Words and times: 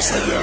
más 0.00 0.12
allá. 0.12 0.40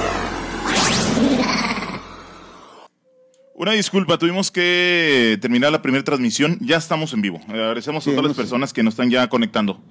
Una 3.54 3.72
disculpa, 3.72 4.16
tuvimos 4.16 4.52
que 4.52 5.36
terminar 5.40 5.72
la 5.72 5.82
primera 5.82 6.04
transmisión. 6.04 6.58
Ya 6.60 6.76
estamos 6.76 7.12
en 7.12 7.22
vivo. 7.22 7.40
Agradecemos 7.48 8.06
a 8.06 8.10
todas 8.10 8.26
las 8.26 8.36
personas 8.36 8.72
que 8.72 8.84
nos 8.84 8.92
están 8.94 9.10
ya 9.10 9.28
conectando. 9.28 9.82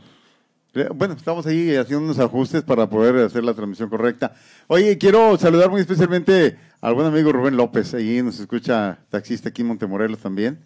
Eh, 0.73 0.87
Bueno, 0.95 1.15
estamos 1.15 1.45
ahí 1.47 1.75
haciendo 1.75 2.05
unos 2.05 2.17
ajustes 2.17 2.63
para 2.63 2.89
poder 2.89 3.25
hacer 3.25 3.43
la 3.43 3.53
transmisión 3.53 3.89
correcta. 3.89 4.35
Oye, 4.67 4.97
quiero 4.97 5.37
saludar 5.37 5.69
muy 5.69 5.81
especialmente 5.81 6.57
al 6.79 6.93
buen 6.93 7.07
amigo 7.07 7.33
Rubén 7.33 7.57
López. 7.57 7.93
Ahí 7.93 8.21
nos 8.23 8.39
escucha 8.39 8.99
taxista 9.09 9.49
aquí 9.49 9.63
en 9.63 9.67
Montemorelos 9.67 10.19
también. 10.19 10.59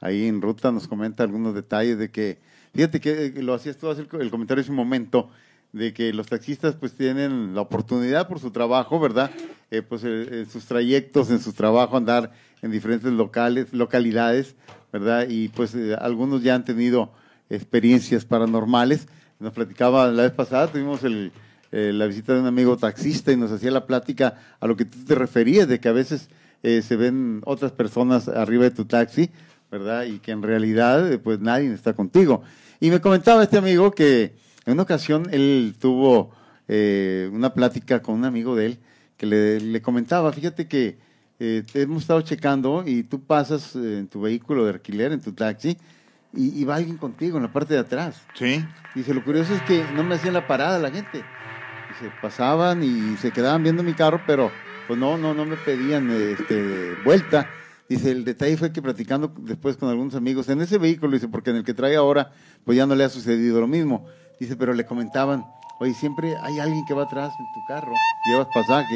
Ahí 0.00 0.28
en 0.28 0.40
ruta 0.40 0.72
nos 0.72 0.88
comenta 0.88 1.24
algunos 1.24 1.54
detalles 1.54 1.98
de 1.98 2.10
que, 2.10 2.38
fíjate 2.74 3.00
que 3.00 3.26
eh, 3.26 3.42
lo 3.42 3.52
hacías 3.52 3.76
tú 3.76 3.90
hacer 3.90 4.08
el 4.18 4.30
comentario 4.30 4.62
hace 4.62 4.70
un 4.70 4.78
momento, 4.78 5.28
de 5.76 5.92
que 5.92 6.12
los 6.14 6.26
taxistas 6.26 6.74
pues 6.74 6.92
tienen 6.92 7.54
la 7.54 7.60
oportunidad 7.60 8.28
por 8.28 8.40
su 8.40 8.50
trabajo, 8.50 8.98
¿verdad? 8.98 9.30
Eh, 9.70 9.82
pues 9.82 10.04
eh, 10.04 10.40
en 10.40 10.50
sus 10.50 10.64
trayectos, 10.64 11.30
en 11.30 11.38
su 11.38 11.52
trabajo, 11.52 11.98
andar 11.98 12.32
en 12.62 12.70
diferentes 12.70 13.12
locales, 13.12 13.72
localidades, 13.74 14.54
¿verdad? 14.90 15.26
Y 15.28 15.48
pues 15.48 15.74
eh, 15.74 15.94
algunos 16.00 16.42
ya 16.42 16.54
han 16.54 16.64
tenido 16.64 17.12
experiencias 17.50 18.24
paranormales. 18.24 19.06
Nos 19.38 19.52
platicaba 19.52 20.10
la 20.10 20.22
vez 20.22 20.32
pasada, 20.32 20.68
tuvimos 20.68 21.04
el, 21.04 21.30
la 21.70 22.06
visita 22.06 22.32
de 22.32 22.40
un 22.40 22.46
amigo 22.46 22.78
taxista 22.78 23.30
y 23.30 23.36
nos 23.36 23.52
hacía 23.52 23.70
la 23.70 23.84
plática 23.84 24.38
a 24.58 24.66
lo 24.66 24.76
que 24.76 24.86
tú 24.86 25.04
te 25.04 25.14
referías, 25.14 25.68
de 25.68 25.78
que 25.78 25.90
a 25.90 25.92
veces 25.92 26.30
se 26.62 26.96
ven 26.96 27.42
otras 27.44 27.70
personas 27.70 28.28
arriba 28.28 28.64
de 28.64 28.70
tu 28.70 28.86
taxi, 28.86 29.30
¿verdad? 29.70 30.04
Y 30.04 30.20
que 30.20 30.30
en 30.32 30.42
realidad 30.42 31.20
pues 31.22 31.38
nadie 31.38 31.70
está 31.74 31.92
contigo. 31.92 32.42
Y 32.80 32.90
me 32.90 33.02
comentaba 33.02 33.42
este 33.42 33.58
amigo 33.58 33.90
que 33.90 34.45
en 34.66 34.72
una 34.74 34.82
ocasión 34.82 35.28
él 35.30 35.74
tuvo 35.80 36.32
eh, 36.68 37.30
una 37.32 37.54
plática 37.54 38.02
con 38.02 38.16
un 38.16 38.24
amigo 38.24 38.54
de 38.54 38.66
él 38.66 38.78
que 39.16 39.26
le, 39.26 39.60
le 39.60 39.80
comentaba, 39.80 40.32
fíjate 40.32 40.68
que 40.68 40.98
eh, 41.38 41.62
te 41.70 41.82
hemos 41.82 42.02
estado 42.02 42.20
checando 42.22 42.82
y 42.86 43.02
tú 43.02 43.20
pasas 43.20 43.76
eh, 43.76 43.98
en 43.98 44.08
tu 44.08 44.22
vehículo 44.22 44.64
de 44.64 44.72
alquiler, 44.72 45.12
en 45.12 45.20
tu 45.20 45.32
taxi, 45.32 45.76
y, 46.34 46.60
y 46.60 46.64
va 46.64 46.76
alguien 46.76 46.96
contigo 46.96 47.36
en 47.36 47.44
la 47.44 47.52
parte 47.52 47.74
de 47.74 47.80
atrás. 47.80 48.22
Sí. 48.34 48.64
Dice, 48.94 49.14
lo 49.14 49.22
curioso 49.24 49.54
es 49.54 49.62
que 49.62 49.84
no 49.94 50.02
me 50.02 50.16
hacían 50.16 50.34
la 50.34 50.46
parada 50.46 50.78
la 50.78 50.90
gente. 50.90 51.18
Dice, 51.18 52.12
pasaban 52.20 52.82
y 52.82 53.16
se 53.16 53.30
quedaban 53.30 53.62
viendo 53.62 53.82
mi 53.82 53.94
carro, 53.94 54.20
pero 54.26 54.50
pues 54.86 54.98
no, 54.98 55.16
no, 55.16 55.34
no 55.34 55.44
me 55.44 55.56
pedían 55.56 56.10
este, 56.10 56.94
vuelta. 57.04 57.48
Dice, 57.88 58.10
el 58.10 58.24
detalle 58.24 58.56
fue 58.56 58.72
que 58.72 58.82
platicando 58.82 59.32
después 59.38 59.76
con 59.76 59.88
algunos 59.88 60.14
amigos 60.14 60.48
en 60.48 60.60
ese 60.60 60.78
vehículo, 60.78 61.12
dice, 61.12 61.28
porque 61.28 61.50
en 61.50 61.56
el 61.56 61.64
que 61.64 61.74
trae 61.74 61.96
ahora, 61.96 62.32
pues 62.64 62.76
ya 62.76 62.86
no 62.86 62.94
le 62.94 63.04
ha 63.04 63.08
sucedido 63.08 63.60
lo 63.60 63.68
mismo. 63.68 64.06
Dice, 64.38 64.56
pero 64.56 64.74
le 64.74 64.84
comentaban, 64.84 65.46
oye, 65.80 65.94
siempre 65.94 66.34
hay 66.42 66.58
alguien 66.58 66.84
que 66.86 66.94
va 66.94 67.04
atrás 67.04 67.32
en 67.38 67.46
tu 67.54 67.60
carro, 67.66 67.92
llevas 68.28 68.48
pasaje. 68.52 68.94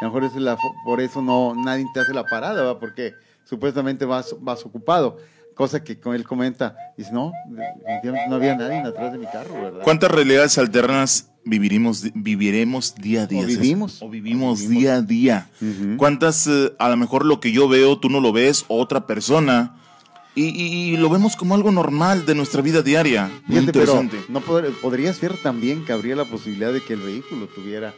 A 0.00 0.04
lo 0.04 0.10
mejor 0.10 0.24
esa 0.24 0.36
es 0.36 0.42
la 0.42 0.56
por 0.84 1.00
eso 1.00 1.20
no 1.22 1.54
nadie 1.54 1.84
te 1.92 2.00
hace 2.00 2.14
la 2.14 2.24
parada, 2.24 2.62
¿va? 2.62 2.78
porque 2.78 3.14
supuestamente 3.44 4.04
vas, 4.04 4.34
vas 4.40 4.64
ocupado. 4.64 5.16
Cosa 5.54 5.82
que 5.82 5.98
él 6.14 6.24
comenta, 6.24 6.76
dice, 6.96 7.10
no, 7.12 7.32
no 8.28 8.34
había 8.36 8.54
nadie 8.54 8.78
atrás 8.78 9.10
de 9.12 9.18
mi 9.18 9.26
carro, 9.26 9.54
¿verdad? 9.60 9.80
¿Cuántas 9.82 10.08
realidades 10.08 10.56
alternas 10.56 11.32
viviremos, 11.44 12.04
viviremos 12.14 12.94
día 12.94 13.22
a 13.22 13.26
día? 13.26 13.42
O 13.42 13.46
vivimos. 13.46 14.00
O 14.00 14.08
vivimos, 14.08 14.60
O 14.60 14.62
vivimos. 14.62 14.80
día 14.82 14.94
a 14.94 15.02
día. 15.02 15.48
Ujú. 15.60 15.96
¿Cuántas, 15.96 16.46
eh, 16.46 16.72
a 16.78 16.88
lo 16.88 16.96
mejor 16.96 17.26
lo 17.26 17.40
que 17.40 17.50
yo 17.50 17.68
veo, 17.68 17.98
tú 17.98 18.08
no 18.08 18.20
lo 18.20 18.32
ves, 18.32 18.66
o 18.68 18.78
otra 18.80 19.08
persona? 19.08 19.74
Y, 20.38 20.48
y- 20.50 20.94
y 20.94 20.96
lo 20.96 21.08
vemos 21.10 21.34
como 21.36 21.54
algo 21.54 21.70
normal 21.72 22.24
de 22.26 22.34
nuestra 22.34 22.62
vida 22.62 22.82
diaria. 22.82 23.28
Fíjate, 23.48 23.72
pero 23.72 24.00
interesante. 24.02 24.18
no 24.28 24.40
podr- 24.40 24.72
podría 24.80 25.12
ser 25.12 25.36
también 25.38 25.84
que 25.84 25.92
habría 25.92 26.14
la 26.16 26.24
posibilidad 26.24 26.72
de 26.72 26.82
que 26.82 26.92
el 26.94 27.00
vehículo 27.00 27.46
tuviera, 27.48 27.94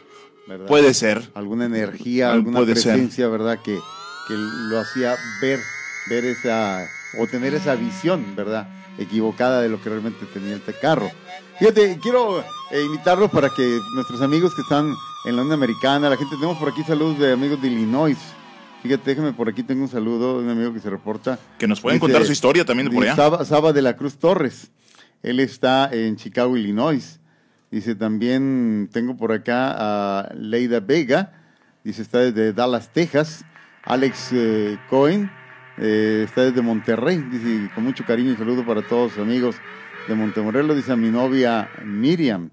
¿verdad? 0.47 0.65
Puede 0.65 0.93
ser. 0.93 1.29
alguna 1.35 1.65
energía, 1.65 2.31
alguna 2.31 2.59
puede 2.59 2.75
ser. 2.75 2.93
presencia, 2.93 3.27
¿verdad? 3.27 3.59
Que, 3.63 3.77
que 4.27 4.33
lo 4.35 4.79
hacía 4.79 5.15
ver, 5.41 5.59
ver 6.09 6.25
esa, 6.25 6.79
o 7.19 7.27
tener 7.27 7.53
esa 7.53 7.75
visión, 7.75 8.35
¿verdad? 8.35 8.67
Equivocada 8.97 9.61
de 9.61 9.69
lo 9.69 9.81
que 9.81 9.89
realmente 9.89 10.25
tenía 10.33 10.55
este 10.55 10.73
carro. 10.73 11.11
Fíjate, 11.59 11.99
quiero 12.01 12.39
eh, 12.71 12.81
invitarlos 12.85 13.29
para 13.29 13.49
que 13.49 13.79
nuestros 13.93 14.21
amigos 14.21 14.55
que 14.55 14.61
están 14.63 14.93
en 15.25 15.35
la 15.35 15.41
Unión 15.43 15.53
Americana, 15.53 16.09
la 16.09 16.17
gente, 16.17 16.35
tenemos 16.35 16.57
por 16.57 16.69
aquí 16.69 16.81
saludos 16.83 17.19
de 17.19 17.33
amigos 17.33 17.61
de 17.61 17.67
Illinois. 17.67 18.17
Fíjate, 18.81 19.11
déjame 19.11 19.33
por 19.33 19.47
aquí, 19.47 19.61
tengo 19.63 19.83
un 19.83 19.87
saludo 19.89 20.39
de 20.39 20.45
un 20.45 20.49
amigo 20.49 20.73
que 20.73 20.79
se 20.79 20.89
reporta. 20.89 21.37
Que 21.59 21.67
nos 21.67 21.81
pueden 21.81 21.97
Dice- 21.99 22.07
contar 22.11 22.25
su 22.25 22.31
historia 22.31 22.65
también 22.65 22.89
de 22.89 22.95
por 22.95 23.03
allá. 23.03 23.15
Saba, 23.15 23.45
Saba 23.45 23.73
de 23.73 23.81
la 23.83 23.95
Cruz 23.95 24.17
Torres. 24.17 24.71
Él 25.21 25.39
está 25.39 25.89
en 25.91 26.15
Chicago, 26.15 26.57
Illinois. 26.57 27.19
Dice 27.69 27.93
también, 27.95 28.89
tengo 28.91 29.15
por 29.15 29.31
acá 29.31 29.75
a 30.21 30.33
Leida 30.33 30.79
Vega. 30.79 31.31
Dice, 31.83 32.01
está 32.01 32.19
desde 32.19 32.53
Dallas, 32.53 32.91
Texas. 32.91 33.45
Alex 33.83 34.29
eh, 34.33 34.77
Cohen 34.89 35.31
eh, 35.77 36.23
está 36.25 36.41
desde 36.41 36.61
Monterrey. 36.63 37.17
Dice, 37.31 37.69
con 37.75 37.83
mucho 37.83 38.03
cariño 38.05 38.31
y 38.31 38.35
saludo 38.35 38.65
para 38.65 38.81
todos 38.81 39.15
los 39.15 39.25
amigos 39.25 39.55
de 40.07 40.15
Montemorelos. 40.15 40.75
Dice 40.75 40.91
a 40.91 40.95
mi 40.95 41.09
novia 41.11 41.69
Miriam. 41.85 42.49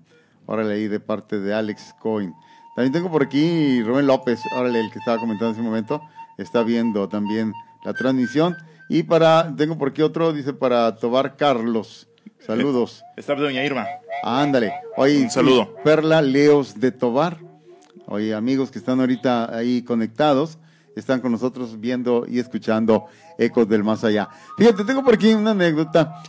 Órale, 0.47 0.75
ahí 0.75 0.88
de 0.88 1.00
parte 1.00 1.41
de 1.41 1.55
Alex 1.55 1.94
Cohen. 2.00 2.34
También 2.77 2.93
tengo 2.93 3.11
por 3.11 3.22
aquí 3.25 3.83
Rubén 3.83 4.06
López. 4.06 4.38
Órale, 4.56 4.78
el 4.81 4.91
que 4.93 4.99
estaba 5.00 5.19
comentando 5.19 5.49
en 5.49 5.55
ese 5.55 5.62
momento. 5.62 6.00
Está 6.38 6.62
viendo 6.62 7.09
también 7.09 7.53
la 7.84 7.93
transmisión. 7.93 8.56
Y 8.88 9.03
para, 9.03 9.54
tengo 9.56 9.76
por 9.76 9.91
aquí 9.91 10.03
otro, 10.03 10.32
dice 10.32 10.54
para 10.54 10.97
Tobar 10.97 11.37
Carlos. 11.37 12.09
Saludos. 12.38 13.03
Está 13.16 13.34
doña 13.34 13.65
Irma. 13.65 13.87
Ándale. 14.22 14.72
Oye, 14.97 15.22
Un 15.22 15.31
saludo. 15.31 15.75
Perla 15.84 16.22
Leos 16.22 16.81
de 16.81 16.93
Tobar. 16.93 17.38
Oye, 18.06 18.34
amigos 18.34 18.71
que 18.71 18.78
están 18.78 19.00
ahorita 19.00 19.54
ahí 19.54 19.82
conectados, 19.82 20.59
están 20.97 21.21
con 21.21 21.31
nosotros 21.31 21.78
viendo 21.78 22.25
y 22.26 22.38
escuchando 22.38 23.05
Ecos 23.37 23.69
del 23.69 23.84
Más 23.84 24.03
Allá. 24.03 24.31
Fíjate, 24.56 24.82
tengo 24.84 25.05
por 25.05 25.15
aquí 25.15 25.34
una 25.34 25.50
anécdota. 25.50 26.22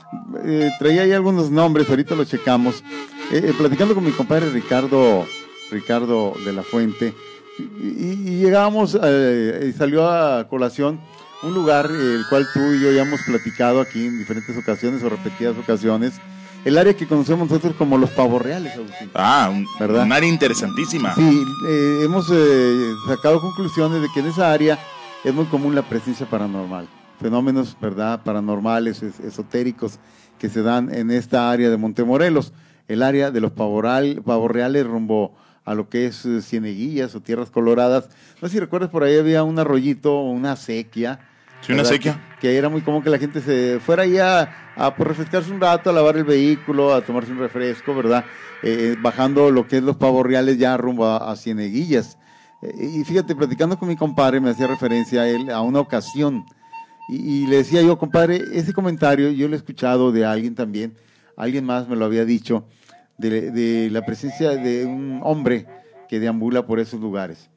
Eh, 0.44 0.70
traía 0.78 1.04
ahí 1.04 1.14
algunos 1.14 1.50
nombres, 1.50 1.90
ahorita 1.90 2.16
los 2.16 2.28
checamos. 2.28 2.84
Eh, 3.32 3.44
eh, 3.46 3.54
platicando 3.58 3.96
con 3.96 4.04
mi 4.04 4.12
compadre 4.12 4.50
Ricardo, 4.50 5.26
Ricardo 5.72 6.34
de 6.44 6.52
la 6.52 6.64
Fuente, 6.64 7.14
y, 7.60 7.88
y- 7.88 8.30
y 8.30 8.38
llegamos, 8.40 8.98
eh, 9.02 9.70
y 9.70 9.78
salió 9.78 10.10
a 10.10 10.48
colación 10.48 11.00
un 11.44 11.54
lugar 11.54 11.90
eh, 11.92 12.16
el 12.16 12.26
cual 12.30 12.48
tú 12.54 12.60
y 12.74 12.82
yo 12.82 12.92
ya 12.92 13.02
hemos 13.04 13.22
platicado 13.22 13.80
aquí 13.82 14.06
en 14.06 14.18
diferentes 14.20 14.58
ocasiones 14.58 15.02
o 15.04 15.10
repetidas 15.10 15.56
ocasiones, 15.58 16.14
el 16.66 16.78
área 16.78 16.94
que 16.94 17.08
conocemos 17.08 17.50
nosotros 17.50 17.74
como 17.78 17.98
los 17.98 18.10
pavos 18.10 18.42
reales, 18.42 18.74
Agustín. 18.76 19.10
Ah, 19.16 19.50
un, 19.52 19.66
¿Verdad? 19.80 20.04
un 20.04 20.12
área 20.12 20.28
interesantísima. 20.30 21.16
Sí, 21.16 21.44
eh, 21.70 22.02
hemos 22.04 22.28
eh, 22.32 22.92
sacado 23.08 23.40
conclusiones 23.40 24.02
de 24.02 24.08
que 24.14 24.20
en 24.20 24.26
esa 24.28 24.52
área 24.52 24.78
es 25.24 25.34
muy 25.34 25.46
común 25.46 25.74
la 25.76 25.84
presencia 25.84 26.26
paranormal, 26.30 26.88
fenómenos, 27.22 27.78
¿verdad?, 27.80 28.22
paranormales, 28.24 29.02
es- 29.04 29.20
esotéricos 29.22 30.00
que 30.38 30.50
se 30.50 30.62
dan 30.62 30.94
en 30.94 31.12
esta 31.12 31.50
área 31.52 31.70
de 31.70 31.78
Montemorelos, 31.78 32.52
el 32.90 33.04
área 33.04 33.32
de 33.32 33.40
los 33.40 33.52
pavoral, 33.52 34.22
pavos 34.26 34.52
reales 34.52 34.86
rumbo 34.86 35.34
a 35.70 35.76
lo 35.76 35.88
que 35.88 36.08
es 36.08 36.26
eh, 36.26 36.42
Cieneguillas 36.42 37.14
o 37.14 37.22
Tierras 37.22 37.52
Coloradas. 37.52 38.10
No 38.42 38.48
sé 38.48 38.54
si 38.54 38.60
recuerdas, 38.60 38.90
por 38.90 39.04
ahí 39.04 39.20
había 39.20 39.44
un 39.44 39.60
arroyito 39.60 40.16
o 40.16 40.32
una 40.32 40.56
sequía. 40.56 41.20
Sí, 41.62 41.74
una 41.74 41.86
sequía. 41.86 42.20
Que, 42.42 42.48
que 42.48 42.58
era 42.58 42.70
muy 42.70 42.82
común 42.82 43.04
que 43.04 43.12
la 43.12 43.20
gente 43.20 43.40
se 43.40 43.80
fuera 43.80 44.02
ahí 44.02 44.18
a, 44.18 44.74
a, 44.76 44.96
pues, 44.96 45.08
refrescarse 45.08 45.52
un 45.52 45.62
rato, 45.62 45.92
a 45.92 45.94
lavar 45.94 46.18
el 46.18 46.24
vehículo, 46.24 46.92
a 46.92 47.02
tomarse 47.02 47.32
un 47.32 47.38
refresco, 47.38 47.94
¿verdad? 47.94 48.26
Eh, 48.64 48.96
bajando 49.00 49.52
lo 49.52 49.68
que 49.68 49.78
es 49.78 49.84
los 49.84 49.96
pavos 49.96 50.26
reales 50.26 50.58
ya 50.58 50.76
rumbo 50.76 51.06
a, 51.06 51.32
a 51.32 51.36
Cieneguillas. 51.36 52.18
Eh, 52.64 52.98
y 52.98 53.04
fíjate, 53.04 53.36
platicando 53.36 53.78
con 53.78 53.90
mi 53.90 53.96
compadre, 53.96 54.40
me 54.40 54.50
hacía 54.50 54.66
referencia 54.66 55.22
a 55.22 55.30
él 55.30 55.52
a 55.52 55.62
una 55.62 55.82
ocasión. 55.82 56.46
Y, 57.10 57.44
y 57.44 57.46
le 57.46 57.58
decía 57.58 57.84
yo, 57.84 58.00
compadre, 58.00 58.42
ese 58.54 58.74
comentario 58.74 59.30
yo 59.30 59.48
lo 59.48 59.54
he 59.54 59.58
escuchado 59.58 60.12
de 60.12 60.26
alguien 60.26 60.56
también, 60.56 60.96
alguien 61.38 61.64
más 61.64 61.88
me 61.88 61.96
lo 61.96 62.06
había 62.06 62.26
dicho, 62.26 62.66
de, 63.20 63.52
de 63.52 63.90
la 63.92 64.06
presencia 64.06 64.52
de 64.52 64.86
un 64.86 65.20
hombre 65.24 65.68
que 66.10 66.20
deambula 66.20 66.66
por 66.66 66.80
esos 66.80 67.00
lugares. 67.00 67.50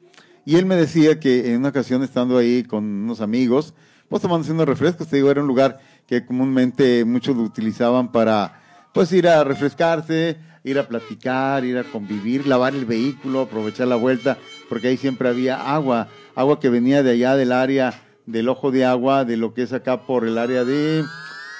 Y 0.45 0.57
él 0.57 0.65
me 0.65 0.75
decía 0.75 1.19
que 1.19 1.51
en 1.51 1.57
una 1.57 1.69
ocasión 1.69 2.03
estando 2.03 2.37
ahí 2.37 2.63
con 2.63 2.83
unos 2.83 3.21
amigos, 3.21 3.73
pues 4.09 4.21
tomándose 4.21 4.51
unos 4.51 4.67
refrescos, 4.67 5.07
te 5.07 5.15
digo, 5.15 5.31
era 5.31 5.41
un 5.41 5.47
lugar 5.47 5.79
que 6.05 6.25
comúnmente 6.25 7.03
muchos 7.05 7.35
lo 7.35 7.43
utilizaban 7.43 8.11
para 8.11 8.61
pues 8.93 9.11
ir 9.11 9.27
a 9.27 9.43
refrescarse, 9.43 10.37
ir 10.63 10.77
a 10.77 10.87
platicar, 10.87 11.65
ir 11.65 11.77
a 11.77 11.83
convivir, 11.83 12.45
lavar 12.45 12.75
el 12.75 12.85
vehículo, 12.85 13.41
aprovechar 13.41 13.87
la 13.87 13.95
vuelta, 13.95 14.37
porque 14.69 14.89
ahí 14.89 14.97
siempre 14.97 15.29
había 15.29 15.55
agua, 15.73 16.09
agua 16.35 16.59
que 16.59 16.69
venía 16.69 17.01
de 17.01 17.11
allá 17.11 17.35
del 17.35 17.51
área 17.51 17.93
del 18.25 18.49
ojo 18.49 18.71
de 18.71 18.85
agua, 18.85 19.25
de 19.25 19.37
lo 19.37 19.53
que 19.53 19.63
es 19.63 19.73
acá 19.73 20.05
por 20.05 20.25
el 20.25 20.37
área 20.37 20.63
de, 20.63 21.03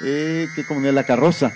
eh, 0.06 0.48
¿qué 0.56 0.66
comunidad? 0.66 0.94
La 0.94 1.06
carroza, 1.06 1.52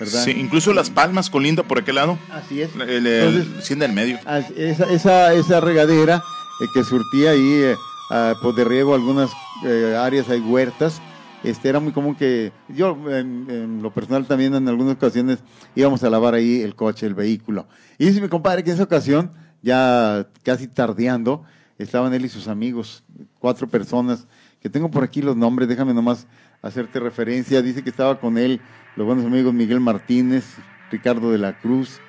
¿verdad? 0.00 0.24
Sí, 0.24 0.32
incluso 0.32 0.72
Las 0.72 0.90
Palmas 0.90 1.30
colinda 1.30 1.62
por 1.62 1.78
aquel 1.78 1.94
lado. 1.96 2.18
Así 2.30 2.62
es. 2.62 2.74
El, 2.74 3.06
el, 3.06 3.06
Entonces, 3.06 3.78
del 3.78 3.92
medio. 3.92 4.18
Esa, 4.56 4.84
esa, 4.90 5.34
esa 5.34 5.60
regadera 5.60 6.22
eh, 6.60 6.66
que 6.74 6.82
surtía 6.82 7.30
ahí 7.30 7.74
eh, 8.10 8.34
pues 8.42 8.56
de 8.56 8.64
riego 8.64 8.94
algunas 8.94 9.30
eh, 9.64 9.94
áreas, 9.96 10.28
hay 10.28 10.40
huertas, 10.40 11.00
este, 11.44 11.68
era 11.68 11.80
muy 11.80 11.92
común 11.92 12.14
que 12.16 12.52
yo, 12.68 12.98
en, 13.08 13.80
lo 13.82 13.92
personal 13.92 14.26
también 14.26 14.54
en 14.54 14.68
algunas 14.68 14.96
ocasiones 14.96 15.38
íbamos 15.74 16.02
a 16.02 16.10
lavar 16.10 16.34
ahí 16.34 16.60
el 16.60 16.74
coche, 16.74 17.06
el 17.06 17.14
vehículo. 17.14 17.66
Y 17.98 18.06
dice 18.06 18.20
mi 18.20 18.28
compadre 18.28 18.64
que 18.64 18.70
en 18.70 18.74
esa 18.74 18.84
ocasión, 18.84 19.30
ya 19.62 20.26
casi 20.42 20.66
tardeando, 20.66 21.44
estaban 21.78 22.12
él 22.12 22.24
y 22.24 22.28
sus 22.28 22.48
amigos, 22.48 23.04
cuatro 23.38 23.68
personas, 23.68 24.26
que 24.60 24.68
tengo 24.68 24.90
por 24.90 25.04
aquí 25.04 25.22
los 25.22 25.36
nombres, 25.36 25.68
déjame 25.68 25.94
nomás 25.94 26.26
hacerte 26.62 27.00
referencia. 27.00 27.62
Dice 27.62 27.82
que 27.82 27.90
estaba 27.90 28.20
con 28.20 28.36
él 28.36 28.60
los 28.96 29.06
buenos 29.06 29.24
amigos 29.24 29.54
Miguel 29.54 29.80
Martínez, 29.80 30.56
Ricardo 30.90 31.30
de 31.30 31.38
la 31.38 31.58
Cruz, 31.58 32.00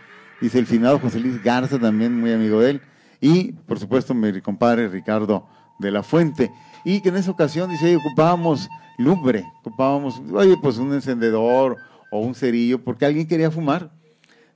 dice 0.42 0.60
el 0.60 0.66
finado 0.66 1.00
José 1.00 1.19
Luis 1.19 1.42
Garza, 1.44 1.80
también 1.80 2.19
muy 2.19 2.33
amigo 2.33 2.60
de 2.60 2.72
él, 2.72 2.81
y 3.19 3.51
por 3.51 3.80
supuesto 3.80 4.13
mi 4.13 4.42
compadre 4.42 4.88
Ricardo 4.88 5.48
de 5.80 5.92
la 5.92 6.04
Fuente. 6.04 6.51
Y 6.83 7.01
que 7.01 7.10
en 7.10 7.18
esa 7.18 7.31
ocasión, 7.31 7.69
dice, 7.69 7.95
ocupábamos 7.95 8.68
lumbre, 8.98 9.45
ocupábamos, 9.60 10.22
oye, 10.33 10.57
pues 10.62 10.78
un 10.78 10.94
encendedor 10.94 11.78
o 12.12 12.19
un 12.19 12.33
cerillo, 12.33 12.83
porque 12.83 13.06
alguien 13.06 13.28
quería 13.28 13.51
fumar. 13.51 13.92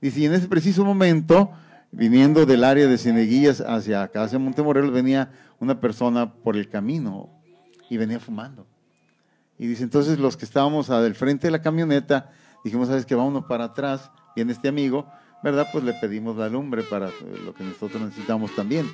Dice, 0.02 0.22
y 0.22 0.26
en 0.26 0.34
ese 0.34 0.48
preciso 0.48 0.84
momento, 0.84 1.52
viniendo 1.92 2.46
del 2.46 2.64
área 2.64 2.88
de 2.88 2.98
Cieneguillas 2.98 3.62
hacia 3.62 4.02
acá, 4.02 4.24
hacia 4.24 4.40
Montemorelos, 4.40 4.92
venía 4.92 5.32
una 5.60 5.80
persona 5.80 6.34
por 6.34 6.58
el 6.58 6.70
camino 6.70 7.30
y 7.90 7.98
venía 7.98 8.20
fumando. 8.20 8.66
Y 9.58 9.68
dice, 9.68 9.84
entonces 9.84 10.20
los 10.20 10.38
que 10.38 10.46
estábamos 10.46 10.90
al 10.90 11.16
frente 11.16 11.48
de 11.48 11.52
la 11.52 11.62
camioneta, 11.62 12.32
dijimos, 12.64 12.88
sabes 12.88 13.06
que 13.06 13.16
vámonos 13.16 13.46
para 13.46 13.66
atrás, 13.66 14.12
viene 14.36 14.52
este 14.52 14.68
amigo, 14.68 15.08
¿verdad? 15.44 15.68
Pues 15.72 15.84
le 15.84 15.94
pedimos 15.94 16.36
la 16.36 16.50
lumbre 16.50 16.84
para 16.84 17.10
lo 17.46 17.54
que 17.54 17.64
nosotros 17.64 18.02
necesitamos 18.02 18.54
también. 18.56 18.92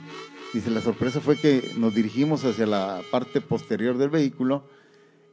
Dice, 0.54 0.70
la 0.70 0.82
sorpresa 0.82 1.22
fue 1.22 1.38
que 1.38 1.74
nos 1.78 1.96
dirigimos 1.96 2.44
hacia 2.46 2.68
la 2.68 3.00
parte 3.10 3.42
posterior 3.42 3.98
del 3.98 4.10
vehículo 4.10 4.68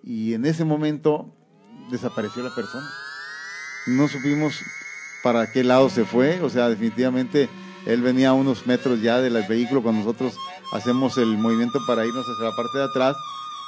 y 0.02 0.32
en 0.34 0.46
ese 0.46 0.64
momento 0.64 1.34
desapareció 1.90 2.42
la 2.42 2.54
persona. 2.54 2.88
No 3.88 4.08
supimos 4.08 4.54
para 5.22 5.50
qué 5.50 5.64
lado 5.64 5.90
se 5.90 6.04
fue, 6.04 6.40
o 6.40 6.48
sea, 6.48 6.68
definitivamente 6.68 7.48
él 7.86 8.00
venía 8.02 8.30
a 8.30 8.34
unos 8.34 8.66
metros 8.66 9.02
ya 9.02 9.20
del 9.20 9.42
vehículo 9.46 9.82
cuando 9.82 10.02
nosotros 10.02 10.36
hacemos 10.72 11.18
el 11.18 11.36
movimiento 11.36 11.80
para 11.86 12.06
irnos 12.06 12.24
hacia 12.24 12.50
la 12.50 12.56
parte 12.56 12.78
de 12.78 12.84
atrás 12.84 13.16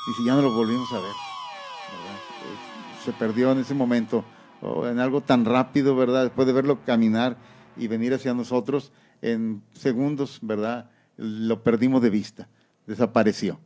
y 0.08 0.14
si 0.14 0.24
ya 0.24 0.34
no 0.34 0.42
lo 0.42 0.52
volvimos 0.52 0.90
a 0.92 1.00
ver 1.00 1.29
se 3.10 3.18
perdió 3.18 3.50
en 3.52 3.58
ese 3.58 3.74
momento, 3.74 4.24
o 4.60 4.86
en 4.86 4.98
algo 4.98 5.20
tan 5.20 5.44
rápido, 5.44 5.96
¿verdad? 5.96 6.24
Después 6.24 6.46
de 6.46 6.52
verlo 6.52 6.84
caminar 6.84 7.36
y 7.76 7.88
venir 7.88 8.14
hacia 8.14 8.34
nosotros 8.34 8.92
en 9.22 9.62
segundos, 9.72 10.38
¿verdad? 10.42 10.90
Lo 11.16 11.62
perdimos 11.62 12.02
de 12.02 12.10
vista, 12.10 12.48
desapareció. 12.86 13.58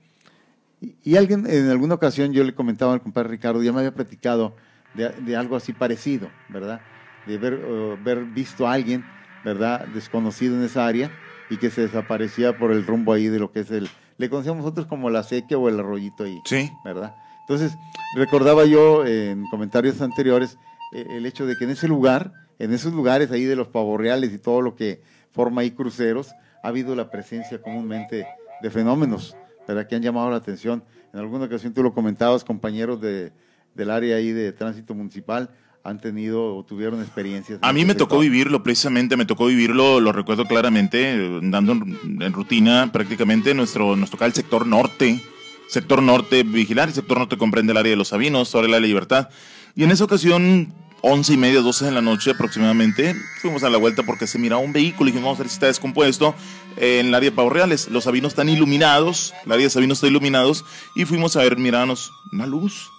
Y, 0.81 1.17
alguien, 1.17 1.47
en 1.49 1.71
alguna 1.71 1.95
ocasión 1.95 2.33
yo 2.33 2.45
le 2.45 2.55
comentaba 2.55 2.93
al 2.93 3.03
compadre 3.03 3.31
Ricardo, 3.31 3.63
ya 3.63 3.73
me 3.73 3.79
había 3.79 3.95
platicado 3.95 4.55
de, 4.95 5.37
algo 5.37 5.57
así 5.57 5.73
parecido, 5.73 6.31
¿verdad? 6.49 6.81
De 7.27 7.39
ver, 7.39 7.59
ver 8.03 8.25
visto 8.25 8.67
a 8.67 8.73
alguien, 8.73 9.05
¿verdad? 9.45 9.87
Desconocido 9.89 10.57
en 10.57 10.63
esa 10.63 10.87
área 10.87 11.11
y 11.51 11.57
que 11.57 11.71
se 11.71 11.83
desaparecía 11.83 12.57
por 12.57 12.73
el 12.73 12.87
rumbo 12.87 13.13
ahí 13.13 13.29
de 13.29 13.39
lo 13.39 13.51
que 13.51 13.61
es 13.61 13.71
el, 13.71 13.89
le 14.17 14.31
conocíamos 14.31 14.63
nosotros 14.63 14.87
como 14.87 15.11
la 15.11 15.23
sequía 15.23 15.59
o 15.59 15.69
el 15.69 15.81
arroyito 15.81 16.25
ahí, 16.25 16.41
sí. 16.45 16.71
¿verdad? 16.85 17.15
Entonces, 17.49 17.77
recordaba 18.17 18.65
yo 18.65 19.05
en 19.07 19.45
comentarios 19.51 20.01
anteriores 20.01 20.57
eh, 20.93 21.07
el 21.11 21.27
hecho 21.27 21.47
de 21.47 21.57
que 21.57 21.65
en 21.65 21.71
ese 21.71 21.89
lugar, 21.89 22.33
en 22.59 22.73
esos 22.73 22.93
lugares 22.93 23.31
ahí 23.31 23.45
de 23.45 23.57
los 23.57 23.69
pavorreales 23.69 24.33
y 24.33 24.39
todo 24.39 24.63
lo 24.63 24.75
que 24.75 25.03
forma 25.31 25.61
ahí 25.61 25.71
cruceros, 25.71 26.33
ha 26.63 26.69
habido 26.69 26.95
la 26.95 27.11
presencia 27.11 27.61
comúnmente 27.61 28.27
de 28.63 28.71
fenómenos, 28.71 29.37
¿verdad? 29.69 29.87
Que 29.87 29.97
han 29.97 30.03
llamado 30.03 30.31
la 30.31 30.37
atención. 30.37 30.83
En 31.13 31.21
alguna 31.21 31.45
ocasión 31.45 31.75
tú 31.75 31.83
lo 31.83 31.93
comentabas, 31.93 32.45
compañeros 32.45 33.01
de, 33.01 33.33
del 33.75 33.91
área 33.91 34.17
ahí 34.17 34.33
de 34.33 34.53
tránsito 34.53 34.95
municipal, 34.95 35.51
han 35.83 36.01
tenido 36.01 36.57
o 36.57 36.65
tuvieron 36.65 37.03
experiencias. 37.03 37.59
A 37.61 37.73
mí 37.75 37.85
me 37.85 37.95
tocó 37.95 38.19
vivirlo, 38.21 38.63
precisamente, 38.63 39.19
me 39.19 39.27
tocó 39.27 39.47
vivirlo, 39.47 40.01
lo 40.01 40.13
recuerdo 40.13 40.47
claramente, 40.47 41.41
dando 41.43 41.73
en 41.73 42.33
rutina 42.33 42.91
prácticamente, 42.91 43.53
nuestro, 43.53 43.95
nos 43.95 44.11
tocaba 44.11 44.29
el 44.29 44.33
sector 44.33 44.67
norte, 44.67 45.21
sector 45.69 46.03
norte 46.03 46.43
vigilar, 46.43 46.89
el 46.89 46.95
sector 46.95 47.19
norte 47.19 47.37
comprende 47.37 47.73
el 47.73 47.79
área 47.79 47.91
de 47.91 47.97
los 47.97 48.09
Sabinos, 48.09 48.49
sobre 48.49 48.69
la 48.69 48.81
Libertad. 48.81 49.29
Y 49.75 49.85
en 49.85 49.91
esa 49.91 50.05
ocasión, 50.05 50.73
once 51.03 51.33
y 51.33 51.37
media, 51.37 51.61
doce 51.61 51.85
de 51.85 51.91
la 51.91 52.01
noche 52.01 52.31
aproximadamente, 52.31 53.15
fuimos 53.41 53.65
a 53.65 53.71
la 53.71 53.79
vuelta 53.79 54.03
porque 54.05 54.27
se 54.27 54.39
miraba 54.39 54.63
un 54.63 54.73
vehículo 54.73 55.09
y 55.09 55.13
dijimos, 55.13 55.27
vamos 55.27 55.41
a 55.41 55.43
ver 55.43 55.49
si 55.49 55.55
está 55.55 55.67
descompuesto 55.67 56.35
en 56.77 57.09
el 57.09 57.15
área 57.15 57.31
de 57.31 57.37
Pavos 57.37 57.53
Reales. 57.53 57.89
Los 57.89 58.05
Sabinos 58.05 58.33
están 58.33 58.49
iluminados, 58.49 59.35
el 59.45 59.53
área 59.53 59.65
de 59.65 59.71
Sabinos 59.71 59.99
está 59.99 60.07
iluminados 60.07 60.65
y 60.95 61.05
fuimos 61.05 61.37
a 61.37 61.41
ver, 61.41 61.57
mirarnos 61.59 62.13
una 62.33 62.47
luz, 62.47 62.91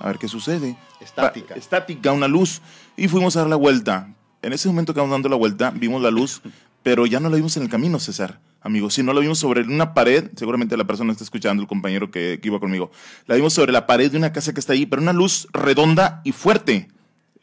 a 0.00 0.08
ver 0.08 0.18
qué 0.18 0.28
sucede. 0.28 0.78
Estática. 1.00 1.54
estática, 1.54 2.12
una 2.12 2.26
luz. 2.26 2.62
Y 2.96 3.08
fuimos 3.08 3.36
a 3.36 3.40
dar 3.40 3.48
la 3.48 3.56
vuelta. 3.56 4.14
En 4.42 4.52
ese 4.52 4.68
momento 4.68 4.94
que 4.94 5.00
dando 5.00 5.28
la 5.28 5.36
vuelta, 5.36 5.70
vimos 5.70 6.00
la 6.02 6.10
luz, 6.10 6.40
pero 6.82 7.04
ya 7.04 7.20
no 7.20 7.28
la 7.28 7.36
vimos 7.36 7.56
en 7.56 7.64
el 7.64 7.68
camino, 7.68 7.98
César 7.98 8.40
amigos. 8.66 8.94
Si 8.94 9.02
no 9.02 9.12
la 9.12 9.20
vimos 9.20 9.38
sobre 9.38 9.62
una 9.62 9.94
pared, 9.94 10.30
seguramente 10.36 10.76
la 10.76 10.84
persona 10.84 11.12
está 11.12 11.24
escuchando, 11.24 11.62
el 11.62 11.68
compañero 11.68 12.10
que, 12.10 12.38
iba 12.42 12.60
conmigo. 12.60 12.90
La 13.26 13.36
vimos 13.36 13.54
sobre 13.54 13.72
la 13.72 13.86
pared 13.86 14.10
de 14.10 14.18
una 14.18 14.32
casa 14.32 14.52
que 14.52 14.60
está 14.60 14.74
ahí, 14.74 14.84
pero 14.84 15.00
una 15.00 15.12
luz 15.12 15.48
redonda 15.52 16.20
y 16.24 16.32
fuerte. 16.32 16.88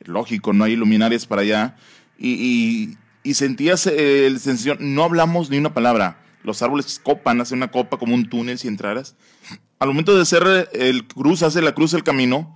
Lógico, 0.04 0.54
no 0.54 0.66
hay 0.66 0.76
luminarias 0.76 1.26
para 1.26 1.42
allá. 1.42 1.78
Y, 2.20 2.98
y, 3.24 3.34
sentías 3.34 3.88
eh, 3.88 4.28
el 4.28 4.40
sensación, 4.40 4.78
no 4.80 5.04
hablamos 5.04 5.50
ni 5.50 5.58
una 5.58 5.74
palabra. 5.74 6.20
Los 6.44 6.62
árboles 6.62 7.00
copan, 7.02 7.42
hacen 7.42 7.58
una 7.58 7.72
copa 7.72 7.98
como 7.98 8.14
un 8.14 8.30
túnel 8.30 8.60
si 8.60 8.68
entraras. 8.68 9.16
Al 9.80 9.88
momento 9.88 10.16
de 10.16 10.22
hacer 10.22 10.70
el 10.74 11.08
cruz, 11.08 11.42
hace 11.42 11.62
la 11.62 11.74
cruz 11.74 11.94
el 11.94 12.04
camino, 12.04 12.56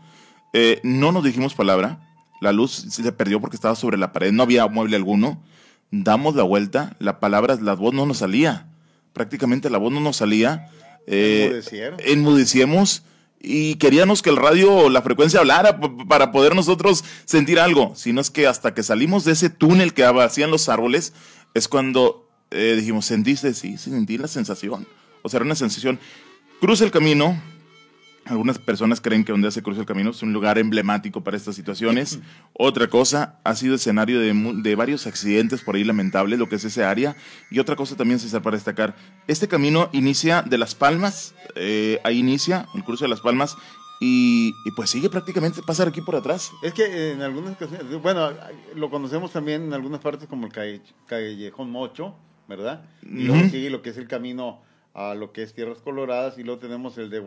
eh, 0.53 0.79
no 0.83 1.11
nos 1.11 1.23
dijimos 1.23 1.55
palabra. 1.55 2.03
La 2.41 2.51
luz 2.51 2.85
se 2.89 3.11
perdió 3.13 3.41
porque 3.41 3.55
estaba 3.55 3.75
sobre 3.75 3.97
la 3.97 4.11
pared, 4.11 4.31
no 4.31 4.43
había 4.43 4.67
mueble 4.67 4.95
alguno 4.95 5.41
damos 5.91 6.35
la 6.35 6.43
vuelta, 6.43 6.95
la 6.99 7.19
palabra, 7.19 7.57
la 7.61 7.73
voz 7.73 7.93
no 7.93 8.05
nos 8.05 8.19
salía. 8.19 8.67
Prácticamente 9.13 9.69
la 9.69 9.77
voz 9.77 9.91
no 9.91 9.99
nos 9.99 10.17
salía. 10.17 10.69
Eh, 11.07 11.61
enmudecíamos 11.99 13.03
y 13.39 13.75
queríamos 13.75 14.21
que 14.21 14.29
el 14.29 14.35
radio 14.35 14.89
la 14.89 15.01
frecuencia 15.01 15.39
hablara 15.39 15.79
para 15.79 16.31
poder 16.31 16.55
nosotros 16.55 17.03
sentir 17.25 17.59
algo. 17.59 17.93
Sino 17.95 18.21
es 18.21 18.29
que 18.29 18.47
hasta 18.47 18.73
que 18.73 18.83
salimos 18.83 19.23
de 19.25 19.33
ese 19.33 19.49
túnel 19.49 19.93
que 19.93 20.03
hacían 20.03 20.51
los 20.51 20.69
árboles, 20.69 21.13
es 21.53 21.67
cuando 21.67 22.29
eh, 22.51 22.75
dijimos, 22.77 23.05
¿sentiste? 23.05 23.53
Sí, 23.53 23.77
sentí 23.77 24.17
la 24.17 24.27
sensación. 24.27 24.87
O 25.21 25.29
sea, 25.29 25.37
era 25.37 25.45
una 25.45 25.55
sensación. 25.55 25.99
Cruza 26.59 26.83
el 26.83 26.91
camino, 26.91 27.41
algunas 28.29 28.59
personas 28.59 29.01
creen 29.01 29.23
que 29.23 29.31
donde 29.31 29.51
se 29.51 29.61
cruza 29.61 29.81
el 29.81 29.85
camino 29.85 30.11
es 30.11 30.21
un 30.21 30.33
lugar 30.33 30.57
emblemático 30.57 31.23
para 31.23 31.37
estas 31.37 31.55
situaciones. 31.55 32.19
Otra 32.53 32.87
cosa, 32.87 33.39
ha 33.43 33.55
sido 33.55 33.75
escenario 33.75 34.19
de, 34.19 34.75
varios 34.75 35.07
accidentes 35.07 35.61
por 35.61 35.75
ahí 35.75 35.83
lamentables, 35.83 36.39
lo 36.39 36.49
que 36.49 36.55
es 36.55 36.65
ese 36.65 36.83
área. 36.83 37.15
Y 37.49 37.59
otra 37.59 37.75
cosa 37.75 37.95
también, 37.95 38.19
César, 38.19 38.41
para 38.41 38.57
destacar, 38.57 38.95
este 39.27 39.47
camino 39.47 39.89
inicia 39.91 40.41
de 40.41 40.57
Las 40.57 40.75
Palmas, 40.75 41.33
eh, 41.55 41.99
ahí 42.03 42.19
inicia 42.19 42.67
el 42.75 42.83
cruce 42.83 43.05
de 43.05 43.09
Las 43.09 43.21
Palmas, 43.21 43.57
y, 43.99 44.53
pues 44.75 44.89
sigue 44.89 45.09
prácticamente 45.09 45.61
pasar 45.63 45.87
aquí 45.87 46.01
por 46.01 46.15
atrás. 46.15 46.51
Es 46.61 46.73
que 46.73 47.11
en 47.11 47.21
algunas 47.21 47.53
ocasiones, 47.53 48.01
bueno, 48.01 48.29
lo 48.75 48.89
conocemos 48.89 49.31
también 49.31 49.63
en 49.63 49.73
algunas 49.73 50.01
partes 50.01 50.27
como 50.27 50.47
el 50.47 50.81
Callejón 51.07 51.71
Mocho, 51.71 52.15
¿verdad? 52.47 52.85
Y 53.01 53.23
luego 53.23 53.49
sigue 53.49 53.69
lo 53.69 53.81
que 53.81 53.89
es 53.89 53.97
el 53.97 54.07
camino 54.07 54.61
a 54.97 55.13
lo 55.13 55.31
que 55.31 55.43
es 55.43 55.53
Tierras 55.53 55.77
Coloradas 55.77 56.39
y 56.39 56.43
luego 56.43 56.59
tenemos 56.59 56.97
el 56.97 57.11
de 57.11 57.19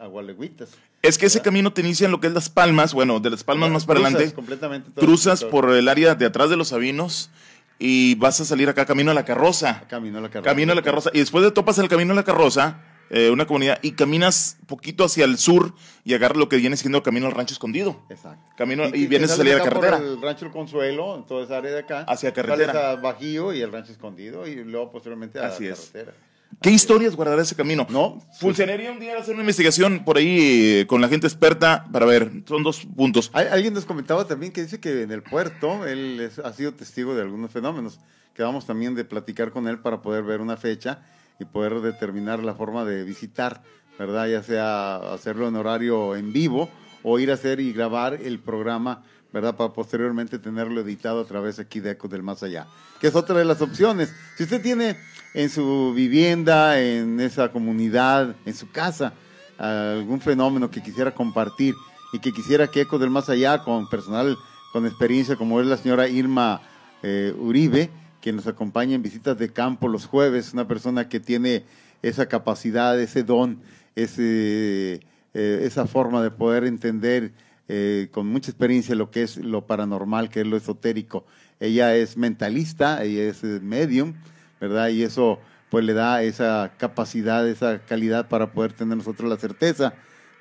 Agualeguitas. 0.00 0.70
Es 1.02 1.18
que 1.18 1.26
ese 1.26 1.40
camino 1.40 1.72
te 1.72 1.80
inicia 1.80 2.06
en 2.06 2.10
lo 2.10 2.20
que 2.20 2.26
es 2.26 2.32
Las 2.32 2.50
Palmas, 2.50 2.94
bueno, 2.94 3.20
de 3.20 3.30
Las 3.30 3.44
Palmas 3.44 3.70
más 3.70 3.86
para 3.86 4.00
adelante. 4.00 4.34
Completamente 4.34 4.90
cruzas 5.00 5.44
por 5.44 5.70
el 5.70 5.86
área 5.86 6.16
de 6.16 6.26
atrás 6.26 6.50
de 6.50 6.56
los 6.56 6.68
Sabinos 6.68 7.30
y 7.78 8.16
vas 8.16 8.40
a 8.40 8.44
salir 8.44 8.68
acá 8.68 8.86
camino 8.86 9.12
a 9.12 9.14
la 9.14 9.24
carroza. 9.24 9.84
Camino 9.88 10.18
a 10.18 10.20
la 10.20 10.30
carroza. 10.30 10.50
Camino 10.50 10.72
a 10.72 10.74
la 10.74 10.82
carroza. 10.82 11.10
Y 11.14 11.20
después 11.20 11.44
de 11.44 11.52
topas 11.52 11.78
el 11.78 11.88
camino 11.88 12.12
a 12.12 12.16
la 12.16 12.24
carroza, 12.24 12.80
eh, 13.10 13.30
una 13.30 13.46
comunidad, 13.46 13.78
y 13.82 13.92
caminas 13.92 14.58
poquito 14.66 15.04
hacia 15.04 15.26
el 15.26 15.38
sur 15.38 15.74
y 16.04 16.14
agarras 16.14 16.38
lo 16.38 16.48
que 16.48 16.56
viene 16.56 16.76
siendo 16.76 17.04
camino 17.04 17.28
al 17.28 17.32
rancho 17.34 17.54
escondido. 17.54 18.02
Exacto. 18.10 18.42
Camino, 18.56 18.84
y, 18.92 19.06
vienes 19.06 19.30
a 19.30 19.36
salir 19.36 19.54
a 19.54 19.58
la 19.58 19.64
carretera. 19.64 19.98
el 19.98 20.20
rancho 20.20 20.46
El 20.46 20.50
Consuelo, 20.50 21.14
en 21.14 21.24
toda 21.24 21.44
esa 21.44 21.58
área 21.58 21.70
de 21.70 21.78
acá. 21.78 22.00
Hacia 22.08 22.32
carretera. 22.32 22.72
Sales 22.72 22.98
a 22.98 23.00
Bajío 23.00 23.52
y 23.52 23.60
el 23.60 23.70
rancho 23.70 23.92
escondido 23.92 24.44
y 24.48 24.56
luego 24.56 24.90
posteriormente 24.90 25.38
a 25.38 25.46
Así 25.46 25.68
la 25.68 25.76
carretera. 25.76 26.12
¿Qué 26.62 26.70
historias 26.70 27.14
guardará 27.14 27.42
ese 27.42 27.54
camino? 27.54 27.86
No. 27.90 28.22
Funcionaría 28.40 28.90
un 28.90 28.98
día 28.98 29.18
hacer 29.18 29.34
una 29.34 29.42
investigación 29.42 30.04
por 30.04 30.16
ahí 30.16 30.80
eh, 30.80 30.86
con 30.86 31.00
la 31.00 31.08
gente 31.08 31.26
experta 31.26 31.86
para 31.92 32.06
ver. 32.06 32.30
Son 32.46 32.62
dos 32.62 32.86
puntos. 32.96 33.30
alguien 33.34 33.74
nos 33.74 33.84
comentaba 33.84 34.26
también 34.26 34.52
que 34.52 34.62
dice 34.62 34.80
que 34.80 35.02
en 35.02 35.12
el 35.12 35.22
puerto 35.22 35.86
él 35.86 36.30
ha 36.42 36.52
sido 36.52 36.72
testigo 36.74 37.14
de 37.14 37.22
algunos 37.22 37.50
fenómenos. 37.50 38.00
Quedamos 38.34 38.66
también 38.66 38.94
de 38.94 39.04
platicar 39.04 39.50
con 39.50 39.68
él 39.68 39.78
para 39.78 40.02
poder 40.02 40.24
ver 40.24 40.40
una 40.40 40.56
fecha 40.56 41.02
y 41.38 41.44
poder 41.44 41.80
determinar 41.80 42.42
la 42.42 42.54
forma 42.54 42.84
de 42.84 43.04
visitar, 43.04 43.62
¿verdad? 43.98 44.26
Ya 44.28 44.42
sea 44.42 44.96
hacerlo 45.12 45.48
en 45.48 45.56
horario 45.56 46.16
en 46.16 46.32
vivo 46.32 46.68
o 47.02 47.18
ir 47.18 47.30
a 47.30 47.34
hacer 47.34 47.60
y 47.60 47.72
grabar 47.72 48.14
el 48.14 48.38
programa, 48.38 49.02
¿verdad? 49.32 49.56
Para 49.56 49.72
posteriormente 49.72 50.38
tenerlo 50.38 50.80
editado 50.80 51.20
a 51.20 51.24
través 51.24 51.58
aquí 51.58 51.80
de 51.80 51.92
Ecos 51.92 52.10
del 52.10 52.22
Más 52.22 52.42
Allá, 52.42 52.66
que 53.00 53.08
es 53.08 53.14
otra 53.14 53.38
de 53.38 53.44
las 53.44 53.60
opciones. 53.60 54.12
Si 54.36 54.44
usted 54.44 54.62
tiene 54.62 54.96
en 55.34 55.50
su 55.50 55.92
vivienda, 55.94 56.80
en 56.80 57.20
esa 57.20 57.52
comunidad, 57.52 58.34
en 58.44 58.54
su 58.54 58.70
casa, 58.70 59.12
algún 59.58 60.20
fenómeno 60.20 60.70
que 60.70 60.82
quisiera 60.82 61.14
compartir 61.14 61.74
y 62.12 62.18
que 62.18 62.32
quisiera 62.32 62.68
que 62.68 62.82
Eco 62.82 62.98
del 62.98 63.10
Más 63.10 63.28
Allá, 63.28 63.62
con 63.62 63.88
personal 63.88 64.36
con 64.72 64.84
experiencia 64.84 65.36
como 65.36 65.58
es 65.60 65.66
la 65.66 65.78
señora 65.78 66.06
Irma 66.06 66.60
eh, 67.02 67.34
Uribe, 67.38 67.88
que 68.20 68.30
nos 68.30 68.46
acompaña 68.46 68.94
en 68.94 69.02
visitas 69.02 69.38
de 69.38 69.50
campo 69.50 69.88
los 69.88 70.04
jueves, 70.04 70.52
una 70.52 70.68
persona 70.68 71.08
que 71.08 71.18
tiene 71.18 71.64
esa 72.02 72.26
capacidad, 72.26 73.00
ese 73.00 73.22
don, 73.22 73.58
ese, 73.96 75.00
eh, 75.34 75.60
esa 75.64 75.86
forma 75.86 76.22
de 76.22 76.30
poder 76.30 76.64
entender 76.64 77.32
eh, 77.68 78.08
con 78.12 78.28
mucha 78.28 78.50
experiencia 78.50 78.94
lo 78.94 79.10
que 79.10 79.22
es 79.22 79.38
lo 79.38 79.66
paranormal, 79.66 80.28
que 80.28 80.42
es 80.42 80.46
lo 80.46 80.56
esotérico. 80.56 81.26
Ella 81.58 81.96
es 81.96 82.16
mentalista, 82.16 83.02
ella 83.02 83.24
es 83.24 83.42
medium, 83.42 84.14
¿verdad? 84.60 84.88
Y 84.90 85.02
eso 85.02 85.40
pues 85.70 85.84
le 85.84 85.94
da 85.94 86.22
esa 86.22 86.74
capacidad, 86.78 87.46
esa 87.48 87.80
calidad 87.84 88.28
para 88.28 88.52
poder 88.52 88.72
tener 88.72 88.96
nosotros 88.96 89.28
la 89.28 89.36
certeza, 89.36 89.94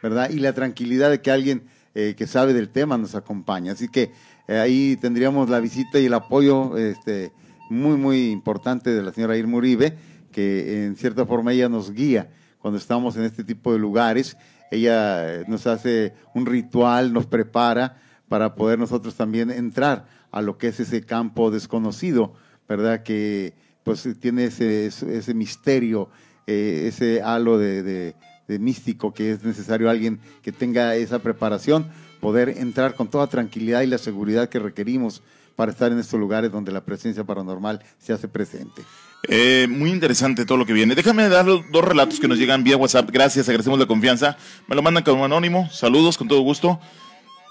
¿verdad? 0.03 0.29
Y 0.29 0.39
la 0.39 0.53
tranquilidad 0.53 1.09
de 1.09 1.21
que 1.21 1.31
alguien 1.31 1.63
eh, 1.95 2.13
que 2.15 2.27
sabe 2.27 2.53
del 2.53 2.69
tema 2.69 2.97
nos 2.97 3.15
acompaña. 3.15 3.71
Así 3.71 3.87
que 3.87 4.11
eh, 4.47 4.57
ahí 4.59 4.97
tendríamos 4.97 5.49
la 5.49 5.59
visita 5.59 5.99
y 5.99 6.05
el 6.05 6.13
apoyo 6.13 6.77
este, 6.77 7.31
muy, 7.69 7.97
muy 7.97 8.29
importante 8.29 8.91
de 8.91 9.01
la 9.01 9.11
señora 9.11 9.37
Irma 9.37 9.57
Uribe, 9.57 9.97
que 10.31 10.85
en 10.85 10.95
cierta 10.95 11.25
forma 11.25 11.53
ella 11.53 11.69
nos 11.69 11.91
guía 11.91 12.29
cuando 12.65 12.79
estamos 12.79 13.15
en 13.15 13.25
este 13.25 13.43
tipo 13.43 13.71
de 13.73 13.77
lugares. 13.77 14.37
Ella 14.71 15.35
eh, 15.35 15.45
nos 15.47 15.67
hace 15.67 16.15
un 16.33 16.47
ritual, 16.47 17.13
nos 17.13 17.27
prepara 17.27 17.97
para 18.27 18.55
poder 18.55 18.79
nosotros 18.79 19.13
también 19.13 19.51
entrar 19.51 20.07
a 20.31 20.41
lo 20.41 20.57
que 20.57 20.69
es 20.69 20.79
ese 20.79 21.05
campo 21.05 21.51
desconocido, 21.51 22.33
¿verdad? 22.67 23.03
Que 23.03 23.53
pues 23.83 24.09
tiene 24.19 24.45
ese, 24.45 24.87
ese 24.87 25.33
misterio, 25.35 26.09
eh, 26.47 26.85
ese 26.87 27.21
halo 27.21 27.59
de, 27.59 28.15
místico 28.47 29.13
que 29.13 29.33
es 29.33 29.43
necesario 29.43 29.87
alguien 29.87 30.19
que 30.41 30.51
tenga 30.51 30.95
esa 30.95 31.19
preparación, 31.19 31.85
poder 32.19 32.49
entrar 32.49 32.95
con 32.95 33.09
toda 33.09 33.27
tranquilidad 33.27 33.83
y 33.83 33.87
la 33.87 33.99
seguridad 33.99 34.49
que 34.49 34.57
requerimos 34.57 35.21
para 35.55 35.71
estar 35.71 35.91
en 35.91 35.99
estos 35.99 36.19
lugares 36.19 36.51
donde 36.51 36.71
la 36.71 36.83
presencia 36.83 37.23
paranormal 37.23 37.83
se 37.99 38.11
hace 38.11 38.27
presente. 38.27 38.81
Eh, 39.27 39.67
muy 39.69 39.91
interesante 39.91 40.45
todo 40.45 40.57
lo 40.57 40.65
que 40.65 40.73
viene. 40.73 40.95
Déjame 40.95 41.27
dar 41.29 41.45
dos 41.45 41.83
relatos 41.83 42.19
que 42.19 42.27
nos 42.27 42.37
llegan 42.37 42.63
vía 42.63 42.77
WhatsApp. 42.77 43.09
Gracias, 43.11 43.47
agradecemos 43.49 43.79
la 43.79 43.85
confianza. 43.85 44.37
Me 44.67 44.75
lo 44.75 44.81
mandan 44.81 45.03
como 45.03 45.25
anónimo. 45.25 45.69
Saludos, 45.71 46.17
con 46.17 46.27
todo 46.27 46.41
gusto. 46.41 46.79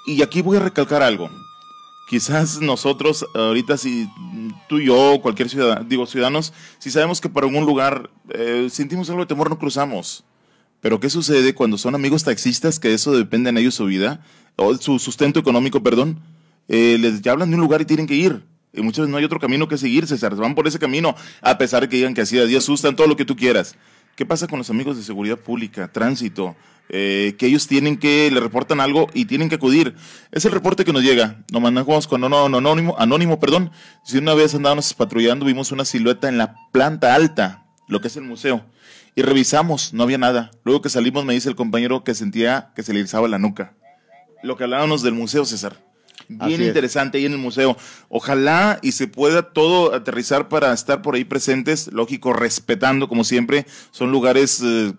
Y 0.07 0.23
aquí 0.23 0.43
voy 0.43 0.57
a 0.59 0.61
recalcar 0.61 1.03
algo 1.03 1.31
quizás 2.09 2.61
nosotros 2.61 3.27
ahorita 3.35 3.77
si 3.77 4.09
tú 4.69 4.79
y 4.79 4.87
yo, 4.87 5.19
cualquier 5.23 5.49
ciudadano, 5.49 5.85
digo 5.89 6.07
ciudadanos, 6.07 6.53
si 6.79 6.91
sabemos 6.91 7.21
que 7.21 7.29
para 7.29 7.47
algún 7.47 7.67
lugar 7.67 8.11
eh, 8.31 8.69
sentimos 8.71 9.09
algo 9.11 9.23
de 9.23 9.27
temor, 9.27 9.51
no 9.51 9.59
cruzamos. 9.59 10.25
Pero 10.81 11.01
¿qué 11.01 11.09
sucede 11.09 11.55
cuando 11.55 11.79
son 11.79 11.95
amigos 11.95 12.25
taxistas 12.25 12.79
que 12.79 12.93
eso 12.93 13.13
depende 13.17 13.51
en 13.51 13.59
ellos 13.59 13.75
su 13.75 13.87
vida, 13.87 14.25
o 14.57 14.77
su 14.77 14.99
sustento 14.99 15.41
económico, 15.41 15.83
perdón? 15.83 16.21
Eh, 16.69 16.99
les 17.01 17.27
hablan 17.27 17.51
de 17.51 17.57
un 17.57 17.63
lugar 17.63 17.81
y 17.81 17.87
tienen 17.87 18.07
que 18.07 18.15
ir. 18.15 18.43
Y 18.75 18.83
muchas 18.83 19.03
veces 19.03 19.11
no 19.11 19.19
hay 19.19 19.25
otro 19.25 19.39
camino 19.39 19.69
que 19.69 19.79
seguir, 19.79 20.07
César. 20.07 20.35
Van 20.35 20.55
por 20.55 20.67
ese 20.67 20.79
camino, 20.79 21.15
a 21.41 21.57
pesar 21.57 21.83
de 21.83 21.89
que 21.89 21.97
digan 21.97 22.15
que 22.15 22.23
así 22.23 22.39
día 22.39 22.59
asustan, 22.59 22.97
todo 22.97 23.07
lo 23.07 23.17
que 23.17 23.25
tú 23.25 23.37
quieras. 23.37 23.77
¿Qué 24.17 24.27
pasa 24.27 24.47
con 24.47 24.59
los 24.59 24.71
amigos 24.71 24.97
de 24.97 25.03
seguridad 25.03 25.39
pública, 25.39 25.91
tránsito? 25.93 26.57
Eh, 26.89 27.35
que 27.39 27.47
ellos 27.47 27.67
tienen 27.67 27.97
que, 27.97 28.31
le 28.31 28.41
reportan 28.41 28.81
algo 28.81 29.09
y 29.15 29.25
tienen 29.25 29.49
que 29.49 29.55
acudir. 29.55 29.95
Es 30.33 30.45
el 30.45 30.53
reporte 30.53 30.85
que 30.85 30.93
nos 30.93 31.03
llega. 31.03 31.45
Nos 31.53 31.63
mandamos 31.63 32.07
con 32.07 32.23
anónimo, 32.25 32.97
anónimo, 32.99 33.41
perdón. 33.41 33.71
Si 34.05 34.19
una 34.19 34.35
vez 34.35 34.55
andábamos 34.55 34.93
patrullando, 34.93 35.47
vimos 35.47 35.73
una 35.73 35.85
silueta 35.85 36.29
en 36.29 36.37
la 36.37 36.57
planta 36.73 37.15
alta, 37.15 37.67
lo 37.89 38.01
que 38.01 38.09
es 38.09 38.17
el 38.17 38.25
museo. 38.25 38.65
Y 39.15 39.23
revisamos, 39.23 39.95
no 39.95 40.03
había 40.03 40.19
nada. 40.19 40.51
Luego 40.65 40.83
que 40.83 40.89
salimos 40.89 41.25
me 41.25 41.35
dice 41.35 41.49
el 41.49 41.57
compañero 41.57 42.05
que 42.05 42.15
sentía 42.15 42.73
que 42.75 42.83
se 42.83 42.93
le 42.93 43.01
irizaba 43.01 43.29
la 43.29 43.39
nuca. 43.39 43.75
Lo 44.43 44.57
que 44.57 44.65
hablábamos 44.65 45.03
del 45.03 45.15
museo, 45.15 45.45
César 45.45 45.94
bien 46.29 46.63
interesante 46.63 47.19
ahí 47.19 47.27
en 47.27 47.33
el 47.33 47.39
museo. 47.39 47.77
Ojalá 48.09 48.79
y 48.83 48.93
se 48.93 49.09
pueda 49.09 49.43
todo 49.43 49.95
aterrizar 49.95 50.49
para 50.49 50.73
estar 50.73 51.03
por 51.03 51.15
ahí 51.15 51.25
presentes, 51.25 51.93
lógico, 51.93 52.33
respetando 52.33 53.09
como 53.09 53.25
siempre, 53.25 53.67
son 53.91 54.11
lugares 54.11 54.63
eh, 54.65 54.93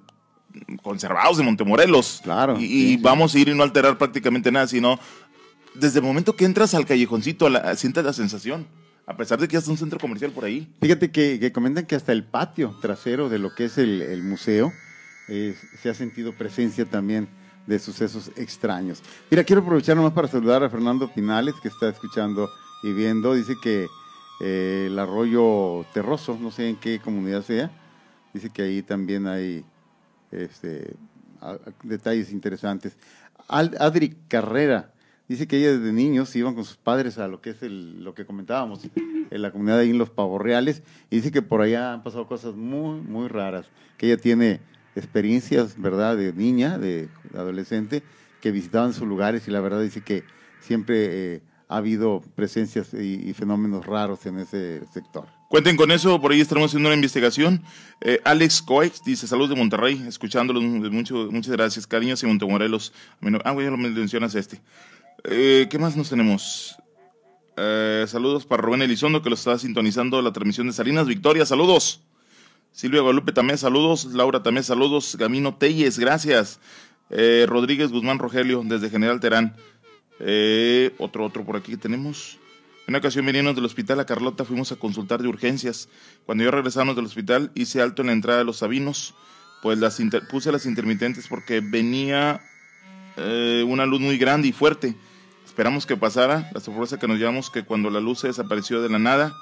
conservados 0.81 1.38
de 1.38 1.43
Montemorelos. 1.43 2.22
Claro. 2.24 2.57
Y, 2.60 2.98
vamos 2.98 3.36
a 3.36 3.39
ir 3.39 3.50
y 3.50 3.55
no 3.55 3.63
alterar 3.63 3.98
prácticamente 3.98 4.51
nada, 4.51 4.67
sino 4.67 5.00
desde 5.74 6.00
el 6.00 6.05
momento 6.05 6.36
que 6.36 6.45
entras 6.45 6.74
al 6.74 6.86
callejoncito, 6.86 7.50
la, 7.50 7.75
sientes 7.75 8.03
la 8.03 8.13
sensación. 8.13 8.67
A 9.07 9.15
pesar 9.17 9.39
de 9.39 9.48
que 9.48 9.53
ya 9.53 9.60
está 9.60 9.69
un 9.69 9.77
centro 9.77 10.00
comercial 10.00 10.31
por 10.31 10.45
ahí. 10.45 10.67
Fíjate 10.81 11.12
que, 11.12 11.51
comentan 11.51 11.86
que 11.86 11.95
hasta 11.95 12.12
el 12.12 12.24
patio 12.24 12.75
trasero 12.81 13.29
de 13.29 13.38
lo 13.38 13.53
que 13.53 13.65
es 13.65 13.77
el, 13.77 14.24
museo 14.24 14.74
eh, 15.27 15.55
se 15.81 15.89
ha 15.89 15.93
sentido 15.93 16.34
presencia 16.34 16.86
también 16.86 17.27
de 17.67 17.79
sucesos 17.79 18.31
extraños. 18.36 19.01
Mira, 19.29 19.43
quiero 19.43 19.62
aprovechar 19.62 19.95
nomás 19.95 20.13
para 20.13 20.27
saludar 20.27 20.63
a 20.63 20.69
Fernando 20.69 21.12
Pinales, 21.12 21.55
que 21.62 21.67
está 21.67 21.89
escuchando 21.89 22.50
y 22.84 22.93
viendo. 22.93 23.34
Dice 23.34 23.55
que 23.62 23.88
eh, 24.41 24.88
el 24.88 25.00
arroyo 25.00 25.86
Terroso, 25.93 26.38
no 26.39 26.51
sé 26.51 26.69
en 26.69 26.75
qué 26.75 27.00
comunidad 27.00 27.43
sea, 27.43 27.72
dice 28.34 28.50
que 28.50 28.62
ahí 28.62 28.81
también 28.81 29.27
hay 29.27 29.65
este, 30.31 30.95
detalles 31.84 32.31
interesantes. 32.31 32.98
Adri 33.48 34.17
Carrera 34.27 34.91
dice 35.27 35.48
que 35.48 35.57
ella 35.57 35.77
desde 35.77 35.91
niños 35.91 36.36
iban 36.36 36.55
con 36.55 36.65
sus 36.65 36.77
padres 36.77 37.17
a 37.17 37.27
lo 37.27 37.41
que 37.41 37.51
es 37.51 37.62
lo 37.62 38.13
que 38.13 38.25
comentábamos, 38.25 38.81
en 38.95 39.41
la 39.41 39.51
comunidad 39.51 39.77
de 39.77 39.84
ahí 39.84 39.89
en 39.89 39.98
Los 39.98 40.10
Pavorreales, 40.10 40.84
y 41.10 41.17
dice 41.17 41.31
que 41.31 41.41
por 41.41 41.62
allá 41.62 41.93
han 41.93 42.03
pasado 42.03 42.27
cosas 42.27 42.55
muy, 42.55 43.00
muy 43.01 43.27
raras, 43.27 43.67
que 43.98 44.07
ella 44.07 44.17
tiene 44.17 44.60
experiencias, 44.95 45.79
¿verdad?, 45.79 46.17
de 46.17 46.33
niña, 46.33 46.77
de 46.77 47.09
adolescente, 47.33 48.03
que 48.41 48.51
visitaban 48.51 48.93
sus 48.93 49.07
lugares 49.07 49.47
y 49.47 49.51
la 49.51 49.59
verdad 49.59 49.81
dice 49.81 50.01
que 50.01 50.23
siempre 50.61 51.35
eh, 51.35 51.41
ha 51.67 51.77
habido 51.77 52.21
presencias 52.35 52.93
y, 52.93 53.33
fenómenos 53.33 53.85
raros 53.85 54.25
en 54.25 54.39
ese 54.39 54.81
sector. 54.93 55.25
Cuenten 55.49 55.77
con 55.77 55.91
eso, 55.91 56.19
por 56.19 56.31
ahí 56.31 56.41
estaremos 56.41 56.71
haciendo 56.71 56.89
una 56.89 56.95
investigación. 56.95 57.63
Eh, 58.01 58.19
Alex 58.23 58.61
Coex 58.61 59.03
dice, 59.03 59.27
saludos 59.27 59.49
de 59.49 59.55
Monterrey, 59.55 60.03
escuchándolos, 60.07 60.63
mucho, 60.63 61.29
muchas 61.31 61.51
gracias, 61.51 61.87
cariños 61.87 62.21
y 62.23 62.27
Montemorelos. 62.27 62.93
Ah, 63.43 63.55
ya 63.55 63.69
lo 63.69 63.77
mencionas 63.77 64.35
este. 64.35 64.61
Eh, 65.23 65.67
¿Qué 65.69 65.79
más 65.79 65.95
nos 65.95 66.09
tenemos? 66.09 66.75
saludos 68.07 68.45
para 68.45 68.61
Rubén 68.61 68.81
Elizondo, 68.81 69.21
que 69.21 69.29
lo 69.29 69.35
está 69.35 69.57
sintonizando 69.57 70.21
la 70.21 70.33
transmisión 70.33 70.67
de 70.67 70.73
Salinas. 70.73 71.07
Victoria, 71.07 71.45
saludos. 71.45 72.01
Silvia 72.75 73.00
Guadalupe 73.00 73.32
también 73.32 73.58
saludos, 73.58 74.03
Laura 74.03 74.44
también 74.44 74.65
saludos, 74.65 75.15
Camino 75.17 75.55
Telles, 75.55 75.98
gracias. 75.98 76.60
Eh, 77.10 77.46
Rodríguez 77.48 77.89
Guzmán 77.89 78.20
Rogelio, 78.20 78.63
desde 78.65 78.89
General 78.89 79.22
Terán. 79.22 79.55
Eh, 80.20 80.94
otro, 80.98 81.24
otro 81.24 81.46
por 81.46 81.55
aquí 81.55 81.72
que 81.72 81.77
tenemos. 81.77 82.38
En 82.86 82.91
una 82.91 82.98
ocasión 82.98 83.25
viniendo 83.25 83.53
del 83.53 83.63
hospital 83.63 84.01
a 84.01 84.05
Carlota, 84.05 84.44
fuimos 84.44 84.74
a 84.74 84.75
consultar 84.75 85.22
de 85.22 85.29
urgencias. 85.29 85.88
Cuando 86.25 86.44
yo 86.44 86.51
regresamos 86.51 86.98
del 86.98 87.05
hospital, 87.05 87.50
hice 87.55 87.82
alto 87.82 88.01
en 88.01 88.08
la 88.08 88.13
entrada 88.13 88.39
de 88.39 88.46
los 88.46 88.58
Sabinos, 88.58 89.15
pues 89.62 89.79
las 89.79 89.98
puse 90.29 90.51
las 90.51 90.65
intermitentes 90.65 91.29
porque 91.29 91.62
venía 91.62 92.41
eh, 93.15 93.63
una 93.65 93.86
luz 93.86 94.01
muy 94.01 94.17
grande 94.17 94.50
y 94.50 94.51
fuerte. 94.51 94.96
Esperamos 95.46 95.86
que 95.86 95.96
pasara. 95.96 96.51
La 96.53 96.60
sorpresa 96.60 97.00
que 97.00 97.08
nos 97.08 97.20
llevamos 97.20 97.50
que 97.50 97.63
cuando 97.63 97.89
la 97.89 98.01
luz 98.01 98.20
se 98.20 98.27
desapareció 98.27 98.82
de 98.82 98.89
la 98.89 99.00
nada, 99.00 99.34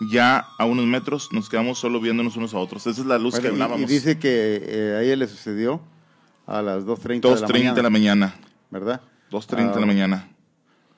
ya 0.00 0.46
a 0.58 0.64
unos 0.64 0.86
metros 0.86 1.32
nos 1.32 1.48
quedamos 1.48 1.78
solo 1.78 2.00
viéndonos 2.00 2.36
unos 2.36 2.54
a 2.54 2.58
otros. 2.58 2.86
Esa 2.86 3.00
es 3.00 3.06
la 3.06 3.18
luz 3.18 3.38
que 3.38 3.48
hablábamos. 3.48 3.80
Y, 3.80 3.86
dice 3.86 4.18
que 4.18 4.62
eh, 4.62 4.96
a 4.98 5.02
ella 5.02 5.16
le 5.16 5.28
sucedió 5.28 5.80
a 6.46 6.62
las 6.62 6.84
2.30 6.84 7.20
de 7.20 7.40
la 7.40 7.48
mañana. 7.48 7.74
de 7.74 7.82
la 7.82 7.90
mañana. 7.90 8.34
¿Verdad? 8.70 9.00
2.30 9.30 9.74
de 9.74 9.80
la 9.80 9.86
mañana. 9.86 10.28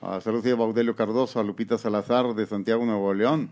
A 0.00 0.20
saludos 0.20 0.46
a 0.46 0.54
Baudelio 0.54 0.94
Cardoso, 0.94 1.40
a 1.40 1.44
Lupita 1.44 1.76
Salazar 1.76 2.34
de 2.34 2.46
Santiago, 2.46 2.84
Nuevo 2.84 3.12
León. 3.14 3.50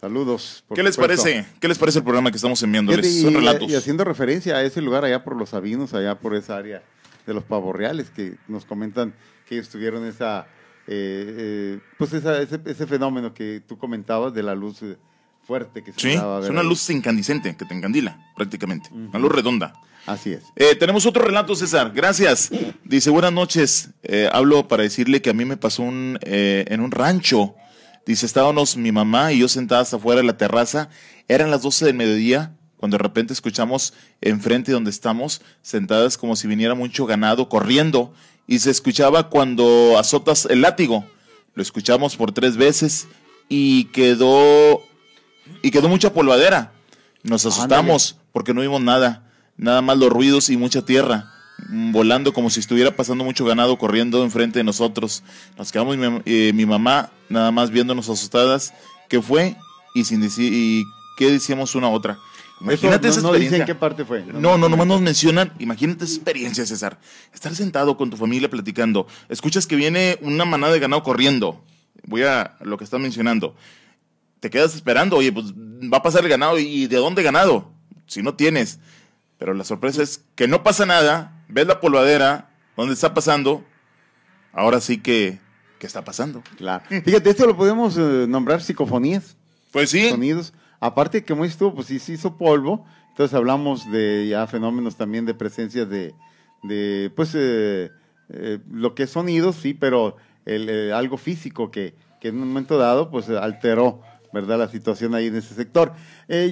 Saludos. 0.00 0.64
¿Qué 0.74 0.82
les 0.82 0.96
parece? 0.96 1.46
¿Qué 1.60 1.68
les 1.68 1.78
parece 1.78 1.98
el 1.98 2.04
programa 2.04 2.30
que 2.30 2.36
estamos 2.36 2.62
enviándoles? 2.62 3.22
Son 3.22 3.34
relatos. 3.34 3.70
Y 3.70 3.76
haciendo 3.76 4.04
referencia 4.04 4.56
a 4.56 4.62
ese 4.62 4.80
lugar 4.80 5.04
allá 5.04 5.22
por 5.22 5.36
los 5.36 5.50
Sabinos, 5.50 5.94
allá 5.94 6.18
por 6.18 6.34
esa 6.34 6.56
área 6.56 6.82
de 7.24 7.34
los 7.34 7.44
Pavorreales, 7.44 8.10
que 8.10 8.36
nos 8.48 8.64
comentan 8.64 9.14
que 9.48 9.56
ellos 9.56 9.68
tuvieron 9.68 10.04
esa 10.04 10.46
eh, 10.86 11.76
eh, 11.76 11.80
pues 11.98 12.12
ese, 12.12 12.42
ese, 12.64 12.86
fenómeno 12.86 13.32
que 13.32 13.62
tú 13.66 13.78
comentabas 13.78 14.34
de 14.34 14.42
la 14.42 14.54
luz 14.54 14.82
eh, 14.82 14.96
fuerte 15.46 15.82
que 15.82 15.92
se 15.92 16.00
Sí, 16.00 16.08
es 16.10 16.50
una 16.50 16.62
luz 16.62 16.90
incandescente 16.90 17.56
que 17.56 17.64
te 17.64 17.74
encandila 17.74 18.32
prácticamente, 18.36 18.90
una 18.92 19.18
luz 19.18 19.32
redonda. 19.32 19.74
Así 20.04 20.32
es. 20.32 20.42
tenemos 20.80 21.06
otro 21.06 21.24
relato, 21.24 21.54
César. 21.54 21.92
Gracias. 21.94 22.50
Dice, 22.82 23.10
buenas 23.10 23.32
noches. 23.32 23.90
hablo 24.32 24.66
para 24.66 24.82
decirle 24.82 25.22
que 25.22 25.30
a 25.30 25.32
mí 25.32 25.44
me 25.44 25.56
pasó 25.56 25.84
un, 25.84 26.18
en 26.22 26.80
un 26.80 26.90
rancho. 26.90 27.54
Dice, 28.04 28.26
estábamos 28.26 28.76
mi 28.76 28.90
mamá 28.90 29.32
y 29.32 29.38
yo 29.38 29.48
sentadas 29.48 29.94
afuera 29.94 30.20
en 30.20 30.26
la 30.26 30.36
terraza. 30.36 30.88
Eran 31.28 31.52
las 31.52 31.62
12 31.62 31.84
del 31.84 31.94
mediodía 31.94 32.52
cuando 32.82 32.96
de 32.96 33.04
repente 33.04 33.32
escuchamos 33.32 33.94
enfrente 34.20 34.72
donde 34.72 34.90
estamos, 34.90 35.40
sentadas 35.62 36.18
como 36.18 36.34
si 36.34 36.48
viniera 36.48 36.74
mucho 36.74 37.06
ganado 37.06 37.48
corriendo 37.48 38.12
y 38.46 38.58
se 38.58 38.70
escuchaba 38.70 39.28
cuando 39.28 39.98
azotas 39.98 40.46
el 40.46 40.60
látigo. 40.60 41.04
Lo 41.54 41.62
escuchamos 41.62 42.16
por 42.16 42.32
tres 42.32 42.56
veces 42.56 43.08
y 43.48 43.84
quedó 43.86 44.80
y 45.62 45.70
quedó 45.70 45.88
mucha 45.88 46.12
polvadera. 46.12 46.72
Nos 47.22 47.46
asustamos 47.46 48.16
porque 48.32 48.54
no 48.54 48.62
vimos 48.62 48.80
nada, 48.80 49.30
nada 49.56 49.82
más 49.82 49.98
los 49.98 50.10
ruidos 50.10 50.50
y 50.50 50.56
mucha 50.56 50.82
tierra. 50.82 51.28
mm, 51.68 51.92
volando 51.92 52.32
como 52.32 52.50
si 52.50 52.58
estuviera 52.58 52.96
pasando 52.96 53.22
mucho 53.22 53.44
ganado 53.44 53.78
corriendo 53.78 54.24
enfrente 54.24 54.58
de 54.58 54.64
nosotros. 54.64 55.22
Nos 55.56 55.70
quedamos 55.70 55.96
mi, 55.96 56.20
eh, 56.24 56.52
mi 56.54 56.66
mamá 56.66 57.10
nada 57.28 57.52
más 57.52 57.70
viéndonos 57.70 58.08
asustadas. 58.08 58.74
¿Qué 59.08 59.22
fue? 59.22 59.56
Y 59.94 60.04
sin 60.04 60.20
decir, 60.20 60.52
y 60.52 60.84
qué 61.16 61.30
decíamos 61.30 61.74
una 61.74 61.88
a 61.88 61.90
otra. 61.90 62.18
Imagínate 62.62 63.08
Eso 63.08 63.18
esa 63.18 63.26
no, 63.26 63.32
no 63.32 63.34
dicen 63.34 63.60
experiencia. 63.60 63.66
qué 63.66 63.74
parte 63.74 64.04
fue. 64.04 64.24
No, 64.24 64.56
no, 64.56 64.68
nomás 64.68 64.86
nos 64.86 65.00
mencionan, 65.00 65.52
imagínate 65.58 66.04
esa 66.04 66.14
experiencia, 66.14 66.64
César. 66.64 66.98
Estar 67.34 67.54
sentado 67.54 67.96
con 67.96 68.10
tu 68.10 68.16
familia 68.16 68.48
platicando, 68.48 69.06
escuchas 69.28 69.66
que 69.66 69.76
viene 69.76 70.18
una 70.22 70.44
manada 70.44 70.72
de 70.72 70.78
ganado 70.78 71.02
corriendo. 71.02 71.62
Voy 72.04 72.22
a 72.22 72.56
lo 72.60 72.78
que 72.78 72.84
estás 72.84 73.00
mencionando. 73.00 73.54
Te 74.40 74.50
quedas 74.50 74.74
esperando, 74.74 75.16
oye, 75.16 75.32
pues 75.32 75.52
va 75.52 75.98
a 75.98 76.02
pasar 76.02 76.22
el 76.22 76.28
ganado 76.28 76.58
y 76.58 76.86
¿de 76.86 76.96
dónde 76.96 77.22
ganado? 77.22 77.72
Si 78.06 78.22
no 78.22 78.34
tienes. 78.34 78.78
Pero 79.38 79.54
la 79.54 79.64
sorpresa 79.64 80.02
es 80.02 80.24
que 80.34 80.46
no 80.46 80.62
pasa 80.62 80.86
nada, 80.86 81.44
ves 81.48 81.66
la 81.66 81.80
polvadera, 81.80 82.50
donde 82.76 82.94
está 82.94 83.12
pasando, 83.12 83.64
ahora 84.52 84.80
sí 84.80 84.98
que, 84.98 85.40
¿qué 85.78 85.86
está 85.86 86.04
pasando? 86.04 86.42
Claro. 86.56 86.84
Fíjate, 86.88 87.30
esto 87.30 87.46
lo 87.46 87.56
podemos 87.56 87.96
eh, 87.96 88.26
nombrar 88.28 88.62
psicofonías. 88.62 89.36
Pues 89.72 89.90
sí, 89.90 90.10
sonidos. 90.10 90.52
Aparte, 90.82 91.24
como 91.24 91.44
estuvo, 91.44 91.74
pues 91.74 91.86
sí 91.86 91.98
se 91.98 92.14
hizo 92.14 92.36
polvo. 92.36 92.84
Entonces 93.10 93.34
hablamos 93.34 93.90
de 93.90 94.26
ya 94.28 94.46
fenómenos 94.46 94.96
también 94.96 95.24
de 95.24 95.32
presencia 95.32 95.84
de, 95.84 96.14
de 96.62 97.12
pues, 97.14 97.34
eh, 97.34 97.92
eh, 98.30 98.58
lo 98.70 98.94
que 98.94 99.04
es 99.04 99.10
sonidos, 99.10 99.56
sí, 99.56 99.74
pero 99.74 100.16
el, 100.44 100.68
eh, 100.68 100.92
algo 100.92 101.18
físico 101.18 101.70
que, 101.70 101.94
que 102.20 102.28
en 102.28 102.40
un 102.40 102.48
momento 102.48 102.78
dado, 102.78 103.10
pues 103.10 103.28
alteró, 103.28 104.02
¿verdad? 104.32 104.58
La 104.58 104.68
situación 104.68 105.14
ahí 105.14 105.28
en 105.28 105.36
ese 105.36 105.54
sector. 105.54 105.92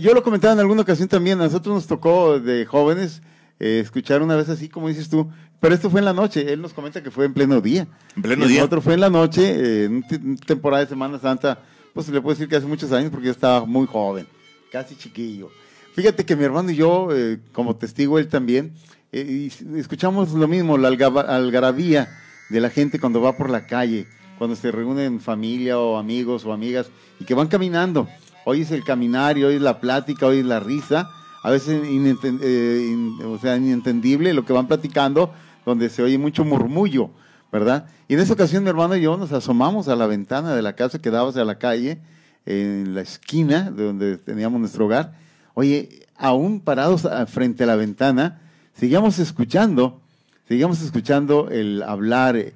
Yo 0.01 0.15
lo 0.15 0.23
comentaba 0.23 0.53
en 0.53 0.61
alguna 0.61 0.83
ocasión 0.83 1.09
también, 1.09 1.41
a 1.41 1.45
nosotros 1.45 1.75
nos 1.75 1.87
tocó 1.87 2.39
de 2.39 2.67
jóvenes 2.67 3.23
escuchar 3.59 4.23
una 4.23 4.37
vez 4.37 4.49
así, 4.49 4.69
como 4.69 4.89
dices 4.89 5.09
tú, 5.09 5.29
pero 5.61 5.75
esto 5.75 5.91
fue 5.91 6.01
en 6.01 6.07
la 6.07 6.15
noche. 6.15 6.53
Él 6.53 6.63
nos 6.63 6.73
comenta 6.73 7.03
que 7.03 7.11
fue 7.11 7.27
en 7.27 7.35
pleno 7.35 7.61
día. 7.61 7.87
En 8.17 8.23
pleno 8.23 8.47
Y 8.47 8.49
día. 8.49 8.59
Nosotros 8.59 8.85
fue 8.85 8.95
en 8.95 9.01
la 9.01 9.11
noche, 9.11 9.43
eh, 9.45 9.85
en 9.85 10.37
temporada 10.39 10.83
de 10.83 10.89
Semana 10.89 11.19
Santa, 11.19 11.59
pues 11.95 12.09
le 12.09 12.21
puedo 12.21 12.35
decir 12.35 12.49
que 12.49 12.57
hace 12.57 12.67
muchos 12.67 12.93
años 12.93 13.11
porque 13.11 13.27
yo 13.27 13.33
estaba 13.33 13.65
muy 13.65 13.87
joven, 13.87 14.27
casi 14.71 14.97
chiquillo. 14.97 15.51
Fíjate 15.95 16.25
que 16.25 16.37
mi 16.37 16.45
hermano 16.45 16.71
y 16.71 16.77
yo, 16.77 17.09
eh, 17.13 17.41
como 17.53 17.77
testigo 17.77 18.19
él 18.19 18.29
también, 18.29 18.73
eh, 19.13 19.51
escuchamos 19.77 20.33
lo 20.33 20.47
mismo, 20.47 20.79
la 20.79 20.89
algarabía 20.89 22.09
de 22.49 22.61
la 22.61 22.71
gente 22.71 23.01
cuando 23.01 23.21
va 23.21 23.37
por 23.37 23.51
la 23.51 23.67
calle, 23.67 24.07
cuando 24.39 24.57
se 24.57 24.71
reúnen 24.71 25.21
familia 25.21 25.79
o 25.79 25.99
amigos 25.99 26.45
o 26.45 26.53
amigas 26.53 26.91
y 27.19 27.25
que 27.25 27.35
van 27.35 27.49
caminando. 27.49 28.09
Hoy 28.45 28.63
es 28.63 28.71
el 28.71 28.85
caminar 28.85 29.37
y 29.37 29.45
hoy 29.45 29.57
es 29.57 29.61
la 29.61 29.81
plática, 29.81 30.27
hoy 30.27 30.39
es 30.39 30.47
la 30.47 30.61
risa. 30.61 31.11
A 31.43 31.51
veces 31.51 31.83
eh, 31.85 32.97
o 33.25 33.39
sea, 33.39 33.57
inentendible 33.57 34.33
lo 34.33 34.45
que 34.45 34.53
van 34.53 34.69
platicando, 34.69 35.33
donde 35.67 35.91
se 35.91 36.03
oye 36.03 36.19
mucho 36.19 36.45
murmullo, 36.45 37.11
¿verdad? 37.53 37.87
Y 38.09 38.15
en 38.15 38.21
esa 38.21 38.33
ocasión 38.33 38.63
mi 38.65 38.71
hermano 38.71 38.97
y 38.97 39.03
yo 39.03 39.17
nos 39.17 39.33
asomamos 39.33 39.89
a 39.89 39.97
la 39.97 40.07
ventana 40.07 40.55
de 40.55 40.63
la 40.63 40.75
casa 40.75 40.99
que 41.01 41.11
daba 41.11 41.31
hacia 41.31 41.45
la 41.45 41.59
calle, 41.59 41.99
en 42.47 42.95
la 42.95 43.03
esquina 43.03 43.71
de 43.71 43.85
donde 43.85 44.17
teníamos 44.17 44.61
nuestro 44.61 44.87
hogar. 44.87 45.13
Oye, 45.55 46.07
aún 46.17 46.61
parados 46.61 47.05
a- 47.05 47.27
frente 47.27 47.65
a 47.65 47.67
la 47.67 47.77
ventana, 47.77 48.41
seguíamos 48.75 49.19
escuchando, 49.19 50.01
seguíamos 50.49 50.81
escuchando 50.83 51.49
el 51.51 51.83
hablar, 51.83 52.37
eh, 52.37 52.55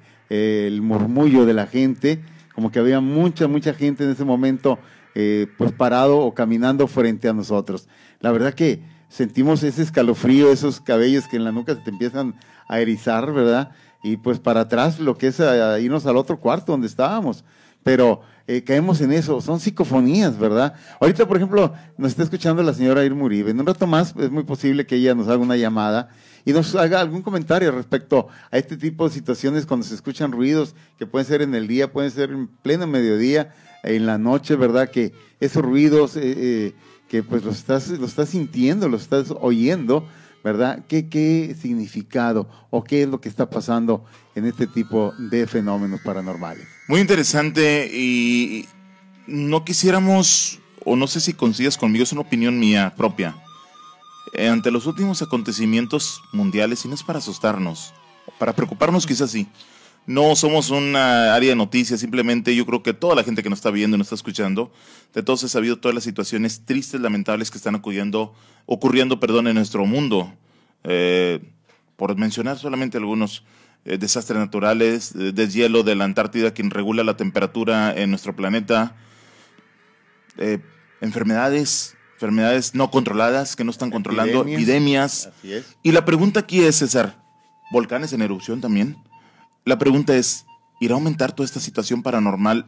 el 0.67 0.81
murmullo 0.81 1.45
de 1.45 1.53
la 1.53 1.67
gente, 1.67 2.23
como 2.55 2.71
que 2.71 2.79
había 2.79 2.99
mucha, 2.99 3.47
mucha 3.47 3.73
gente 3.73 4.05
en 4.05 4.11
ese 4.11 4.23
momento, 4.25 4.79
eh, 5.13 5.47
pues 5.57 5.71
parado 5.71 6.19
o 6.19 6.33
caminando 6.33 6.87
frente 6.87 7.29
a 7.29 7.33
nosotros. 7.33 7.87
La 8.21 8.31
verdad 8.31 8.53
que 8.53 8.81
sentimos 9.09 9.61
ese 9.63 9.83
escalofrío, 9.83 10.51
esos 10.51 10.81
cabellos 10.81 11.27
que 11.27 11.37
en 11.37 11.43
la 11.43 11.51
nuca 11.51 11.75
se 11.75 11.81
te 11.81 11.89
empiezan 11.91 12.33
a 12.67 12.79
erizar, 12.79 13.31
¿verdad? 13.31 13.71
Y 14.05 14.17
pues 14.17 14.39
para 14.39 14.61
atrás 14.61 14.99
lo 14.99 15.17
que 15.17 15.27
es 15.27 15.39
a- 15.39 15.79
irnos 15.79 16.05
al 16.05 16.15
otro 16.17 16.39
cuarto 16.39 16.71
donde 16.71 16.85
estábamos. 16.85 17.43
Pero 17.81 18.21
eh, 18.47 18.63
caemos 18.63 19.01
en 19.01 19.11
eso, 19.11 19.41
son 19.41 19.59
psicofonías, 19.59 20.37
¿verdad? 20.37 20.73
Ahorita, 20.99 21.27
por 21.27 21.37
ejemplo, 21.37 21.73
nos 21.97 22.11
está 22.11 22.21
escuchando 22.23 22.61
la 22.61 22.73
señora 22.73 23.03
Irma 23.03 23.23
Uribe. 23.23 23.49
En 23.51 23.59
un 23.59 23.65
rato 23.65 23.87
más 23.87 24.13
es 24.19 24.29
muy 24.29 24.43
posible 24.43 24.85
que 24.85 24.95
ella 24.95 25.15
nos 25.15 25.27
haga 25.27 25.37
una 25.37 25.55
llamada 25.57 26.09
y 26.45 26.53
nos 26.53 26.75
haga 26.75 26.99
algún 27.01 27.23
comentario 27.23 27.71
respecto 27.71 28.27
a 28.51 28.57
este 28.57 28.77
tipo 28.77 29.07
de 29.07 29.13
situaciones 29.13 29.65
cuando 29.65 29.85
se 29.85 29.95
escuchan 29.95 30.31
ruidos 30.31 30.75
que 30.99 31.07
pueden 31.07 31.25
ser 31.27 31.41
en 31.41 31.55
el 31.55 31.67
día, 31.67 31.91
pueden 31.91 32.11
ser 32.11 32.29
en 32.29 32.47
pleno 32.47 32.85
mediodía, 32.85 33.53
en 33.83 34.05
la 34.05 34.19
noche, 34.19 34.55
¿verdad? 34.55 34.89
Que 34.89 35.13
esos 35.39 35.63
ruidos 35.63 36.15
eh, 36.15 36.21
eh, 36.25 36.73
que 37.07 37.23
pues 37.23 37.43
los 37.43 37.55
estás, 37.55 37.89
los 37.89 38.09
estás 38.11 38.29
sintiendo, 38.29 38.87
los 38.89 39.01
estás 39.03 39.33
oyendo, 39.41 40.07
¿verdad? 40.45 40.85
¿Qué, 40.87 41.09
¿Qué 41.09 41.55
significado 41.59 42.47
o 42.69 42.83
qué 42.83 43.01
es 43.01 43.09
lo 43.09 43.19
que 43.19 43.29
está 43.29 43.49
pasando 43.49 44.05
en 44.35 44.45
este 44.45 44.67
tipo 44.67 45.11
de 45.17 45.47
fenómenos 45.47 46.01
paranormales? 46.01 46.67
Muy 46.87 47.01
interesante 47.01 47.89
y 47.91 48.67
no 49.25 49.65
quisiéramos, 49.65 50.59
o 50.85 50.95
no 50.95 51.07
sé 51.07 51.19
si 51.19 51.33
coincidas 51.33 51.77
conmigo, 51.79 52.03
es 52.03 52.11
una 52.11 52.21
opinión 52.21 52.59
mía 52.59 52.93
propia. 52.95 53.35
Eh, 54.33 54.47
ante 54.47 54.69
los 54.69 54.85
últimos 54.85 55.23
acontecimientos 55.23 56.21
mundiales, 56.31 56.85
y 56.85 56.89
no 56.89 56.93
es 56.93 57.01
para 57.01 57.17
asustarnos, 57.17 57.91
para 58.37 58.53
preocuparnos 58.53 59.07
quizás 59.07 59.31
sí. 59.31 59.47
No 60.07 60.35
somos 60.35 60.69
una 60.69 61.33
área 61.33 61.49
de 61.49 61.55
noticias, 61.55 61.99
simplemente 61.99 62.55
yo 62.55 62.65
creo 62.65 62.83
que 62.83 62.93
toda 62.93 63.15
la 63.15 63.23
gente 63.23 63.41
que 63.41 63.49
nos 63.49 63.59
está 63.59 63.71
viendo 63.71 63.95
y 63.95 63.97
nos 63.97 64.05
está 64.07 64.15
escuchando, 64.15 64.71
de 65.13 65.23
todos 65.23 65.43
he 65.43 65.49
sabido 65.49 65.77
todas 65.77 65.95
las 65.95 66.03
situaciones 66.03 66.65
tristes, 66.65 67.01
lamentables 67.01 67.49
que 67.49 67.57
están 67.57 67.75
acudiendo, 67.75 68.33
ocurriendo 68.65 69.19
perdón, 69.19 69.47
en 69.47 69.55
nuestro 69.55 69.85
mundo. 69.85 70.31
Eh, 70.83 71.39
por 71.95 72.15
mencionar 72.17 72.57
solamente 72.57 72.97
algunos 72.97 73.43
eh, 73.85 73.97
desastres 73.97 74.39
naturales, 74.39 75.13
eh, 75.15 75.31
deshielo 75.33 75.83
de 75.83 75.95
la 75.95 76.05
Antártida, 76.05 76.53
quien 76.53 76.71
regula 76.71 77.03
la 77.03 77.17
temperatura 77.17 77.93
en 77.95 78.09
nuestro 78.09 78.35
planeta, 78.35 78.95
eh, 80.37 80.59
enfermedades, 81.01 81.95
enfermedades 82.15 82.75
no 82.75 82.91
controladas 82.91 83.55
que 83.55 83.63
no 83.63 83.71
están 83.71 83.91
controlando, 83.91 84.41
Epidemias. 84.41 85.27
epidemias. 85.27 85.29
Así 85.37 85.53
es. 85.53 85.77
Y 85.83 85.91
la 85.91 86.03
pregunta 86.03 86.41
aquí 86.41 86.63
es, 86.63 86.77
César, 86.77 87.21
¿volcanes 87.71 88.11
en 88.13 88.21
erupción 88.21 88.59
también? 88.59 88.97
La 89.65 89.79
pregunta 89.79 90.15
es, 90.15 90.45
¿irá 90.79 90.93
a 90.93 90.97
aumentar 90.97 91.33
toda 91.33 91.45
esta 91.45 91.59
situación 91.59 92.03
paranormal 92.03 92.67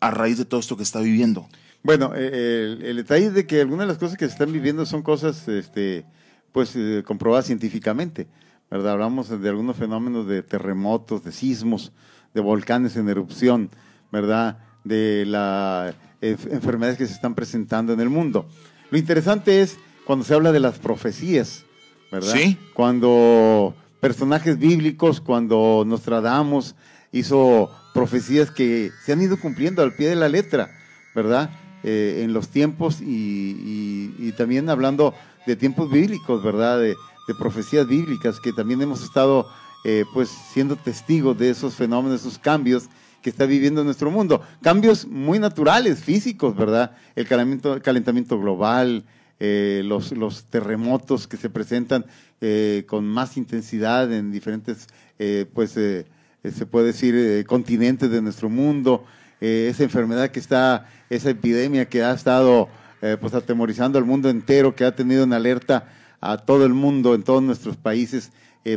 a 0.00 0.10
raíz 0.10 0.36
de 0.36 0.44
todo 0.44 0.58
esto 0.58 0.76
que 0.76 0.82
está 0.82 1.00
viviendo? 1.00 1.48
Bueno, 1.84 2.12
eh, 2.16 2.74
el, 2.76 2.82
el 2.82 2.96
detalle 2.96 3.26
es 3.26 3.34
de 3.34 3.46
que 3.46 3.60
algunas 3.60 3.86
de 3.86 3.92
las 3.92 3.98
cosas 3.98 4.18
que 4.18 4.26
se 4.26 4.32
están 4.32 4.52
viviendo 4.52 4.84
son 4.84 5.02
cosas, 5.02 5.46
este, 5.46 6.04
pues, 6.50 6.74
eh, 6.74 7.04
comprobadas 7.06 7.46
científicamente, 7.46 8.26
¿verdad? 8.68 8.94
Hablamos 8.94 9.28
de 9.28 9.48
algunos 9.48 9.76
fenómenos 9.76 10.26
de 10.26 10.42
terremotos, 10.42 11.22
de 11.22 11.30
sismos, 11.30 11.92
de 12.34 12.40
volcanes 12.40 12.96
en 12.96 13.08
erupción, 13.08 13.70
¿verdad? 14.10 14.58
De 14.82 15.24
las 15.26 15.94
enfermedades 16.20 16.98
que 16.98 17.06
se 17.06 17.12
están 17.12 17.36
presentando 17.36 17.92
en 17.92 18.00
el 18.00 18.10
mundo. 18.10 18.48
Lo 18.90 18.98
interesante 18.98 19.60
es 19.60 19.76
cuando 20.04 20.24
se 20.24 20.34
habla 20.34 20.50
de 20.50 20.58
las 20.58 20.78
profecías, 20.80 21.64
¿verdad? 22.10 22.32
Sí. 22.32 22.58
Cuando 22.74 23.74
personajes 24.04 24.58
bíblicos, 24.58 25.22
cuando 25.22 25.82
Nostradamus 25.86 26.74
hizo 27.10 27.70
profecías 27.94 28.50
que 28.50 28.90
se 29.02 29.14
han 29.14 29.22
ido 29.22 29.40
cumpliendo 29.40 29.80
al 29.82 29.94
pie 29.94 30.10
de 30.10 30.14
la 30.14 30.28
letra, 30.28 30.70
¿verdad? 31.14 31.48
Eh, 31.82 32.20
en 32.22 32.34
los 32.34 32.48
tiempos 32.48 32.98
y, 33.00 34.30
también 34.36 34.68
hablando 34.68 35.14
de 35.46 35.56
tiempos 35.56 35.90
bíblicos, 35.90 36.42
¿verdad? 36.42 36.80
De, 36.80 36.88
de 36.88 37.34
profecías 37.38 37.86
bíblicas 37.86 38.40
que 38.40 38.52
también 38.52 38.82
hemos 38.82 39.02
estado 39.02 39.46
eh, 39.86 40.04
pues 40.12 40.28
siendo 40.28 40.76
testigos 40.76 41.38
de 41.38 41.48
esos 41.48 41.74
fenómenos, 41.74 42.20
esos 42.20 42.38
cambios 42.38 42.90
que 43.22 43.30
está 43.30 43.46
viviendo 43.46 43.84
nuestro 43.84 44.10
mundo. 44.10 44.42
Cambios 44.60 45.06
muy 45.06 45.38
naturales, 45.38 46.04
físicos, 46.04 46.54
¿verdad? 46.54 46.94
El 47.16 47.26
calentamiento, 47.26 47.80
calentamiento 47.80 48.38
global, 48.38 49.02
eh, 49.40 49.82
los, 49.84 50.12
los 50.12 50.44
terremotos 50.44 51.26
que 51.26 51.36
se 51.36 51.50
presentan 51.50 52.06
eh, 52.40 52.84
con 52.86 53.06
más 53.06 53.36
intensidad 53.36 54.12
en 54.12 54.30
diferentes, 54.30 54.86
eh, 55.18 55.46
pues 55.52 55.76
eh, 55.76 56.06
eh, 56.42 56.50
se 56.50 56.66
puede 56.66 56.86
decir, 56.86 57.14
eh, 57.14 57.44
continentes 57.44 58.10
de 58.10 58.22
nuestro 58.22 58.48
mundo, 58.48 59.04
esa 59.40 59.82
enfermedad 59.82 60.30
que 60.30 60.40
está, 60.40 60.88
esa 61.10 61.28
epidemia 61.28 61.86
que 61.86 62.02
ha 62.02 62.14
estado 62.14 62.70
pues 63.20 63.34
atemorizando 63.34 63.98
al 63.98 64.06
mundo 64.06 64.30
entero, 64.30 64.74
que 64.74 64.86
ha 64.86 64.96
tenido 64.96 65.24
en 65.24 65.34
alerta 65.34 65.92
a 66.22 66.38
todo 66.38 66.64
el 66.64 66.72
mundo, 66.72 67.14
en 67.14 67.24
todos 67.24 67.42
nuestros 67.42 67.76
países, 67.76 68.32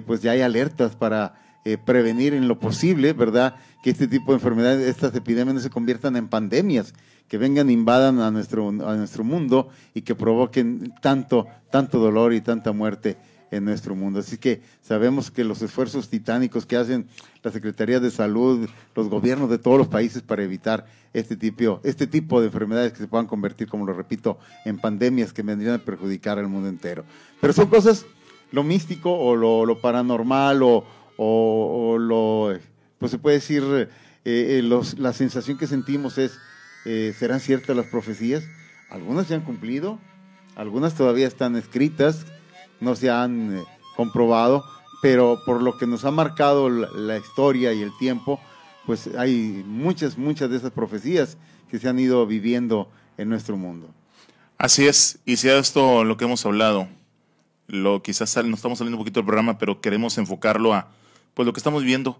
pues 0.05 0.21
ya 0.21 0.31
hay 0.31 0.41
alertas 0.41 0.93
para 0.93 1.35
eh, 1.67 1.77
prevenir 1.77 2.33
en 2.33 2.47
lo 2.47 2.59
posible, 2.59 3.11
¿verdad? 3.11 3.55
Que 3.83 3.89
este 3.89 4.07
tipo 4.07 4.31
de 4.31 4.37
enfermedades, 4.37 4.87
estas 4.87 5.13
epidemias 5.15 5.55
no 5.55 5.59
se 5.59 5.69
conviertan 5.69 6.15
en 6.15 6.29
pandemias, 6.29 6.93
que 7.27 7.37
vengan, 7.37 7.69
invadan 7.69 8.21
a 8.21 8.31
nuestro, 8.31 8.69
a 8.69 8.95
nuestro 8.95 9.25
mundo 9.25 9.67
y 9.93 10.03
que 10.03 10.15
provoquen 10.15 10.93
tanto, 11.01 11.45
tanto 11.69 11.99
dolor 11.99 12.33
y 12.33 12.39
tanta 12.39 12.71
muerte 12.71 13.17
en 13.51 13.65
nuestro 13.65 13.95
mundo. 13.95 14.19
Así 14.19 14.37
que 14.37 14.61
sabemos 14.81 15.29
que 15.29 15.43
los 15.43 15.61
esfuerzos 15.61 16.07
titánicos 16.07 16.65
que 16.65 16.77
hacen 16.77 17.07
la 17.43 17.51
Secretaría 17.51 17.99
de 17.99 18.11
Salud, 18.11 18.69
los 18.95 19.09
gobiernos 19.09 19.49
de 19.49 19.57
todos 19.57 19.77
los 19.77 19.89
países 19.89 20.21
para 20.21 20.43
evitar 20.43 20.85
este 21.11 21.35
tipo, 21.35 21.81
este 21.83 22.07
tipo 22.07 22.39
de 22.39 22.47
enfermedades 22.47 22.93
que 22.93 22.99
se 22.99 23.07
puedan 23.07 23.27
convertir, 23.27 23.67
como 23.67 23.85
lo 23.85 23.91
repito, 23.91 24.39
en 24.63 24.77
pandemias 24.77 25.33
que 25.33 25.41
vendrían 25.41 25.75
a 25.75 25.79
perjudicar 25.79 26.39
al 26.39 26.47
mundo 26.47 26.69
entero. 26.69 27.03
Pero 27.41 27.51
son 27.51 27.67
cosas 27.67 28.05
lo 28.51 28.63
místico 28.63 29.11
o 29.11 29.35
lo, 29.35 29.81
paranormal 29.81 30.63
o, 30.63 30.85
lo, 31.17 32.57
pues 32.99 33.11
se 33.11 33.17
puede 33.17 33.37
decir, 33.37 33.63
eh, 33.63 33.87
eh, 34.25 34.61
los, 34.63 34.99
la 34.99 35.13
sensación 35.13 35.57
que 35.57 35.67
sentimos 35.67 36.17
es, 36.17 36.37
eh, 36.85 37.13
¿serán 37.17 37.39
ciertas 37.39 37.75
las 37.75 37.87
profecías? 37.87 38.43
Algunas 38.89 39.27
se 39.27 39.35
han 39.35 39.41
cumplido, 39.41 39.99
algunas 40.55 40.95
todavía 40.95 41.27
están 41.27 41.55
escritas, 41.55 42.25
no 42.79 42.95
se 42.95 43.09
han 43.09 43.63
comprobado, 43.95 44.63
pero 45.01 45.39
por 45.45 45.61
lo 45.61 45.77
que 45.77 45.87
nos 45.87 46.05
ha 46.05 46.11
marcado 46.11 46.69
la, 46.69 47.17
historia 47.17 47.73
y 47.73 47.81
el 47.81 47.95
tiempo, 47.97 48.39
pues 48.85 49.09
hay 49.17 49.63
muchas, 49.65 50.17
muchas 50.17 50.49
de 50.49 50.57
esas 50.57 50.71
profecías 50.71 51.37
que 51.69 51.79
se 51.79 51.89
han 51.89 51.99
ido 51.99 52.25
viviendo 52.25 52.89
en 53.17 53.29
nuestro 53.29 53.57
mundo. 53.57 53.93
Así 54.57 54.87
es, 54.87 55.19
y 55.25 55.37
sea 55.37 55.59
esto 55.59 56.03
lo 56.03 56.17
que 56.17 56.25
hemos 56.25 56.45
hablado, 56.45 56.87
lo 57.67 58.01
quizás 58.01 58.35
nos 58.37 58.59
estamos 58.59 58.79
saliendo 58.79 58.97
un 58.97 59.03
poquito 59.03 59.19
del 59.19 59.27
programa, 59.27 59.57
pero 59.57 59.81
queremos 59.81 60.17
enfocarlo 60.17 60.73
a 60.73 60.89
pues 61.37 61.45
lo 61.45 61.53
que 61.53 61.59
estamos 61.59 61.83
viendo, 61.83 62.19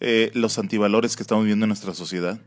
eh, 0.00 0.32
los 0.34 0.58
antivalores 0.58 1.14
que 1.14 1.22
estamos 1.22 1.44
viendo 1.44 1.66
en 1.66 1.68
nuestra 1.68 1.94
sociedad. 1.94 2.40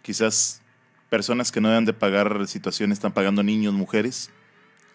Quizás 0.00 0.62
personas 1.10 1.52
que 1.52 1.60
no 1.60 1.68
deben 1.68 1.84
de 1.84 1.92
pagar 1.92 2.48
situaciones 2.48 2.96
están 2.96 3.12
pagando 3.12 3.42
niños, 3.42 3.74
mujeres. 3.74 4.30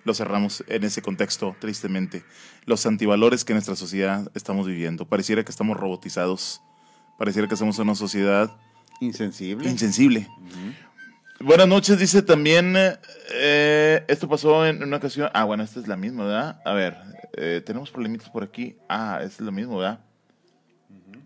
Lo 0.05 0.15
cerramos 0.15 0.63
en 0.69 0.85
ese 0.85 1.03
contexto, 1.03 1.55
tristemente. 1.59 2.23
Los 2.65 2.87
antivalores 2.87 3.45
que 3.45 3.53
en 3.53 3.57
nuestra 3.57 3.75
sociedad 3.75 4.31
estamos 4.33 4.65
viviendo. 4.65 5.05
Pareciera 5.05 5.43
que 5.43 5.51
estamos 5.51 5.77
robotizados. 5.77 6.63
Pareciera 7.19 7.47
que 7.47 7.55
somos 7.55 7.77
una 7.77 7.93
sociedad 7.93 8.57
insensible. 9.01 9.69
Insensible. 9.69 10.27
Buenas 11.39 11.67
noches, 11.67 11.99
dice 11.99 12.23
también. 12.23 12.73
Eh, 13.35 14.03
esto 14.07 14.27
pasó 14.27 14.65
en 14.65 14.81
una 14.81 14.97
ocasión. 14.97 15.29
Ah, 15.35 15.43
bueno, 15.43 15.61
esta 15.61 15.79
es 15.79 15.87
la 15.87 15.95
misma, 15.95 16.25
¿verdad? 16.25 16.59
A 16.65 16.73
ver, 16.73 16.97
eh, 17.37 17.61
tenemos 17.63 17.91
problemitas 17.91 18.31
por 18.31 18.41
aquí. 18.41 18.77
Ah, 18.89 19.19
es 19.23 19.39
lo 19.39 19.51
mismo, 19.51 19.77
¿verdad? 19.77 19.99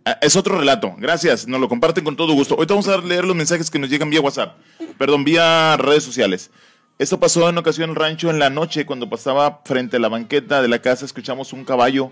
Ah, 0.08 0.17
es 0.22 0.38
otro 0.38 0.58
relato. 0.58 0.96
Gracias, 0.98 1.50
nos 1.50 1.60
lo 1.60 1.67
comparten 1.67 2.06
con 2.06 2.15
todo 2.15 2.32
gusto. 2.32 2.56
Hoy 2.56 2.65
vamos 2.65 2.88
a 2.88 2.96
leer 2.96 3.26
los 3.26 3.36
mensajes 3.36 3.70
que 3.70 3.78
nos 3.78 3.89
llegan 3.89 4.10
vía 4.10 4.22
WhatsApp. 4.22 4.56
Perdón, 4.98 5.26
vía 5.26 5.76
redes 5.76 6.02
sociales. 6.02 6.50
Esto 6.98 7.20
pasó 7.20 7.50
en 7.50 7.58
ocasión 7.58 7.89
en 7.89 7.89
el 7.89 7.96
rancho 7.98 8.30
en 8.30 8.39
la 8.39 8.50
noche, 8.50 8.86
cuando 8.86 9.10
pasaba 9.10 9.60
frente 9.65 9.98
a 9.98 10.00
la 10.00 10.08
banqueta 10.08 10.62
de 10.62 10.70
la 10.70 10.80
casa, 10.80 11.04
escuchamos 11.04 11.52
un 11.52 11.65
caballo 11.65 12.10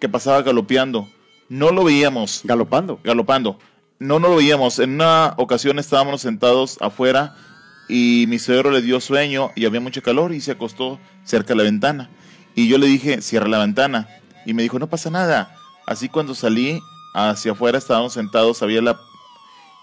que 0.00 0.08
pasaba 0.08 0.40
galopeando. 0.40 1.06
No 1.50 1.70
lo 1.70 1.84
veíamos. 1.84 2.40
Galopando. 2.44 2.98
Galopando 3.04 3.58
no 3.98 4.18
nos 4.18 4.30
lo 4.30 4.36
veíamos. 4.36 4.78
En 4.78 4.94
una 4.94 5.34
ocasión 5.36 5.78
estábamos 5.78 6.22
sentados 6.22 6.78
afuera 6.80 7.36
y 7.90 8.24
mi 8.28 8.38
suegro 8.38 8.70
le 8.70 8.80
dio 8.80 9.02
sueño 9.02 9.50
y 9.54 9.66
había 9.66 9.82
mucho 9.82 10.00
calor 10.00 10.32
y 10.32 10.40
se 10.40 10.52
acostó 10.52 10.98
cerca 11.24 11.48
de 11.48 11.56
la 11.56 11.64
ventana. 11.64 12.08
Y 12.54 12.68
yo 12.68 12.78
le 12.78 12.86
dije, 12.86 13.20
cierra 13.20 13.48
la 13.48 13.58
ventana. 13.58 14.08
Y 14.46 14.54
me 14.54 14.62
dijo, 14.62 14.78
no 14.78 14.88
pasa 14.88 15.10
nada. 15.10 15.54
Así 15.86 16.08
cuando 16.08 16.34
salí 16.34 16.80
hacia 17.14 17.52
afuera 17.52 17.78
estábamos 17.78 18.12
sentados, 18.12 18.62
había 18.62 18.82
la... 18.82 19.00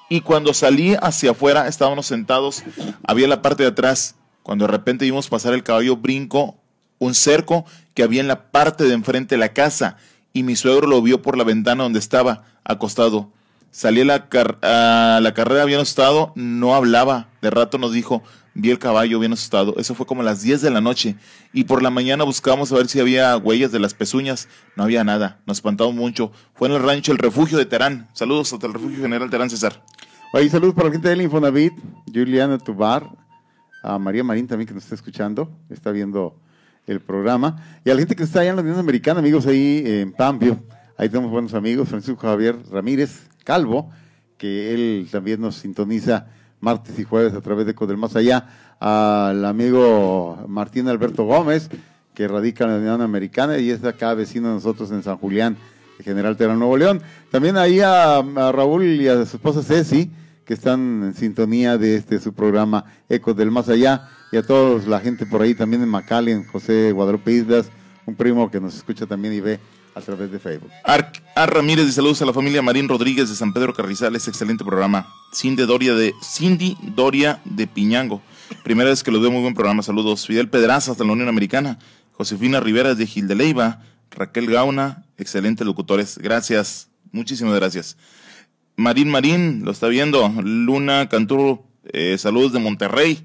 Y 0.09 0.21
cuando 0.21 0.53
salí 0.53 0.95
hacia 1.01 1.31
afuera 1.31 1.67
estábamos 1.67 2.05
sentados, 2.05 2.63
había 3.07 3.27
la 3.27 3.41
parte 3.41 3.63
de 3.63 3.69
atrás. 3.69 4.15
Cuando 4.43 4.65
de 4.65 4.71
repente 4.71 5.05
vimos 5.05 5.29
pasar 5.29 5.53
el 5.53 5.63
caballo 5.63 5.95
brinco, 5.95 6.57
un 6.99 7.15
cerco 7.15 7.65
que 7.93 8.03
había 8.03 8.19
en 8.19 8.27
la 8.27 8.51
parte 8.51 8.83
de 8.83 8.93
enfrente 8.93 9.35
de 9.35 9.39
la 9.39 9.53
casa. 9.53 9.97
Y 10.33 10.43
mi 10.43 10.57
suegro 10.57 10.87
lo 10.87 11.01
vio 11.01 11.21
por 11.21 11.37
la 11.37 11.45
ventana 11.45 11.83
donde 11.83 11.99
estaba 11.99 12.43
acostado. 12.65 13.31
Salí 13.71 14.01
a 14.01 14.05
la, 14.05 15.33
carrera 15.33 15.65
bien 15.65 15.79
asustado, 15.79 16.33
no 16.35 16.75
hablaba. 16.75 17.29
De 17.41 17.49
rato 17.49 17.77
nos 17.77 17.93
dijo, 17.93 18.21
vi 18.53 18.69
el 18.69 18.79
caballo 18.79 19.17
bien 19.17 19.31
asustado. 19.31 19.75
Eso 19.77 19.95
fue 19.95 20.05
como 20.05 20.21
a 20.21 20.25
las 20.25 20.41
10 20.41 20.61
de 20.61 20.69
la 20.71 20.81
noche. 20.81 21.15
Y 21.53 21.63
por 21.63 21.81
la 21.81 21.89
mañana 21.89 22.25
buscábamos 22.25 22.71
a 22.73 22.75
ver 22.75 22.89
si 22.89 22.99
había 22.99 23.37
huellas 23.37 23.71
de 23.71 23.79
las 23.79 23.93
pezuñas. 23.93 24.49
No 24.75 24.83
había 24.83 25.05
nada. 25.05 25.39
Nos 25.45 25.59
espantamos 25.59 25.95
mucho. 25.95 26.33
Fue 26.53 26.67
en 26.67 26.75
el 26.75 26.83
rancho 26.83 27.13
El 27.13 27.17
Refugio 27.17 27.57
de 27.57 27.65
Terán. 27.65 28.09
Saludos 28.11 28.51
hasta 28.51 28.67
el 28.67 28.73
Refugio 28.73 29.01
General 29.01 29.29
Terán, 29.29 29.49
César. 29.49 29.81
Oye, 30.33 30.49
saludos 30.49 30.75
para 30.75 30.87
la 30.87 30.93
gente 30.93 31.09
del 31.09 31.21
Infonavit, 31.21 31.73
Juliana 32.13 32.57
Tubar, 32.57 33.05
a 33.83 33.99
María 33.99 34.23
Marín 34.23 34.47
también 34.47 34.65
que 34.65 34.73
nos 34.73 34.83
está 34.83 34.95
escuchando, 34.95 35.51
está 35.69 35.91
viendo 35.91 36.37
el 36.87 37.01
programa. 37.01 37.81
Y 37.83 37.89
a 37.89 37.93
la 37.93 37.99
gente 37.99 38.15
que 38.15 38.23
está 38.23 38.39
allá 38.39 38.51
en 38.51 38.55
la 38.57 38.61
Unión 38.61 38.79
Americana, 38.79 39.19
amigos 39.19 39.45
ahí 39.45 39.83
en 39.85 40.13
Pampio. 40.13 40.63
Ahí 40.97 41.09
tenemos 41.09 41.31
buenos 41.31 41.53
amigos, 41.53 41.89
Francisco 41.89 42.21
Javier 42.21 42.55
Ramírez, 42.71 43.27
Calvo, 43.43 43.89
que 44.37 44.73
él 44.73 45.07
también 45.11 45.41
nos 45.41 45.55
sintoniza 45.55 46.27
martes 46.59 46.97
y 46.99 47.03
jueves 47.03 47.33
a 47.33 47.41
través 47.41 47.65
de 47.65 47.75
Codel 47.75 47.97
Más 47.97 48.15
Allá, 48.15 48.47
al 48.79 49.45
amigo 49.45 50.45
Martín 50.47 50.87
Alberto 50.87 51.25
Gómez, 51.25 51.69
que 52.13 52.27
radica 52.27 52.63
en 52.63 52.71
la 52.71 52.77
Unión 52.77 53.01
Americana 53.01 53.57
y 53.57 53.69
es 53.69 53.83
acá 53.83 54.13
vecino 54.13 54.49
de 54.49 54.55
nosotros 54.55 54.91
en 54.91 55.03
San 55.03 55.17
Julián, 55.17 55.57
General 56.03 56.35
Terán 56.35 56.59
Nuevo 56.59 56.77
León. 56.77 57.01
También 57.29 57.57
ahí 57.57 57.79
a, 57.79 58.21
Raúl 58.51 58.85
y 58.85 59.07
a 59.07 59.25
su 59.25 59.37
esposa 59.37 59.63
Ceci, 59.63 60.11
que 60.45 60.53
están 60.53 61.03
en 61.03 61.13
sintonía 61.13 61.77
de 61.77 61.95
este 61.95 62.19
su 62.19 62.33
programa 62.33 62.85
Ecos 63.09 63.35
del 63.35 63.51
Más 63.51 63.69
Allá, 63.69 64.09
y 64.31 64.37
a 64.37 64.43
toda 64.43 64.81
la 64.87 64.99
gente 64.99 65.25
por 65.25 65.41
ahí 65.41 65.53
también 65.53 65.83
en 65.83 65.89
Macallen, 65.89 66.45
José 66.45 66.91
Guadalupe 66.91 67.31
Islas, 67.31 67.69
un 68.05 68.15
primo 68.15 68.49
que 68.49 68.59
nos 68.59 68.75
escucha 68.75 69.05
también 69.05 69.33
y 69.33 69.41
ve 69.41 69.59
a 69.93 70.01
través 70.01 70.31
de 70.31 70.39
Facebook. 70.39 70.71
Ar, 70.83 71.11
Ramírez 71.35 71.85
de 71.85 71.91
saludos 71.91 72.21
a 72.21 72.25
la 72.25 72.33
familia 72.33 72.61
Marín 72.61 72.87
Rodríguez 72.87 73.29
de 73.29 73.35
San 73.35 73.53
Pedro 73.53 73.73
Carrizales, 73.73 74.27
excelente 74.27 74.63
programa. 74.63 75.13
Cindy 75.33 75.63
Doria 75.63 75.93
de, 75.93 76.13
Cindy 76.23 76.77
Doria 76.95 77.41
de 77.45 77.67
Piñango, 77.67 78.21
primera 78.63 78.89
vez 78.89 79.03
que 79.03 79.11
lo 79.11 79.19
veo, 79.19 79.31
muy 79.31 79.41
buen 79.41 79.53
programa, 79.53 79.83
saludos. 79.83 80.25
Fidel 80.25 80.49
Pedraza 80.49 80.91
hasta 80.91 81.03
la 81.03 81.13
Unión 81.13 81.27
Americana, 81.27 81.79
Josefina 82.13 82.59
Rivera 82.59 82.95
de 82.95 83.05
Gil 83.05 83.27
de 83.27 83.35
Leiva, 83.35 83.81
Raquel 84.11 84.47
Gauna, 84.47 85.05
excelentes 85.17 85.65
locutores, 85.65 86.17
gracias, 86.17 86.89
muchísimas 87.11 87.55
gracias. 87.55 87.97
Marín 88.75 89.09
Marín, 89.09 89.63
lo 89.63 89.71
está 89.71 89.87
viendo, 89.87 90.27
Luna 90.41 91.07
Canturo, 91.09 91.65
eh, 91.85 92.17
saludos 92.17 92.53
de 92.53 92.59
Monterrey. 92.59 93.23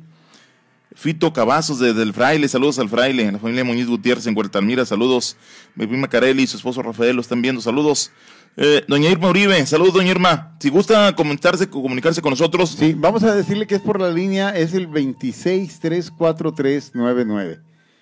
Fito 0.96 1.32
Cavazos 1.34 1.78
desde 1.78 2.02
el 2.02 2.14
Fraile, 2.14 2.48
saludos 2.48 2.78
al 2.78 2.88
Fraile, 2.88 3.30
la 3.30 3.38
familia 3.38 3.64
Muñiz 3.64 3.86
Gutiérrez 3.86 4.26
en 4.26 4.34
Huerta 4.34 4.60
Almira, 4.60 4.86
saludos. 4.86 5.36
Mi 5.74 5.86
prima 5.86 6.08
Carelli 6.08 6.44
y 6.44 6.46
su 6.46 6.56
esposo 6.56 6.82
Rafael 6.82 7.14
lo 7.14 7.20
están 7.20 7.42
viendo, 7.42 7.60
saludos. 7.60 8.12
Eh, 8.56 8.82
doña 8.88 9.10
Irma 9.10 9.28
Uribe, 9.28 9.66
saludos 9.66 9.92
doña 9.92 10.12
Irma. 10.12 10.56
Si 10.58 10.70
gusta 10.70 11.14
comentarse, 11.14 11.68
comunicarse 11.68 12.22
con 12.22 12.30
nosotros. 12.30 12.76
Sí, 12.78 12.94
vamos 12.96 13.22
a 13.24 13.34
decirle 13.34 13.66
que 13.66 13.74
es 13.74 13.82
por 13.82 14.00
la 14.00 14.10
línea, 14.10 14.56
es 14.56 14.72
el 14.72 14.88
2634399. 14.88 17.60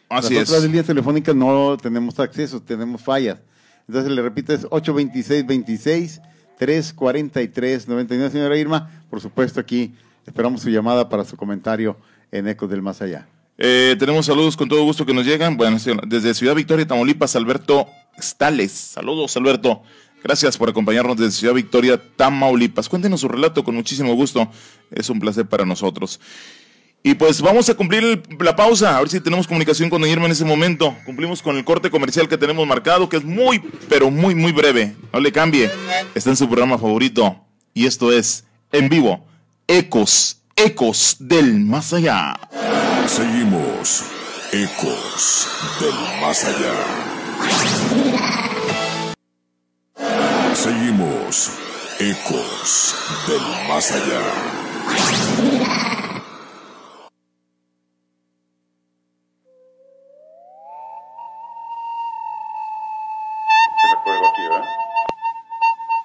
Así 0.09 0.35
Las 0.35 0.48
otras 0.48 0.62
líneas 0.62 0.87
telefónicas 0.87 1.35
no 1.35 1.76
tenemos 1.76 2.20
acceso, 2.20 2.62
tenemos 2.62 3.02
fallas. 3.02 3.40
Entonces 3.88 4.12
le 4.12 4.22
repito, 4.22 4.52
es 4.52 4.68
826 4.70 6.20
343 6.57 7.88
99. 7.88 8.30
Señora 8.30 8.57
Irma, 8.57 8.88
por 9.11 9.20
supuesto 9.20 9.59
aquí 9.59 9.96
esperamos 10.24 10.62
su 10.62 10.70
llamada 10.70 11.09
para 11.09 11.24
su 11.24 11.37
comentario 11.37 11.96
en 12.35 12.49
Ecos 12.49 12.68
del 12.68 12.83
Más 12.83 13.01
Allá. 13.01 13.29
Eh, 13.57 13.94
tenemos 13.99 14.27
saludos 14.27 14.57
con 14.57 14.68
todo 14.68 14.83
gusto 14.83 15.07
que 15.07 15.14
nos 15.14 15.25
llegan. 15.25 15.57
Bueno, 15.57 15.79
desde 16.07 16.35
Ciudad 16.35 16.55
Victoria, 16.55 16.87
Tamaulipas, 16.87 17.37
Alberto 17.37 17.87
Stales. 18.18 18.73
Saludos, 18.73 19.37
Alberto. 19.37 19.83
Gracias 20.23 20.57
por 20.57 20.68
acompañarnos 20.68 21.16
desde 21.16 21.33
Ciudad 21.33 21.55
Victoria, 21.55 22.01
Tamaulipas. 22.16 22.88
Cuéntenos 22.88 23.20
su 23.20 23.29
relato 23.29 23.62
con 23.62 23.77
muchísimo 23.77 24.14
gusto. 24.14 24.51
Es 24.90 25.09
un 25.11 25.20
placer 25.20 25.47
para 25.47 25.64
nosotros. 25.64 26.20
Y 27.05 27.14
pues 27.14 27.42
vamos 27.42 27.68
a 27.68 27.75
cumplir 27.75 28.23
la 28.40 28.57
pausa, 28.57 28.97
a 28.97 29.01
ver 29.01 29.11
si 29.11 29.20
tenemos 29.20 29.47
comunicación 29.47 29.90
con 29.90 30.05
Irma 30.07 30.25
en 30.25 30.33
ese 30.33 30.44
momento. 30.44 30.97
Cumplimos 31.05 31.42
con 31.42 31.57
el 31.57 31.64
corte 31.64 31.90
comercial 31.90 32.29
que 32.29 32.38
tenemos 32.38 32.66
marcado, 32.66 33.09
que 33.11 33.18
es 33.18 33.25
muy, 33.25 33.61
pero 33.88 34.11
muy, 34.11 34.35
muy 34.35 34.53
breve. 34.53 34.97
No 35.12 35.20
le 35.20 35.31
cambie. 35.31 35.70
Está 36.14 36.31
en 36.31 36.37
su 36.37 36.49
programa 36.49 36.79
favorito. 36.79 37.44
Y 37.75 37.87
esto 37.87 38.11
es 38.11 38.44
En 38.73 38.88
Vivo, 38.88 39.27
Ecos 39.68 40.43
Ecos 40.56 41.16
del 41.18 41.64
Más 41.64 41.92
Allá. 41.92 42.38
Seguimos. 43.08 44.04
Ecos 44.52 45.48
del 45.80 45.94
Más 46.20 46.44
Allá. 46.44 46.74
Seguimos. 50.54 51.50
Ecos 51.98 52.94
del 53.26 53.68
Más 53.68 53.90
Allá. 53.90 54.20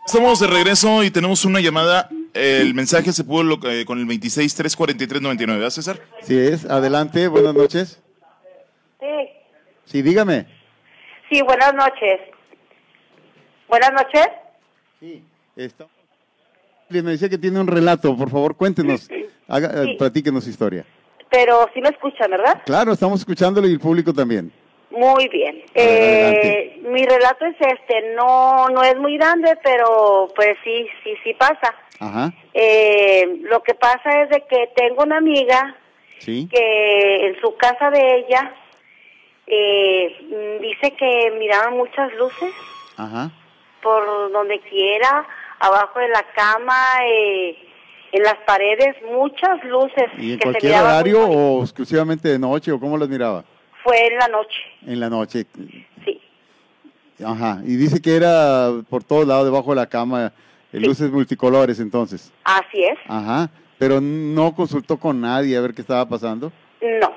Estamos 0.08 0.40
de 0.40 0.48
regreso 0.48 1.04
y 1.04 1.12
tenemos 1.12 1.46
una 1.46 1.60
llamada 1.60 2.10
el 2.34 2.74
mensaje 2.74 3.12
se 3.12 3.24
pudo 3.24 3.60
eh, 3.70 3.86
con 3.86 4.00
el 4.00 4.06
26 4.06 4.56
343 4.56 5.22
99, 5.22 5.60
¿verdad, 5.60 5.72
César? 5.72 6.00
Sí, 6.22 6.38
es. 6.38 6.66
Adelante, 6.66 7.28
buenas 7.28 7.54
noches. 7.54 8.02
Sí. 9.00 9.30
Sí, 9.86 10.02
dígame. 10.02 10.46
Sí, 11.30 11.42
buenas 11.42 11.74
noches. 11.74 12.20
Buenas 13.68 13.92
noches. 13.94 14.28
Sí, 15.00 15.24
estamos... 15.56 15.94
Me 16.90 17.02
decía 17.04 17.30
que 17.30 17.38
tiene 17.38 17.60
un 17.60 17.68
relato, 17.68 18.18
por 18.18 18.32
favor, 18.32 18.56
cuéntenos, 18.56 19.08
haga, 19.48 19.84
eh, 19.84 19.96
platíquenos 19.96 20.48
historia. 20.48 20.86
Pero 21.30 21.70
sí 21.72 21.82
lo 21.82 21.90
escuchan, 21.90 22.32
¿verdad? 22.32 22.64
Claro, 22.66 22.94
estamos 22.94 23.20
escuchándolo 23.20 23.68
y 23.68 23.74
el 23.74 23.80
público 23.80 24.12
también. 24.12 24.52
Muy 24.90 25.28
bien. 25.28 25.64
Eh, 25.76 26.82
mi 26.84 27.06
relato 27.06 27.46
es 27.46 27.56
este, 27.60 28.16
no 28.16 28.70
no 28.70 28.82
es 28.82 28.98
muy 28.98 29.18
grande, 29.18 29.56
pero 29.64 30.30
pues 30.36 30.58
sí, 30.64 30.88
sí, 31.04 31.14
sí 31.24 31.34
pasa. 31.36 31.76
Ajá, 32.00 32.34
Eh, 32.54 33.40
lo 33.44 33.62
que 33.64 33.74
pasa 33.76 34.22
es 34.24 34.30
de 34.30 34.42
que 34.50 34.70
tengo 34.76 35.04
una 35.04 35.18
amiga 35.18 35.76
sí. 36.20 36.48
que 36.52 37.28
en 37.28 37.40
su 37.42 37.56
casa 37.58 37.90
de 37.92 38.20
ella 38.20 38.54
eh, 39.48 40.60
dice 40.62 40.92
que 40.96 41.32
miraban 41.40 41.76
muchas 41.76 42.14
luces 42.16 42.52
Ajá. 42.98 43.32
por 43.82 44.32
donde 44.32 44.60
quiera, 44.62 45.26
abajo 45.60 46.00
de 46.00 46.08
la 46.10 46.24
cama, 46.36 46.76
eh, 47.06 47.58
en 48.12 48.24
las 48.24 48.38
paredes, 48.46 48.96
muchas 49.12 49.64
luces. 49.66 50.06
¿Y 50.18 50.34
en 50.34 50.40
que 50.40 50.48
se 50.48 50.52
cualquier 50.52 50.72
muy 50.74 50.82
horario 50.82 51.28
o 51.28 51.62
exclusivamente 51.64 52.30
de 52.30 52.40
noche 52.40 52.72
o 52.72 52.80
cómo 52.80 52.98
las 52.98 53.10
miraba? 53.10 53.44
Fue 53.84 54.08
en 54.08 54.18
la 54.18 54.28
noche, 54.28 54.58
En 54.86 55.00
la 55.00 55.10
noche. 55.10 55.46
sí. 56.06 56.22
Ajá. 57.26 57.60
Y 57.66 57.76
dice 57.76 58.02
que 58.02 58.16
era 58.16 58.70
por 58.90 59.04
todos 59.04 59.28
lados 59.28 59.46
debajo 59.46 59.72
de 59.72 59.76
la 59.76 59.88
cama, 59.90 60.32
Sí. 60.72 60.80
luces 60.80 61.12
multicolores 61.12 61.80
entonces. 61.80 62.32
Así 62.44 62.84
es. 62.84 62.98
Ajá. 63.08 63.50
Pero 63.78 64.00
no 64.02 64.54
consultó 64.54 64.98
con 64.98 65.22
nadie 65.22 65.56
a 65.58 65.62
ver 65.62 65.74
qué 65.74 65.82
estaba 65.82 66.08
pasando. 66.08 66.52
No, 66.82 67.14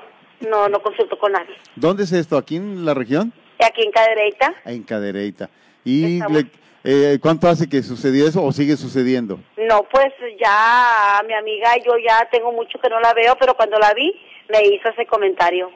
no, 0.49 0.69
no 0.69 0.81
consulto 0.81 1.17
con 1.19 1.31
nadie. 1.33 1.55
¿Dónde 1.75 2.03
es 2.03 2.11
esto? 2.13 2.37
¿Aquí 2.37 2.55
en 2.55 2.85
la 2.85 2.93
región? 2.93 3.33
Aquí 3.59 3.81
en 3.83 3.91
Cadereyta, 3.91 4.53
En 4.65 4.83
Cadereyta. 4.83 5.49
¿Y 5.85 6.19
le- 6.31 6.47
eh, 6.85 7.17
cuánto 7.21 7.47
hace 7.47 7.69
que 7.69 7.81
sucedió 7.83 8.27
eso 8.27 8.43
o 8.43 8.51
sigue 8.51 8.75
sucediendo? 8.75 9.39
no, 9.69 9.83
pues 9.91 10.07
ya 10.41 11.21
mi 11.27 11.33
amiga, 11.33 11.71
yo 11.85 11.93
ya 11.97 12.27
tengo 12.31 12.51
mucho 12.51 12.77
que 12.79 12.89
no 12.89 12.99
la 12.99 13.13
veo, 13.13 13.35
pero 13.39 13.53
cuando 13.55 13.77
la 13.79 13.93
vi 13.93 14.13
me 14.51 14.61
hizo 14.65 14.89
ese 14.89 15.05
comentario 15.05 15.69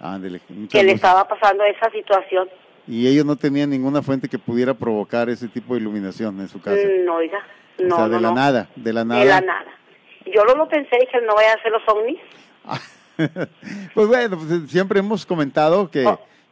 Ándele. 0.00 0.40
que 0.70 0.78
le 0.78 0.82
luces. 0.84 0.94
estaba 0.94 1.26
pasando 1.28 1.64
esa 1.64 1.90
situación. 1.90 2.48
Y 2.88 3.06
ellos 3.08 3.24
no 3.24 3.36
tenían 3.36 3.70
ninguna 3.70 4.00
fuente 4.02 4.28
que 4.28 4.38
pudiera 4.38 4.74
provocar 4.74 5.28
ese 5.28 5.48
tipo 5.48 5.74
de 5.74 5.80
iluminación 5.80 6.40
en 6.40 6.48
su 6.48 6.60
casa. 6.60 6.76
Mm, 6.76 7.04
No, 7.04 7.14
oiga, 7.16 7.38
no, 7.78 7.94
o 7.94 7.98
sea, 7.98 8.08
de 8.08 8.14
no, 8.16 8.20
la 8.20 8.28
no. 8.28 8.34
nada, 8.34 8.68
de 8.76 8.92
la 8.92 9.04
nada. 9.04 9.20
De 9.20 9.26
la 9.26 9.40
nada. 9.40 9.72
Yo 10.34 10.44
no 10.44 10.54
lo 10.54 10.68
pensé, 10.68 10.96
dije, 11.00 11.18
no 11.26 11.34
vayan 11.34 11.58
a 11.58 11.62
ser 11.62 11.72
los 11.72 11.82
ovnis. 11.88 12.18
pues 13.94 14.08
bueno, 14.08 14.36
pues, 14.38 14.50
eh, 14.50 14.66
siempre 14.68 15.00
hemos 15.00 15.24
comentado 15.26 15.90
que... 15.90 16.06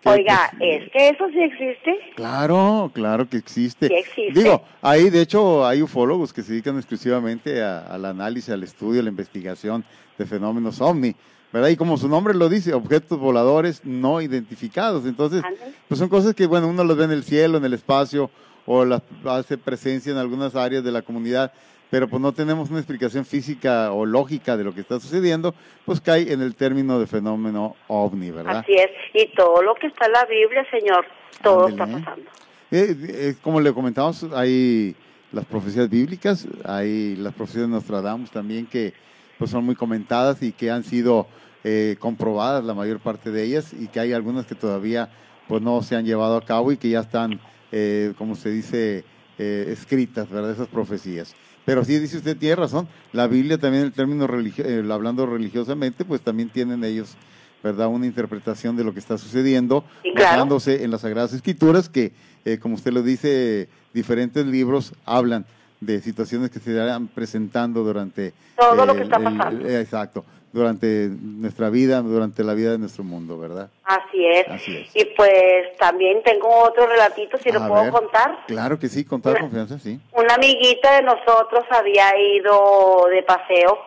Oiga, 0.07 0.51
pues, 0.59 0.83
es 0.83 0.91
que 0.93 1.09
eso 1.09 1.27
sí 1.31 1.41
existe. 1.41 1.99
Claro, 2.15 2.91
claro 2.93 3.27
que 3.29 3.39
existe. 3.39 3.89
Sí 3.89 3.95
existe. 3.95 4.39
Digo, 4.43 4.63
ahí 4.83 5.09
de 5.09 5.23
hecho 5.23 5.67
hay 5.67 5.81
ufólogos 5.81 6.31
que 6.33 6.43
se 6.43 6.53
dedican 6.53 6.77
exclusivamente 6.77 7.63
a- 7.63 7.87
al 7.87 8.05
análisis, 8.05 8.51
al 8.51 8.63
estudio, 8.63 9.01
a 9.01 9.05
la 9.05 9.09
investigación 9.09 9.83
de 10.19 10.27
fenómenos 10.27 10.81
ovni, 10.83 11.17
¿verdad? 11.55 11.69
Y 11.69 11.77
como 11.77 11.97
su 11.97 12.09
nombre 12.09 12.35
lo 12.35 12.49
dice, 12.49 12.75
objetos 12.75 13.17
voladores 13.17 13.85
no 13.85 14.21
identificados. 14.21 15.07
Entonces, 15.07 15.45
pues 15.87 16.01
son 16.01 16.09
cosas 16.09 16.35
que, 16.35 16.47
bueno, 16.47 16.67
uno 16.67 16.83
los 16.83 16.97
ve 16.97 17.05
en 17.05 17.13
el 17.13 17.23
cielo, 17.23 17.59
en 17.59 17.65
el 17.65 17.75
espacio, 17.75 18.29
o 18.67 18.85
las 18.85 19.03
hace 19.25 19.57
presencia 19.57 20.11
en 20.11 20.19
algunas 20.19 20.57
áreas 20.57 20.83
de 20.83 20.91
la 20.91 21.03
comunidad, 21.03 21.53
pero 21.91 22.09
pues 22.09 22.21
no 22.21 22.33
tenemos 22.33 22.71
una 22.71 22.81
explicación 22.81 23.25
física 23.25 23.93
o 23.93 24.05
lógica 24.05 24.57
de 24.57 24.65
lo 24.65 24.75
que 24.75 24.81
está 24.81 24.99
sucediendo, 24.99 25.55
pues 25.85 26.01
cae 26.01 26.33
en 26.33 26.43
el 26.43 26.57
término 26.57 26.99
de 26.99 27.07
fenómeno 27.07 27.77
ovni, 27.87 28.33
¿verdad? 28.33 28.57
Así 28.57 28.75
es. 28.75 28.91
Y 29.13 29.33
todo 29.37 29.63
lo 29.63 29.77
que 29.77 29.87
está 29.87 30.07
en 30.07 30.13
la 30.13 30.25
Biblia, 30.25 30.67
Señor, 30.73 31.07
todo 31.41 31.69
está 31.69 31.87
pasando. 31.87 32.31
Eh, 32.73 32.97
eh, 33.01 33.35
como 33.41 33.61
le 33.61 33.73
comentamos, 33.73 34.27
hay 34.35 34.97
las 35.31 35.45
profecías 35.45 35.89
bíblicas, 35.89 36.49
hay 36.65 37.15
las 37.15 37.33
profecías 37.33 37.67
de 37.67 37.69
Nostradamus 37.69 38.33
también 38.33 38.67
que 38.67 38.93
pues, 39.39 39.53
son 39.53 39.65
muy 39.65 39.77
comentadas 39.77 40.43
y 40.43 40.51
que 40.51 40.73
han 40.73 40.83
sido 40.83 41.29
eh, 41.65 41.97
comprobadas 41.99 42.63
la 42.65 42.75
mayor 42.75 43.01
parte 43.01 43.31
de 43.31 43.43
ellas 43.43 43.73
y 43.73 43.89
que 43.89 43.99
hay 44.01 44.13
algunas 44.13 44.47
que 44.47 44.55
todavía 44.55 45.09
pues 45.49 45.63
no 45.63 45.83
se 45.83 45.97
han 45.97 46.05
llevado 46.05 46.37
a 46.37 46.45
cabo 46.45 46.73
y 46.73 46.77
que 46.77 46.91
ya 46.91 47.01
están, 47.01 47.41
eh, 47.73 48.13
como 48.19 48.37
se 48.37 48.51
dice, 48.51 49.05
eh, 49.39 49.67
escritas, 49.73 50.29
¿verdad? 50.31 50.51
Esas 50.53 50.69
profecías. 50.69 51.35
Pero 51.65 51.85
sí, 51.85 51.99
dice 51.99 52.19
usted, 52.19 52.37
tiene 52.37 52.57
razón, 52.57 52.87
la 53.13 53.27
Biblia 53.27 53.59
también, 53.59 53.85
el 53.85 53.93
término 53.93 54.27
religio- 54.27 54.65
eh, 54.67 54.85
hablando 54.93 55.27
religiosamente, 55.27 56.05
pues 56.05 56.21
también 56.21 56.51
tienen 56.51 56.85
ellos, 56.85 57.17
¿verdad? 57.63 57.89
Una 57.89 58.05
interpretación 58.07 58.77
de 58.77 58.85
lo 58.85 58.93
que 58.93 59.01
está 59.01 59.17
sucediendo, 59.17 59.85
Sí, 60.03 60.11
claro. 60.15 60.33
basándose 60.33 60.85
en 60.85 60.91
las 60.91 61.01
Sagradas 61.01 61.33
Escrituras 61.33 61.89
que, 61.89 62.13
como 62.61 62.75
usted 62.75 62.93
lo 62.93 63.03
dice, 63.03 63.69
diferentes 63.95 64.45
libros 64.47 64.93
hablan 65.07 65.47
de 65.87 66.01
situaciones 66.01 66.51
que 66.51 66.59
se 66.59 66.71
irán 66.71 67.09
presentando 67.09 67.83
durante... 67.83 68.33
Todo 68.57 68.87
lo 68.87 68.95
que 68.95 69.03
está 69.03 69.19
pasando. 69.19 69.69
eh, 69.69 69.81
exacto, 69.81 70.25
durante 70.53 71.09
nuestra 71.21 71.69
vida, 71.71 72.01
durante 72.01 72.45
la 72.45 72.55
vida 72.55 72.71
de 72.73 72.79
nuestro 72.79 73.03
mundo, 73.03 73.39
¿verdad? 73.39 73.69
Así 73.85 74.25
es. 74.27 74.49
Así 74.49 74.77
es. 74.77 74.95
Y 74.97 75.05
pues 75.17 75.77
también 75.79 76.23
tengo 76.23 76.49
otro 76.49 76.87
relatito, 76.87 77.37
si 77.39 77.51
lo 77.51 77.67
puedo 77.67 77.91
contar. 77.91 78.39
Claro 78.47 78.79
que 78.79 78.89
sí, 78.89 79.05
con 79.05 79.21
toda 79.21 79.35
Una- 79.35 79.41
confianza, 79.43 79.79
sí. 79.79 79.99
Una 80.13 80.35
amiguita 80.35 80.95
de 80.97 81.03
nosotros 81.03 81.65
había 81.71 82.17
ido 82.19 83.07
de 83.11 83.23
paseo, 83.25 83.79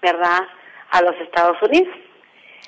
¿verdad? 0.00 0.40
A 0.90 1.02
los 1.02 1.14
Estados 1.20 1.56
Unidos. 1.62 1.94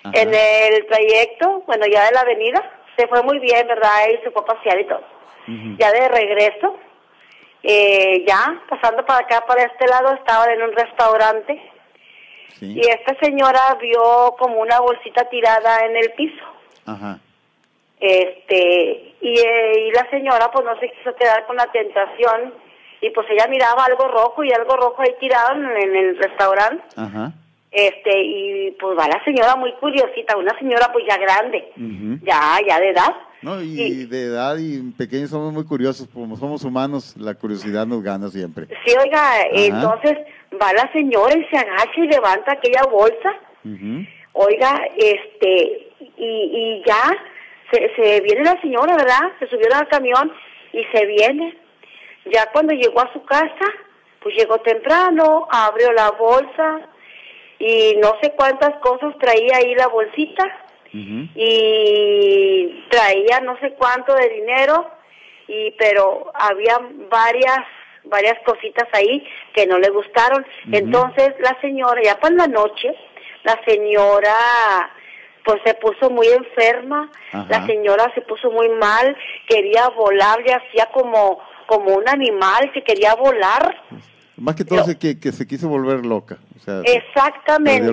Ajá. 0.05 0.13
En 0.21 0.29
el 0.35 0.87
trayecto, 0.87 1.63
bueno, 1.67 1.87
ya 1.91 2.05
de 2.07 2.13
la 2.13 2.21
avenida, 2.21 2.63
se 2.97 3.07
fue 3.09 3.23
muy 3.23 3.39
bien, 3.41 3.67
¿verdad? 3.67 3.91
Y 4.13 4.23
se 4.23 4.31
fue 4.31 4.43
a 4.43 4.45
pasear 4.45 4.81
y 4.81 4.87
todo. 4.87 5.03
Ya 5.79 5.93
de 5.93 6.09
regreso, 6.09 6.77
eh, 7.69 8.25
ya 8.27 8.63
pasando 8.69 9.05
para 9.05 9.21
acá, 9.21 9.45
para 9.47 9.65
este 9.65 9.87
lado, 9.89 10.15
estaban 10.15 10.51
en 10.51 10.63
un 10.63 10.73
restaurante 10.73 11.61
Sí. 12.59 12.73
y 12.75 12.81
esta 12.81 13.15
señora 13.21 13.77
vio 13.81 14.35
como 14.39 14.61
una 14.61 14.81
bolsita 14.81 15.29
tirada 15.29 15.85
en 15.85 15.97
el 15.97 16.13
piso. 16.13 16.45
Ajá. 16.87 17.19
Este, 18.01 19.15
y, 19.21 19.39
eh, 19.39 19.89
y 19.89 19.91
la 19.93 20.09
señora 20.11 20.51
pues 20.51 20.65
no 20.65 20.79
se 20.81 20.91
quiso 20.91 21.15
quedar 21.17 21.45
con 21.47 21.57
la 21.57 21.67
tentación 21.73 22.55
y 23.01 23.11
pues 23.11 23.27
ella 23.31 23.47
miraba 23.49 23.85
algo 23.85 24.09
rojo 24.09 24.43
y 24.45 24.53
algo 24.53 24.77
rojo 24.77 25.03
ahí 25.03 25.15
tirado 25.21 25.53
en, 25.55 25.67
en 25.67 25.97
el 25.97 26.19
restaurante. 26.19 26.83
Ajá. 26.97 27.33
Este, 27.71 28.21
y 28.23 28.71
pues 28.81 28.97
va 28.99 29.07
la 29.07 29.23
señora 29.25 29.57
muy 29.57 29.73
curiosita, 29.75 30.37
una 30.37 30.57
señora 30.59 30.91
pues 30.93 31.05
ya 31.07 31.19
grande, 31.19 31.73
ya, 32.23 32.59
ya 32.67 32.81
de 32.81 32.89
edad. 32.91 33.15
No, 33.47 33.63
y 33.63 33.81
Y- 33.81 34.07
de 34.07 34.25
edad 34.25 34.57
y 34.59 34.91
pequeños 34.99 35.31
somos 35.31 35.53
muy 35.53 35.65
curiosos, 35.65 36.09
como 36.13 36.37
somos 36.37 36.65
humanos, 36.65 37.15
la 37.17 37.35
curiosidad 37.35 37.87
nos 37.87 38.03
gana 38.03 38.29
siempre. 38.29 38.67
Sí, 38.85 38.93
oiga, 39.01 39.23
entonces 39.53 40.15
va 40.61 40.73
la 40.73 40.91
señora 40.93 41.33
y 41.39 41.45
se 41.45 41.57
agacha 41.57 41.93
y 41.97 42.09
levanta 42.09 42.51
aquella 42.55 42.83
bolsa. 42.91 43.31
Oiga, 44.33 44.73
este, 44.97 45.91
y, 46.19 46.25
y 46.27 46.83
ya 46.85 47.17
se, 47.71 47.89
se 47.95 48.21
viene 48.23 48.43
la 48.43 48.61
señora, 48.61 48.97
¿verdad? 48.97 49.23
Se 49.39 49.47
subió 49.47 49.69
al 49.73 49.87
camión 49.87 50.33
y 50.73 50.83
se 50.93 51.07
viene. 51.07 51.57
Ya 52.33 52.51
cuando 52.53 52.75
llegó 52.75 52.99
a 53.01 53.13
su 53.13 53.25
casa, 53.27 53.67
pues 54.25 54.35
llegó 54.37 54.59
temprano, 54.59 55.47
abrió 55.53 55.93
la 55.93 56.11
bolsa 56.11 56.81
y 57.61 57.95
no 58.03 58.13
sé 58.21 58.33
cuántas 58.37 58.75
cosas 58.81 59.17
traía 59.21 59.59
ahí 59.59 59.73
la 59.77 59.87
bolsita 59.87 60.45
y 60.93 62.46
traía 63.07 63.41
no 63.41 63.59
sé 63.61 63.73
cuánto 63.79 64.15
de 64.15 64.29
dinero 64.29 64.91
y 65.49 65.71
pero 65.79 66.31
había 66.35 66.79
varias 67.11 67.59
varias 68.05 68.39
cositas 68.45 68.89
ahí 68.93 69.27
que 69.55 69.67
no 69.67 69.79
le 69.79 69.91
gustaron 69.91 70.45
entonces 70.73 71.35
la 71.41 71.57
señora 71.61 72.01
ya 72.03 72.19
para 72.19 72.35
la 72.35 72.47
noche 72.47 72.95
la 73.45 73.59
señora 73.67 74.35
pues 75.45 75.61
se 75.65 75.75
puso 75.75 76.11
muy 76.11 76.27
enferma 76.29 77.11
Ajá. 77.33 77.47
la 77.49 77.67
señora 77.67 78.11
se 78.15 78.23
puso 78.23 78.51
muy 78.51 78.69
mal 78.71 79.17
quería 79.49 79.89
volar 79.89 80.41
le 80.45 80.55
hacía 80.55 80.87
como 80.93 81.39
como 81.67 81.95
un 81.95 82.09
animal 82.09 82.71
que 82.73 82.83
quería 82.85 83.15
volar 83.15 83.83
Más 84.37 84.55
que 84.55 84.65
todo 84.65 84.85
Pero- 84.85 84.99
que, 84.99 85.19
que 85.19 85.33
se 85.33 85.47
quiso 85.47 85.69
volver 85.69 86.05
loca. 86.07 86.37
O 86.57 86.61
sea, 86.61 86.83
exactamente. 86.85 87.91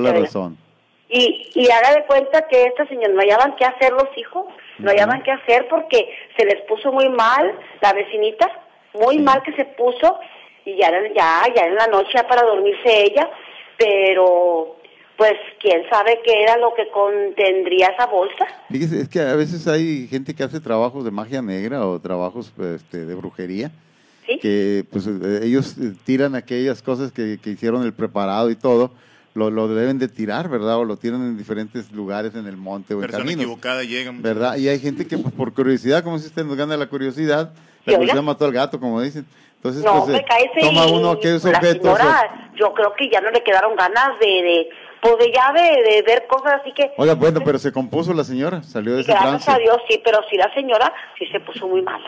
Y, 1.10 1.49
y 1.56 1.71
haga 1.71 1.93
de 1.95 2.06
cuenta 2.06 2.47
que 2.49 2.63
esta 2.63 2.86
señora 2.88 3.13
no 3.13 3.19
hallaban 3.21 3.56
qué 3.56 3.65
hacer 3.65 3.93
los 3.93 4.10
hijos, 4.17 4.45
no 4.80 4.90
hallaban 4.90 5.24
qué 5.24 5.32
hacer 5.32 5.68
porque 5.70 6.10
se 6.38 6.46
les 6.46 6.62
puso 6.62 6.92
muy 6.92 7.10
mal 7.10 7.58
la 7.82 7.94
vecinita, 7.94 8.50
muy 8.94 9.20
mal 9.20 9.42
que 9.44 9.54
se 9.54 9.66
puso 9.66 10.20
y 10.66 10.78
ya, 10.78 10.92
ya, 11.16 11.44
ya 11.54 11.68
en 11.68 11.76
la 11.76 11.88
noche 11.88 12.12
ya 12.14 12.28
para 12.28 12.44
dormirse 12.44 13.04
ella, 13.04 13.30
pero 13.78 14.78
pues 15.18 15.34
quién 15.60 15.84
sabe 15.90 16.20
qué 16.24 16.44
era 16.44 16.58
lo 16.58 16.74
que 16.74 16.90
contendría 16.90 17.88
esa 17.88 18.08
bolsa. 18.08 18.48
Fíjese, 18.70 19.02
es 19.02 19.10
que 19.10 19.20
a 19.20 19.36
veces 19.36 19.68
hay 19.68 20.08
gente 20.08 20.34
que 20.34 20.44
hace 20.44 20.60
trabajos 20.60 21.06
de 21.06 21.12
magia 21.12 21.42
negra 21.42 21.86
o 21.86 22.00
trabajos 22.00 22.52
este, 22.58 23.06
de 23.06 23.16
brujería, 23.16 23.72
¿Sí? 24.26 24.40
que 24.40 24.86
pues 24.92 25.08
ellos 25.08 25.76
tiran 26.06 26.36
aquellas 26.36 26.82
cosas 26.82 27.12
que, 27.12 27.38
que 27.42 27.52
hicieron 27.52 27.84
el 27.84 27.94
preparado 27.94 28.50
y 28.50 28.56
todo, 28.56 28.92
lo, 29.36 29.50
lo 29.50 29.67
deben 29.67 29.98
de 30.00 30.08
tirar, 30.08 30.48
¿verdad? 30.50 30.78
O 30.78 30.86
lo 30.86 30.98
tiran 30.98 31.22
en 31.22 31.38
diferentes 31.38 31.91
lugares, 31.91 32.36
en 32.36 32.46
el 32.48 32.58
monte 32.58 32.93
o 32.93 32.98
en 32.98 33.02
Persona 33.02 33.24
caminos. 33.24 33.41
equivocada 33.43 33.84
llega. 33.84 34.12
muchas 34.12 34.24
¿Verdad? 34.24 34.58
Y 34.58 34.67
hay 34.69 34.80
gente 34.80 35.08
que 35.08 35.17
pues, 35.17 35.34
por 35.34 35.54
curiosidad, 35.54 36.04
como 36.04 36.19
si 36.19 36.28
usted 36.28 36.46
nos 36.46 36.56
gana 36.56 36.78
la 36.78 36.88
curiosidad, 36.88 37.52
¿Y 37.86 37.91
la 37.91 37.98
curiosidad 37.98 38.24
mató 38.24 38.46
al 38.46 38.52
gato, 38.54 38.80
como 38.80 39.02
dicen. 39.02 39.26
Entonces, 39.56 39.84
No, 39.84 40.06
pues, 40.06 40.10
me 40.10 40.17
eh, 40.19 40.50
toma 40.62 40.86
uno 40.88 41.12
aquellos 41.12 41.43
la 41.46 41.58
objetos. 41.58 42.00
yo 42.56 42.74
creo 42.74 42.93
que 42.98 43.10
ya 43.10 43.22
no 43.22 43.30
le 43.32 43.41
quedaron 43.43 43.76
ganas 43.76 44.10
de, 44.19 44.28
de 44.28 44.69
pues 45.02 45.17
de 45.17 45.32
ya 45.34 45.52
de, 45.54 45.84
de 45.91 46.02
ver 46.04 46.28
cosas 46.28 46.62
así 46.62 46.72
que... 46.74 46.91
Oiga, 46.98 47.13
bueno, 47.15 47.41
pero 47.43 47.58
se 47.60 47.72
compuso 47.74 48.13
la 48.13 48.24
señora, 48.24 48.62
salió 48.63 48.93
de 48.96 49.02
ese 49.02 49.12
Gracias 49.12 49.43
trance. 49.46 49.52
a 49.52 49.58
Dios, 49.58 49.78
sí, 49.89 50.02
pero 50.04 50.19
sí 50.30 50.38
la 50.38 50.54
señora 50.54 50.93
sí 51.17 51.26
se 51.28 51.39
puso 51.41 51.67
muy 51.67 51.82
mala. 51.82 52.08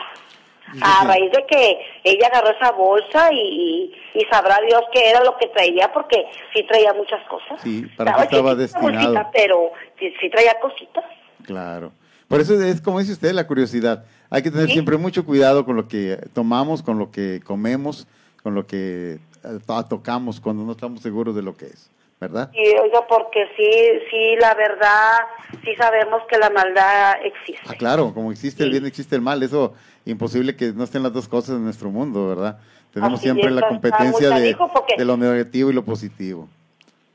Sí, 0.72 0.80
A 0.82 1.00
sí. 1.02 1.06
raíz 1.06 1.30
de 1.32 1.46
que 1.46 1.78
ella 2.04 2.26
agarró 2.26 2.50
esa 2.50 2.72
bolsa 2.72 3.28
y, 3.32 3.92
y, 4.14 4.20
sabrá 4.30 4.58
Dios 4.66 4.82
qué 4.92 5.10
era 5.10 5.22
lo 5.22 5.36
que 5.38 5.46
traía, 5.48 5.92
porque 5.92 6.24
sí 6.54 6.64
traía 6.66 6.92
muchas 6.92 7.22
cosas. 7.28 7.60
Sí, 7.62 7.86
¿para 7.96 8.14
qué 8.16 8.22
estaba 8.24 8.54
destinado? 8.54 8.92
bolsita, 8.92 9.30
pero 9.32 9.70
sí, 9.98 10.12
sí 10.20 10.28
traía 10.30 10.58
cositas. 10.60 11.04
Claro. 11.44 11.92
Por 12.28 12.40
eso 12.40 12.60
es 12.60 12.80
como 12.80 12.98
dice 12.98 13.12
usted, 13.12 13.32
la 13.32 13.46
curiosidad. 13.46 14.04
Hay 14.30 14.42
que 14.42 14.50
tener 14.50 14.66
Sí. 14.66 14.72
siempre 14.72 14.96
mucho 14.96 15.24
cuidado 15.24 15.64
con 15.64 15.76
lo 15.76 15.86
que 15.86 16.16
tomamos, 16.34 16.82
con 16.82 16.98
lo 16.98 17.12
que 17.12 17.40
comemos, 17.44 18.08
con 18.42 18.54
lo 18.56 18.66
que 18.66 19.12
eh, 19.44 19.58
to- 19.64 19.84
tocamos 19.86 20.40
cuando 20.40 20.64
no 20.64 20.72
estamos 20.72 21.00
seguros 21.00 21.36
de 21.36 21.42
lo 21.42 21.56
que 21.56 21.66
es, 21.66 21.88
¿verdad? 22.20 22.50
Y 22.52 22.76
oiga, 22.78 23.06
porque 23.06 23.46
sí, 23.56 24.00
sí, 24.10 24.34
la 24.40 24.54
verdad, 24.54 25.18
sí 25.64 25.76
sabemos 25.76 26.22
que 26.28 26.36
la 26.38 26.50
maldad 26.50 27.14
existe. 27.24 27.62
Ah, 27.68 27.74
claro, 27.78 28.12
como 28.12 28.32
existe 28.32 28.64
el 28.64 28.70
Sí. 28.70 28.72
bien, 28.72 28.86
existe 28.86 29.14
el 29.14 29.22
mal. 29.22 29.40
Eso 29.44 29.74
imposible 30.06 30.56
que 30.56 30.72
no 30.72 30.84
estén 30.84 31.02
las 31.02 31.12
dos 31.12 31.28
cosas 31.28 31.56
en 31.56 31.64
nuestro 31.64 31.90
mundo, 31.90 32.28
¿verdad? 32.28 32.58
Tenemos 32.92 33.18
Así 33.18 33.24
siempre 33.24 33.50
la 33.50 33.68
competencia 33.68 34.30
de, 34.30 35.04
lo 35.04 35.16
negativo 35.16 35.70
y 35.70 35.74
lo 35.74 35.84
positivo. 35.84 36.48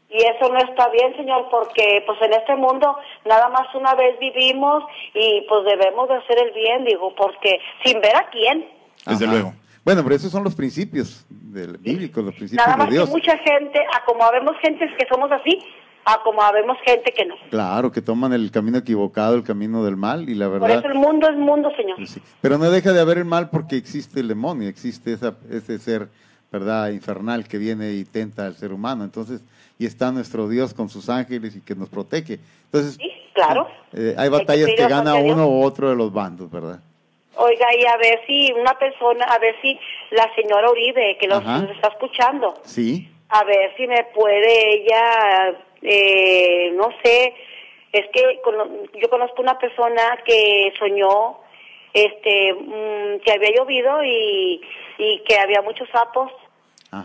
Y 0.10 0.18
eso 0.18 0.52
no 0.52 0.60
está 0.60 0.90
bien, 0.90 1.16
señor, 1.16 1.48
porque 1.50 2.04
pues 2.06 2.22
en 2.22 2.34
este 2.34 2.56
mundo 2.56 2.98
nada 3.26 3.48
más 3.50 3.74
una 3.74 3.96
vez 3.96 4.20
vivimos 4.20 4.84
y 5.14 5.46
pues 5.48 5.66
debemos 5.66 6.10
de 6.10 6.16
hacer 6.16 6.38
el 6.38 6.52
bien, 6.52 6.84
digo, 6.84 7.16
porque 7.16 7.60
sin 7.84 8.02
ver 8.02 8.16
a 8.16 8.30
quién. 8.30 8.70
Desde 9.06 9.26
Ajá. 9.26 9.34
luego. 9.34 9.54
Bueno, 9.84 10.04
pero 10.04 10.16
esos 10.16 10.32
son 10.32 10.44
los 10.44 10.54
principios 10.54 11.26
del 11.30 11.78
bíblicos, 11.78 12.24
los 12.24 12.36
principios 12.36 12.68
Nada 12.68 12.86
de 12.86 12.98
más 13.00 13.10
que 13.10 13.12
mucha 13.12 13.38
gente, 13.38 13.80
a 13.80 14.06
como 14.06 14.24
habemos 14.24 14.56
gente 14.62 14.86
que 14.96 15.08
somos 15.10 15.32
así, 15.32 15.58
a 16.06 16.22
como 16.24 16.42
habemos 16.42 16.78
gente 16.86 17.12
que 17.12 17.26
no. 17.26 17.36
Claro, 17.50 17.92
que 17.92 18.02
toman 18.02 18.34
el 18.34 18.50
camino 18.52 18.78
equivocado, 18.80 19.36
el 19.36 19.44
camino 19.44 19.84
del 19.84 19.96
mal, 19.98 20.30
y 20.30 20.36
la 20.36 20.50
Por 20.50 20.62
verdad. 20.62 20.80
eso 20.80 20.88
el 20.88 20.96
mundo 20.96 21.30
es 21.30 21.36
mundo, 21.38 21.72
señor. 21.76 21.98
Pues 21.98 22.10
sí. 22.12 22.22
Pero 22.42 22.58
no 22.58 22.70
deja 22.72 22.92
de 22.94 23.02
haber 23.02 23.18
el 23.20 23.26
mal 23.26 23.50
porque 23.50 23.76
existe 23.78 24.20
el 24.20 24.28
demonio, 24.28 24.68
existe 24.68 25.14
esa, 25.14 25.36
ese 25.52 25.78
ser, 25.80 26.08
¿verdad?, 26.52 26.90
infernal 26.90 27.48
que 27.48 27.58
viene 27.58 27.92
y 27.94 28.04
tenta 28.06 28.46
al 28.46 28.56
ser 28.56 28.74
humano. 28.74 29.04
Entonces, 29.04 29.44
y 29.78 29.86
está 29.86 30.12
nuestro 30.12 30.48
Dios 30.50 30.74
con 30.74 30.90
sus 30.90 31.10
ángeles 31.10 31.56
y 31.56 31.62
que 31.62 31.76
nos 31.76 31.90
protege. 31.90 32.40
Entonces, 32.66 32.96
Sí, 32.96 33.12
claro. 33.34 33.68
eh, 33.94 34.16
hay 34.18 34.24
Hay 34.26 34.30
que 34.32 34.38
batallas 34.38 34.66
pedir 34.66 34.76
que 34.78 34.84
bastante 34.84 35.12
gana 35.12 35.34
uno 35.34 35.48
u 35.48 35.64
otro 35.64 35.90
de 35.90 35.96
los 35.96 36.12
bandos, 36.14 36.50
¿verdad? 36.52 36.80
Oiga, 37.36 37.66
y 37.80 37.86
a 37.86 37.98
ver 37.98 38.20
si 38.28 38.52
una 38.54 38.74
persona, 38.78 39.26
a 39.26 39.40
ver 39.40 39.56
si 39.62 39.78
la 40.12 40.30
señora 40.36 40.70
Uribe, 40.70 41.18
que 41.20 41.28
los, 41.28 41.44
nos 41.44 41.70
está 41.72 41.88
escuchando, 41.88 42.54
Sí. 42.64 43.10
a 43.30 43.44
ver 43.46 43.72
si 43.78 43.88
me 43.88 44.04
puede 44.14 44.76
ella, 44.76 45.56
eh, 45.82 46.72
no 46.76 46.90
sé, 47.04 47.34
es 47.92 48.06
que 48.14 48.40
yo 49.02 49.10
conozco 49.10 49.42
una 49.42 49.58
persona 49.60 50.20
que 50.26 50.74
soñó 50.80 51.40
este 51.94 52.54
mm, 52.54 53.20
que 53.20 53.32
había 53.32 53.50
llovido 53.56 54.04
y, 54.04 54.62
y 54.98 55.24
que 55.28 55.38
había 55.38 55.62
muchos 55.62 55.90
sapos 55.90 56.32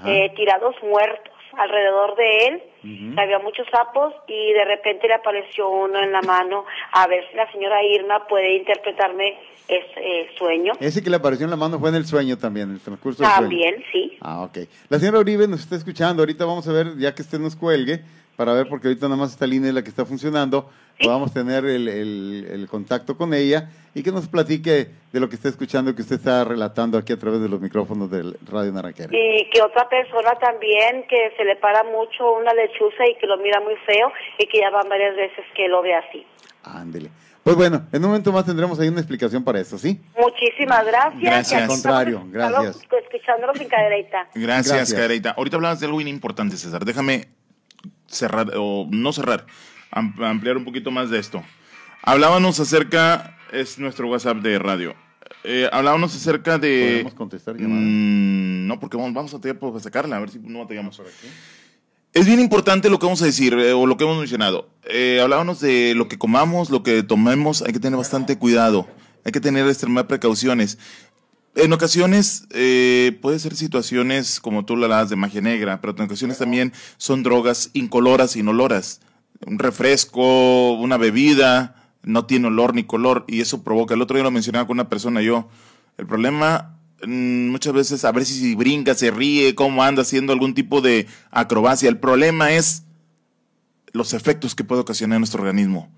eh, 0.04 0.32
tirados 0.36 0.74
muertos 0.82 1.32
alrededor 1.56 2.16
de 2.16 2.46
él, 2.46 2.62
había 3.16 3.38
muchos 3.38 3.66
sapos 3.70 4.12
y 4.28 4.52
de 4.52 4.64
repente 4.64 5.08
le 5.08 5.14
apareció 5.14 5.68
uno 5.68 5.98
en 6.02 6.12
la 6.12 6.20
mano, 6.22 6.64
a 6.92 7.06
ver 7.06 7.24
si 7.30 7.36
la 7.36 7.50
señora 7.50 7.82
Irma 7.82 8.26
puede 8.26 8.56
interpretarme 8.56 9.38
ese 9.66 9.86
eh, 9.96 10.28
sueño. 10.38 10.72
Ese 10.80 11.02
que 11.02 11.10
le 11.10 11.16
apareció 11.16 11.44
en 11.44 11.50
la 11.50 11.56
mano 11.56 11.78
fue 11.78 11.88
en 11.88 11.96
el 11.96 12.06
sueño 12.06 12.36
también, 12.36 12.68
en 12.68 12.74
el 12.74 12.80
transcurso 12.80 13.22
del 13.22 13.32
sueño. 13.32 13.48
También, 13.48 13.84
sí. 13.90 14.16
Ah, 14.20 14.42
ok. 14.42 14.58
La 14.88 14.98
señora 14.98 15.18
Uribe 15.18 15.48
nos 15.48 15.60
está 15.60 15.76
escuchando. 15.76 16.22
Ahorita 16.22 16.44
vamos 16.44 16.68
a 16.68 16.72
ver, 16.72 16.96
ya 16.98 17.14
que 17.14 17.22
usted 17.22 17.38
nos 17.38 17.56
cuelgue, 17.56 18.02
para 18.36 18.52
ver, 18.52 18.68
porque 18.68 18.88
ahorita 18.88 19.06
nada 19.06 19.16
más 19.16 19.32
esta 19.32 19.46
línea 19.46 19.68
es 19.70 19.74
la 19.74 19.82
que 19.82 19.88
está 19.90 20.04
funcionando, 20.04 20.70
Sí. 20.98 21.04
podamos 21.04 21.32
tener 21.34 21.64
el, 21.66 21.88
el- 21.88 22.46
el 22.50 22.68
contacto 22.68 23.16
con 23.18 23.34
ella 23.34 23.68
y 23.94 24.02
que 24.02 24.10
nos 24.12 24.28
platique 24.28 24.90
de 25.12 25.20
lo 25.20 25.28
que 25.28 25.34
está 25.36 25.48
escuchando, 25.50 25.94
que 25.94 26.00
usted 26.02 26.16
está 26.16 26.42
relatando 26.44 26.96
aquí 26.96 27.12
a 27.12 27.18
través 27.18 27.40
de 27.42 27.48
los 27.50 27.60
micrófonos 27.60 28.10
del 28.10 28.36
Radio 28.50 28.72
Naranquera. 28.72 29.10
Y 29.12 29.50
que 29.50 29.60
otra 29.60 29.86
persona 29.90 30.32
también 30.40 31.04
que 31.08 31.32
se 31.36 31.44
le 31.44 31.56
para 31.56 31.82
mucho 31.84 32.32
una 32.40 32.52
lechuza 32.54 33.06
y 33.10 33.14
que 33.20 33.26
lo 33.26 33.36
mira 33.38 33.60
muy 33.60 33.74
feo 33.86 34.10
y 34.38 34.46
que 34.46 34.58
ya 34.60 34.70
van 34.70 34.88
varias 34.88 35.14
veces 35.16 35.44
que 35.54 35.68
lo 35.68 35.82
ve 35.82 35.94
así. 35.94 36.26
Ándele. 36.64 37.10
Pues 37.42 37.54
bueno, 37.56 37.82
en 37.92 38.02
un 38.02 38.08
momento 38.10 38.32
más 38.32 38.44
tendremos 38.44 38.80
ahí 38.80 38.88
una 38.88 38.98
explicación 39.00 39.44
para 39.44 39.60
eso, 39.60 39.78
¿sí? 39.78 40.00
Muchísimas 40.18 40.84
gracias. 40.84 41.22
Gracias. 41.22 41.62
Al 41.62 41.68
contrario, 41.68 42.22
gracias. 42.28 42.80
Escuchándolos 43.04 43.56
sin 43.58 43.68
cadereita. 43.68 44.28
Gracias, 44.34 44.68
Gracias. 44.76 44.94
Cadereita. 44.94 45.30
Ahorita 45.36 45.56
hablabas 45.56 45.78
de 45.78 45.86
algo 45.86 45.98
bien 45.98 46.08
importante, 46.08 46.56
César. 46.56 46.84
Déjame 46.84 47.28
cerrar, 48.08 48.52
o 48.56 48.86
no 48.90 49.12
cerrar, 49.12 49.46
am- 49.90 50.14
ampliar 50.22 50.56
un 50.56 50.64
poquito 50.64 50.90
más 50.90 51.10
de 51.10 51.18
esto. 51.18 51.42
Hablábamos 52.02 52.60
acerca, 52.60 53.36
es 53.52 53.78
nuestro 53.78 54.08
WhatsApp 54.08 54.38
de 54.38 54.58
radio. 54.58 54.94
Eh, 55.44 55.68
hablábamos 55.72 56.14
acerca 56.14 56.58
de. 56.58 56.90
¿Podemos 56.92 57.14
contestar 57.14 57.56
llamadas? 57.56 57.82
Mm, 57.84 58.66
no, 58.66 58.80
porque 58.80 58.96
vamos, 58.96 59.12
vamos 59.12 59.34
a 59.34 59.40
tener 59.40 59.58
que 59.58 59.80
sacarla, 59.80 60.16
a 60.16 60.20
ver 60.20 60.30
si 60.30 60.38
no 60.38 60.60
batallamos. 60.60 61.00
Es 62.12 62.26
bien 62.26 62.40
importante 62.40 62.88
lo 62.88 62.98
que 62.98 63.06
vamos 63.06 63.20
a 63.22 63.26
decir, 63.26 63.52
eh, 63.54 63.72
o 63.72 63.86
lo 63.86 63.96
que 63.96 64.04
hemos 64.04 64.18
mencionado. 64.18 64.68
Eh, 64.84 65.20
hablábamos 65.22 65.60
de 65.60 65.94
lo 65.94 66.08
que 66.08 66.16
comamos, 66.18 66.70
lo 66.70 66.82
que 66.82 67.02
tomemos, 67.02 67.62
hay 67.62 67.72
que 67.72 67.80
tener 67.80 67.96
bastante 67.98 68.38
cuidado, 68.38 68.88
hay 69.24 69.32
que 69.32 69.40
tener 69.40 69.66
extremas 69.66 70.04
precauciones. 70.04 70.78
En 71.56 71.72
ocasiones 71.72 72.46
eh, 72.50 73.18
puede 73.22 73.38
ser 73.38 73.56
situaciones 73.56 74.40
como 74.40 74.66
tú 74.66 74.74
hablabas 74.74 75.08
de 75.08 75.16
magia 75.16 75.40
negra, 75.40 75.80
pero 75.80 75.94
en 75.96 76.04
ocasiones 76.04 76.36
también 76.36 76.74
son 76.98 77.22
drogas 77.22 77.70
incoloras, 77.72 78.36
inoloras. 78.36 79.00
Un 79.46 79.58
refresco, 79.58 80.74
una 80.74 80.98
bebida, 80.98 81.82
no 82.02 82.26
tiene 82.26 82.48
olor 82.48 82.74
ni 82.74 82.84
color 82.84 83.24
y 83.26 83.40
eso 83.40 83.64
provoca. 83.64 83.94
El 83.94 84.02
otro 84.02 84.16
día 84.16 84.24
lo 84.24 84.30
mencionaba 84.30 84.66
con 84.66 84.76
una 84.76 84.90
persona 84.90 85.22
yo. 85.22 85.48
El 85.96 86.06
problema 86.06 86.78
mm, 87.06 87.48
muchas 87.48 87.72
veces 87.72 88.04
a 88.04 88.12
ver 88.12 88.26
si, 88.26 88.34
si 88.34 88.54
brinca, 88.54 88.94
se 88.94 89.10
ríe, 89.10 89.54
cómo 89.54 89.82
anda 89.82 90.02
haciendo 90.02 90.34
algún 90.34 90.52
tipo 90.52 90.82
de 90.82 91.06
acrobacia. 91.30 91.88
El 91.88 91.98
problema 91.98 92.52
es 92.52 92.82
los 93.92 94.12
efectos 94.12 94.54
que 94.54 94.62
puede 94.62 94.82
ocasionar 94.82 95.16
en 95.16 95.20
nuestro 95.22 95.40
organismo. 95.40 95.90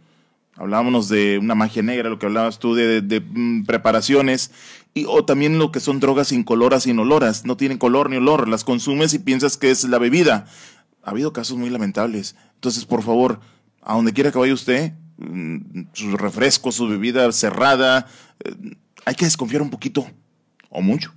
Hablábamos 0.59 1.09
de 1.09 1.39
una 1.39 1.55
magia 1.55 1.83
negra, 1.83 2.11
lo 2.11 2.19
que 2.19 2.27
hablabas 2.27 2.59
tú 2.59 2.75
de, 2.75 3.01
mm, 3.21 3.65
preparaciones, 3.65 4.51
y, 4.93 5.05
o 5.07 5.25
también 5.25 5.57
lo 5.59 5.71
que 5.71 5.79
son 5.79 6.01
drogas 6.01 6.33
incoloras, 6.33 6.87
inoloras, 6.87 7.45
no 7.45 7.57
tienen 7.57 7.79
color 7.79 8.11
ni 8.11 8.17
olor, 8.17 8.49
las 8.49 8.65
consumes 8.65 9.15
y 9.15 9.21
piensas 9.21 9.57
que 9.57 9.71
es 9.71 9.85
la 9.85 9.99
bebida. 9.99 10.47
Ha 11.05 11.11
habido 11.11 11.33
casos 11.33 11.57
muy 11.57 11.71
lamentables. 11.71 12.35
Entonces, 12.55 12.85
por 12.85 13.05
favor, 13.05 13.39
a 13.83 13.95
donde 13.95 14.13
quiera 14.13 14.33
que 14.33 14.39
vaya 14.39 14.53
usted, 14.53 14.95
mm, 15.19 15.83
su 15.93 16.17
refresco, 16.17 16.73
su 16.73 16.89
bebida 16.89 17.31
cerrada, 17.31 18.07
eh, 18.45 18.77
hay 19.05 19.15
que 19.15 19.27
desconfiar 19.27 19.63
un 19.63 19.71
poquito, 19.71 20.07
o 20.71 20.83
mucho. 20.83 21.15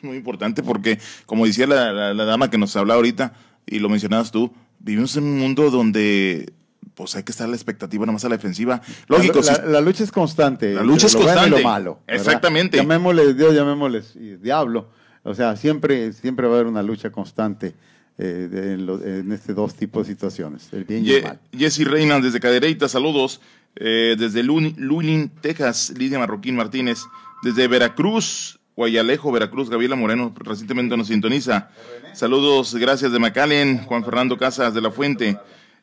Muy 0.00 0.16
importante 0.16 0.62
porque, 0.62 0.98
como 1.26 1.44
decía 1.44 1.66
la, 1.66 2.14
dama 2.14 2.48
que 2.48 2.56
nos 2.56 2.74
hablaba 2.74 2.96
ahorita, 2.96 3.34
y 3.66 3.80
lo 3.80 3.90
mencionabas 3.90 4.30
tú, 4.30 4.52
vivimos 4.78 5.14
en 5.16 5.24
un 5.24 5.38
mundo 5.38 5.70
donde 5.70 6.54
pues 6.98 7.14
hay 7.16 7.22
que 7.22 7.30
estar 7.32 7.46
a 7.46 7.48
la 7.48 7.54
expectativa, 7.56 8.04
nada 8.04 8.12
más 8.14 8.24
a 8.24 8.28
la 8.28 8.36
defensiva. 8.36 8.82
Lógico, 9.06 9.36
la, 9.38 9.42
si- 9.42 9.62
la- 9.62 9.66
la 9.68 9.80
lucha 9.80 10.02
es 10.04 10.10
constante. 10.12 10.74
La 10.74 10.82
lucha 10.82 11.06
es 11.06 11.14
lo 11.14 11.20
bueno 11.20 11.32
y 11.32 11.36
constante. 11.36 11.62
lo 11.62 11.68
malo. 11.68 12.00
¿verdad? 12.06 12.26
Exactamente. 12.26 12.76
Llamémosle 12.76 13.34
Dios, 13.34 13.54
llamémosle 13.54 14.02
y 14.16 14.34
diablo. 14.36 14.90
O 15.22 15.34
sea, 15.34 15.56
siempre, 15.56 16.12
siempre 16.12 16.46
va 16.48 16.54
a 16.54 16.56
haber 16.56 16.66
una 16.66 16.82
lucha 16.82 17.10
constante 17.12 17.74
eh, 18.18 18.48
de- 18.50 18.72
en, 18.74 18.84
lo- 18.86 19.00
en 19.02 19.30
este 19.30 19.54
dos 19.54 19.74
tipos 19.74 20.06
de 20.08 20.12
situaciones, 20.12 20.68
el 20.72 20.82
bien 20.84 21.06
y 21.06 21.12
el 21.12 21.22
mal. 21.22 21.38
Jessy 21.56 21.84
Reina 21.84 22.18
desde 22.20 22.40
Cadereyta, 22.40 22.88
saludos. 22.88 23.40
Eh, 23.76 24.16
desde 24.18 24.42
Luling, 24.42 25.28
Texas, 25.40 25.92
Lidia 25.96 26.18
Marroquín 26.18 26.56
Martínez. 26.56 26.98
Desde 27.44 27.68
Veracruz, 27.68 28.58
Guayalejo, 28.74 29.30
Veracruz, 29.30 29.70
Gabriela 29.70 29.94
Moreno 29.94 30.34
recientemente 30.36 30.96
nos 30.96 31.06
sintoniza. 31.06 31.70
Saludos, 32.12 32.74
gracias 32.74 33.12
de 33.12 33.18
Macalen, 33.20 33.84
Juan 33.84 34.04
Fernando 34.04 34.36
Casas 34.36 34.74
de 34.74 34.80
la 34.80 34.90
Fuente. 34.90 35.38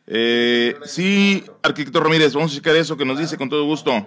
Eh, 0.07 0.75
sí, 0.85 1.43
arquitecto 1.63 1.99
Ramírez, 1.99 2.33
vamos 2.33 2.51
a 2.51 2.55
checar 2.55 2.75
eso 2.75 2.95
que 2.95 3.05
nos 3.05 3.17
dice 3.17 3.37
con 3.37 3.49
todo 3.49 3.65
gusto. 3.65 4.05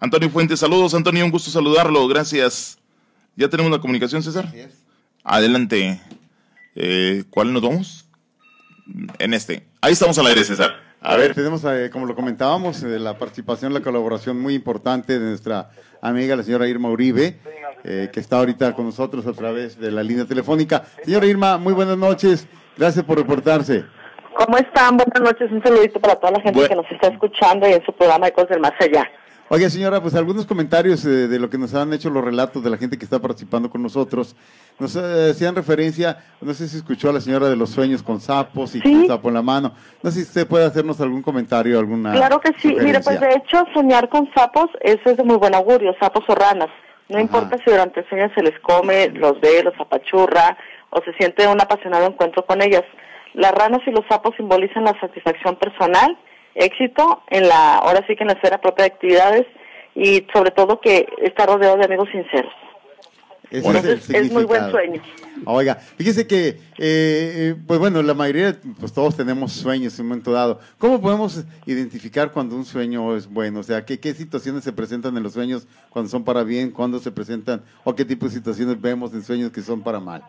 Antonio 0.00 0.28
Fuentes, 0.30 0.60
saludos, 0.60 0.94
Antonio, 0.94 1.24
un 1.24 1.30
gusto 1.30 1.50
saludarlo, 1.50 2.06
gracias. 2.08 2.78
¿Ya 3.36 3.48
tenemos 3.48 3.72
la 3.72 3.78
comunicación, 3.78 4.22
César? 4.22 4.52
Adelante. 5.22 6.00
Eh, 6.74 7.24
¿Cuál 7.30 7.52
nos 7.52 7.62
vamos? 7.62 8.06
En 9.18 9.34
este. 9.34 9.66
Ahí 9.80 9.92
estamos 9.92 10.18
al 10.18 10.26
aire, 10.26 10.44
César. 10.44 10.84
A 11.06 11.16
ver, 11.16 11.34
tenemos, 11.34 11.62
eh, 11.64 11.90
como 11.92 12.06
lo 12.06 12.14
comentábamos, 12.14 12.82
eh, 12.82 12.98
la 12.98 13.18
participación, 13.18 13.74
la 13.74 13.80
colaboración 13.80 14.40
muy 14.40 14.54
importante 14.54 15.18
de 15.18 15.28
nuestra 15.28 15.70
amiga, 16.00 16.34
la 16.34 16.42
señora 16.42 16.66
Irma 16.66 16.88
Uribe, 16.88 17.38
eh, 17.84 18.08
que 18.10 18.20
está 18.20 18.38
ahorita 18.38 18.74
con 18.74 18.86
nosotros 18.86 19.26
a 19.26 19.34
través 19.34 19.78
de 19.78 19.90
la 19.90 20.02
línea 20.02 20.24
telefónica. 20.24 20.86
Señora 21.04 21.26
Irma, 21.26 21.58
muy 21.58 21.74
buenas 21.74 21.98
noches. 21.98 22.46
Gracias 22.78 23.04
por 23.04 23.18
reportarse. 23.18 23.84
¿Cómo 24.36 24.58
están? 24.58 24.96
Buenas 24.96 25.20
noches. 25.20 25.50
Un 25.52 25.62
saludito 25.62 26.00
para 26.00 26.16
toda 26.16 26.32
la 26.32 26.40
gente 26.40 26.66
que 26.68 26.74
nos 26.74 26.90
está 26.90 27.08
escuchando 27.08 27.68
y 27.68 27.72
en 27.72 27.84
su 27.84 27.92
programa 27.92 28.26
de 28.26 28.32
Cosas 28.32 28.50
del 28.50 28.60
Más 28.60 28.72
Allá. 28.80 29.08
Oye, 29.50 29.68
señora, 29.68 30.00
pues 30.00 30.14
algunos 30.14 30.46
comentarios 30.46 31.04
eh, 31.04 31.28
de 31.28 31.38
lo 31.38 31.50
que 31.50 31.58
nos 31.58 31.74
han 31.74 31.92
hecho 31.92 32.08
los 32.08 32.24
relatos 32.24 32.64
de 32.64 32.70
la 32.70 32.78
gente 32.78 32.96
que 32.96 33.04
está 33.04 33.18
participando 33.20 33.68
con 33.68 33.82
nosotros. 33.82 34.34
nos 34.78 34.96
eh, 34.96 35.28
hacían 35.30 35.54
referencia, 35.54 36.16
no 36.40 36.54
sé 36.54 36.66
si 36.66 36.78
escuchó 36.78 37.10
a 37.10 37.12
la 37.12 37.20
señora 37.20 37.48
de 37.48 37.54
los 37.54 37.70
sueños 37.70 38.02
con 38.02 38.20
sapos 38.20 38.74
y 38.74 38.80
Sí. 38.80 38.92
con 38.92 39.06
sapo 39.06 39.28
en 39.28 39.34
la 39.34 39.42
mano. 39.42 39.72
No 40.02 40.10
sé 40.10 40.20
si 40.20 40.22
usted 40.22 40.46
puede 40.48 40.64
hacernos 40.64 40.98
algún 41.00 41.22
comentario, 41.22 41.78
alguna. 41.78 42.12
Claro 42.12 42.40
que 42.40 42.52
sí. 42.58 42.74
Mire, 42.80 43.00
pues 43.00 43.20
de 43.20 43.34
hecho, 43.34 43.64
soñar 43.74 44.08
con 44.08 44.28
sapos, 44.34 44.66
eso 44.80 45.10
es 45.10 45.16
de 45.18 45.22
muy 45.24 45.36
buen 45.36 45.54
augurio, 45.54 45.94
sapos 46.00 46.24
o 46.26 46.34
ranas. 46.34 46.70
No 47.10 47.16
Ajá. 47.16 47.22
importa 47.22 47.58
si 47.58 47.70
durante 47.70 48.00
el 48.00 48.08
sueño 48.08 48.30
se 48.34 48.42
les 48.42 48.58
come, 48.60 49.10
los 49.10 49.38
ve, 49.42 49.62
los 49.62 49.74
apachurra 49.78 50.56
o 50.88 51.02
se 51.04 51.12
siente 51.18 51.46
un 51.46 51.60
apasionado 51.60 52.06
encuentro 52.06 52.44
con 52.46 52.62
ellas. 52.62 52.82
Las 53.34 53.52
ranas 53.52 53.80
y 53.86 53.90
los 53.90 54.04
sapos 54.08 54.34
simbolizan 54.36 54.84
la 54.84 54.98
satisfacción 55.00 55.56
personal, 55.56 56.16
éxito 56.54 57.22
en 57.30 57.48
la, 57.48 57.76
ahora 57.78 58.04
sí 58.06 58.14
que 58.14 58.22
en 58.22 58.28
la 58.28 58.34
esfera 58.34 58.60
propia 58.60 58.84
de 58.84 58.92
actividades 58.92 59.46
y 59.94 60.26
sobre 60.32 60.50
todo 60.50 60.80
que 60.80 61.06
está 61.22 61.46
rodeado 61.46 61.76
de 61.76 61.84
amigos 61.84 62.08
sinceros. 62.10 62.52
Ese 63.50 63.66
Entonces, 63.68 64.10
el 64.10 64.26
es 64.26 64.32
muy 64.32 64.44
buen 64.44 64.70
sueño. 64.70 65.02
Oiga, 65.44 65.74
fíjese 65.74 66.26
que, 66.26 66.48
eh, 66.48 66.58
eh, 66.78 67.56
pues 67.66 67.78
bueno, 67.78 68.02
la 68.02 68.14
mayoría, 68.14 68.56
pues 68.80 68.92
todos 68.92 69.16
tenemos 69.16 69.52
sueños 69.52 69.96
en 69.98 70.04
un 70.04 70.08
momento 70.08 70.32
dado. 70.32 70.60
¿Cómo 70.78 71.00
podemos 71.00 71.44
identificar 71.66 72.32
cuando 72.32 72.56
un 72.56 72.64
sueño 72.64 73.14
es 73.16 73.28
bueno? 73.28 73.60
O 73.60 73.62
sea, 73.62 73.84
¿qué, 73.84 74.00
qué 74.00 74.14
situaciones 74.14 74.64
se 74.64 74.72
presentan 74.72 75.16
en 75.16 75.22
los 75.22 75.34
sueños 75.34 75.68
cuando 75.90 76.10
son 76.10 76.24
para 76.24 76.42
bien, 76.42 76.70
cuando 76.70 76.98
se 76.98 77.12
presentan, 77.12 77.62
o 77.84 77.94
qué 77.94 78.04
tipo 78.04 78.26
de 78.26 78.32
situaciones 78.32 78.80
vemos 78.80 79.12
en 79.12 79.22
sueños 79.22 79.52
que 79.52 79.60
son 79.60 79.82
para 79.82 80.00
mal? 80.00 80.24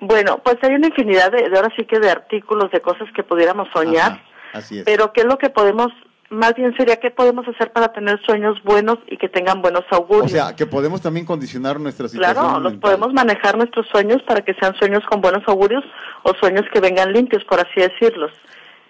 Bueno, 0.00 0.40
pues 0.42 0.56
hay 0.62 0.74
una 0.74 0.88
infinidad 0.88 1.30
de, 1.30 1.48
de 1.48 1.56
ahora 1.56 1.72
sí 1.76 1.84
que 1.84 2.00
de 2.00 2.10
artículos, 2.10 2.70
de 2.70 2.80
cosas 2.80 3.08
que 3.14 3.22
pudiéramos 3.22 3.68
soñar. 3.72 4.12
Ajá, 4.12 4.22
así 4.54 4.78
es. 4.78 4.84
Pero 4.84 5.12
¿qué 5.12 5.20
es 5.20 5.26
lo 5.26 5.36
que 5.36 5.50
podemos, 5.50 5.88
más 6.30 6.54
bien 6.54 6.74
sería 6.76 6.96
qué 6.96 7.10
podemos 7.10 7.46
hacer 7.46 7.70
para 7.72 7.92
tener 7.92 8.18
sueños 8.24 8.56
buenos 8.64 8.98
y 9.08 9.18
que 9.18 9.28
tengan 9.28 9.60
buenos 9.60 9.84
o 9.90 9.96
augurios? 9.96 10.32
sea, 10.32 10.56
que 10.56 10.66
podemos 10.66 11.02
también 11.02 11.26
condicionar 11.26 11.78
nuestra 11.78 12.08
situación. 12.08 12.44
claro, 12.46 12.60
los 12.60 12.74
podemos 12.74 13.12
manejar 13.12 13.58
nuestros 13.58 13.86
sueños 13.88 14.22
para 14.22 14.40
que 14.40 14.54
sean 14.54 14.74
sueños 14.76 15.04
con 15.08 15.20
buenos 15.20 15.42
augurios 15.46 15.84
o 16.22 16.32
sueños 16.34 16.64
que 16.72 16.80
vengan 16.80 17.12
limpios, 17.12 17.44
por 17.44 17.60
así 17.60 17.80
decirlos. 17.80 18.32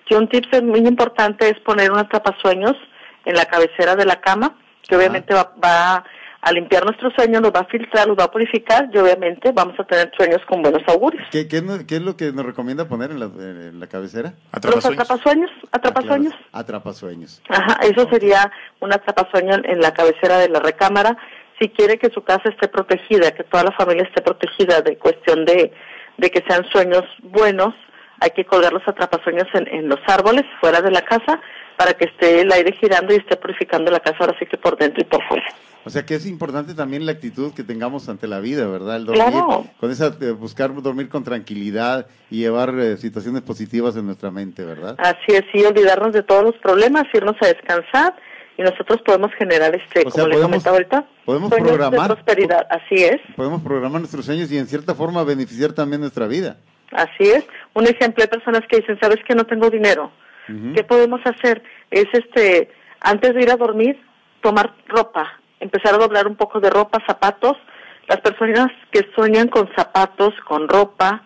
Que 0.06 0.16
un 0.16 0.28
tip 0.28 0.44
muy 0.62 0.80
importante 0.80 1.48
es 1.48 1.58
poner 1.60 1.90
un 1.90 1.98
atrapasueños 1.98 2.76
en 3.24 3.34
la 3.34 3.46
cabecera 3.46 3.96
de 3.96 4.04
la 4.04 4.20
cama, 4.20 4.56
que 4.82 4.94
Ajá. 4.94 4.98
obviamente 4.98 5.34
va, 5.34 5.52
va 5.62 6.04
a 6.42 6.52
limpiar 6.52 6.84
nuestros 6.84 7.12
sueños, 7.14 7.42
los 7.42 7.52
va 7.52 7.60
a 7.60 7.64
filtrar, 7.66 8.06
los 8.08 8.18
va 8.18 8.24
a 8.24 8.30
purificar 8.30 8.88
y 8.92 8.96
obviamente 8.98 9.52
vamos 9.52 9.78
a 9.78 9.84
tener 9.84 10.10
sueños 10.16 10.40
con 10.48 10.62
buenos 10.62 10.82
augurios. 10.88 11.22
¿Qué, 11.30 11.46
qué, 11.48 11.60
no- 11.60 11.86
qué 11.86 11.96
es 11.96 12.02
lo 12.02 12.16
que 12.16 12.32
nos 12.32 12.46
recomienda 12.46 12.86
poner 12.88 13.10
en 13.10 13.20
la, 13.20 13.26
en 13.26 13.78
la 13.78 13.86
cabecera? 13.86 14.32
Atrapa 14.52 14.76
Los 14.76 14.84
sueños. 14.84 15.00
atrapasueños, 15.02 15.50
atrapasueños. 15.70 16.32
Ah, 16.34 16.38
claro, 16.40 16.58
Atrapasueños. 16.60 17.42
Ajá, 17.48 17.78
eso 17.82 18.08
sería 18.10 18.50
un 18.80 18.92
atrapasueño 18.92 19.54
en- 19.56 19.66
en 19.70 19.80
la 19.80 19.92
cabecera 19.92 20.38
de 20.38 20.48
la 20.48 20.60
recámara. 20.60 21.16
Si 21.60 21.68
quiere 21.68 21.98
que 21.98 22.08
su 22.10 22.22
casa 22.22 22.48
esté 22.48 22.68
protegida, 22.68 23.32
que 23.32 23.44
toda 23.44 23.64
la 23.64 23.72
familia 23.72 24.04
esté 24.04 24.22
protegida 24.22 24.80
de 24.80 24.96
cuestión 24.96 25.44
de, 25.44 25.72
de 26.16 26.30
que 26.30 26.42
sean 26.48 26.64
sueños 26.72 27.04
buenos, 27.22 27.74
hay 28.18 28.30
que 28.30 28.46
colgar 28.46 28.72
los 28.72 28.86
atrapasueños 28.88 29.46
en, 29.54 29.68
en 29.68 29.88
los 29.88 29.98
árboles 30.06 30.44
fuera 30.60 30.80
de 30.80 30.90
la 30.90 31.02
casa 31.02 31.38
para 31.76 31.92
que 31.94 32.06
esté 32.06 32.40
el 32.40 32.50
aire 32.52 32.72
girando 32.80 33.12
y 33.12 33.16
esté 33.16 33.36
purificando 33.36 33.90
la 33.90 34.00
casa 34.00 34.16
ahora 34.20 34.36
sí 34.38 34.46
que 34.46 34.56
por 34.56 34.78
dentro 34.78 35.02
y 35.02 35.04
por 35.04 35.22
fuera. 35.28 35.44
O 35.84 35.90
sea 35.90 36.04
que 36.04 36.14
es 36.14 36.26
importante 36.26 36.74
también 36.74 37.06
la 37.06 37.12
actitud 37.12 37.54
que 37.54 37.62
tengamos 37.64 38.08
ante 38.08 38.26
la 38.28 38.40
vida, 38.40 38.66
¿verdad? 38.66 38.96
El 38.96 39.06
dormir, 39.06 39.24
Claro. 39.24 39.64
con 39.78 39.90
esa, 39.90 40.14
eh, 40.20 40.30
buscar 40.32 40.74
dormir 40.82 41.08
con 41.08 41.24
tranquilidad 41.24 42.06
y 42.30 42.40
llevar 42.40 42.74
eh, 42.78 42.96
situaciones 42.98 43.40
positivas 43.42 43.96
en 43.96 44.04
nuestra 44.06 44.30
mente, 44.30 44.64
¿verdad? 44.64 44.96
Así 44.98 45.28
es, 45.32 45.44
y 45.54 45.64
olvidarnos 45.64 46.12
de 46.12 46.22
todos 46.22 46.44
los 46.44 46.56
problemas, 46.56 47.04
irnos 47.14 47.36
a 47.40 47.46
descansar 47.46 48.14
y 48.58 48.62
nosotros 48.62 49.00
podemos 49.06 49.30
generar 49.38 49.74
este, 49.74 50.06
O 50.06 50.10
sea, 50.10 50.24
como 50.24 50.34
le 50.36 50.42
comentaba 50.42 50.76
ahorita, 50.76 51.06
podemos 51.24 51.50
programar- 51.50 52.08
de 52.08 52.14
prosperidad. 52.14 52.66
Así 52.68 52.96
es. 53.02 53.20
Podemos 53.34 53.62
programar 53.62 54.00
nuestros 54.02 54.26
sueños 54.26 54.52
y 54.52 54.58
en 54.58 54.66
cierta 54.66 54.94
forma 54.94 55.24
beneficiar 55.24 55.72
también 55.72 56.02
nuestra 56.02 56.26
vida. 56.26 56.58
Así 56.92 57.24
es. 57.30 57.46
Un 57.72 57.86
ejemplo, 57.86 58.22
hay 58.22 58.28
personas 58.28 58.62
que 58.68 58.78
dicen, 58.80 58.98
¿sabes 59.00 59.18
que 59.26 59.34
no 59.34 59.44
tengo 59.46 59.70
dinero? 59.70 60.12
¿Qué 60.74 60.82
podemos 60.82 61.20
hacer? 61.24 61.62
Es, 61.92 62.06
este, 62.12 62.70
antes 63.00 63.34
de 63.34 63.42
ir 63.42 63.50
a 63.52 63.56
dormir, 63.56 63.96
tomar 64.42 64.74
ropa, 64.88 65.39
empezar 65.60 65.94
a 65.94 65.98
doblar 65.98 66.26
un 66.26 66.36
poco 66.36 66.60
de 66.60 66.70
ropa, 66.70 67.02
zapatos. 67.06 67.56
Las 68.08 68.20
personas 68.20 68.68
que 68.90 69.08
sueñan 69.14 69.48
con 69.48 69.70
zapatos, 69.76 70.34
con 70.48 70.68
ropa, 70.68 71.22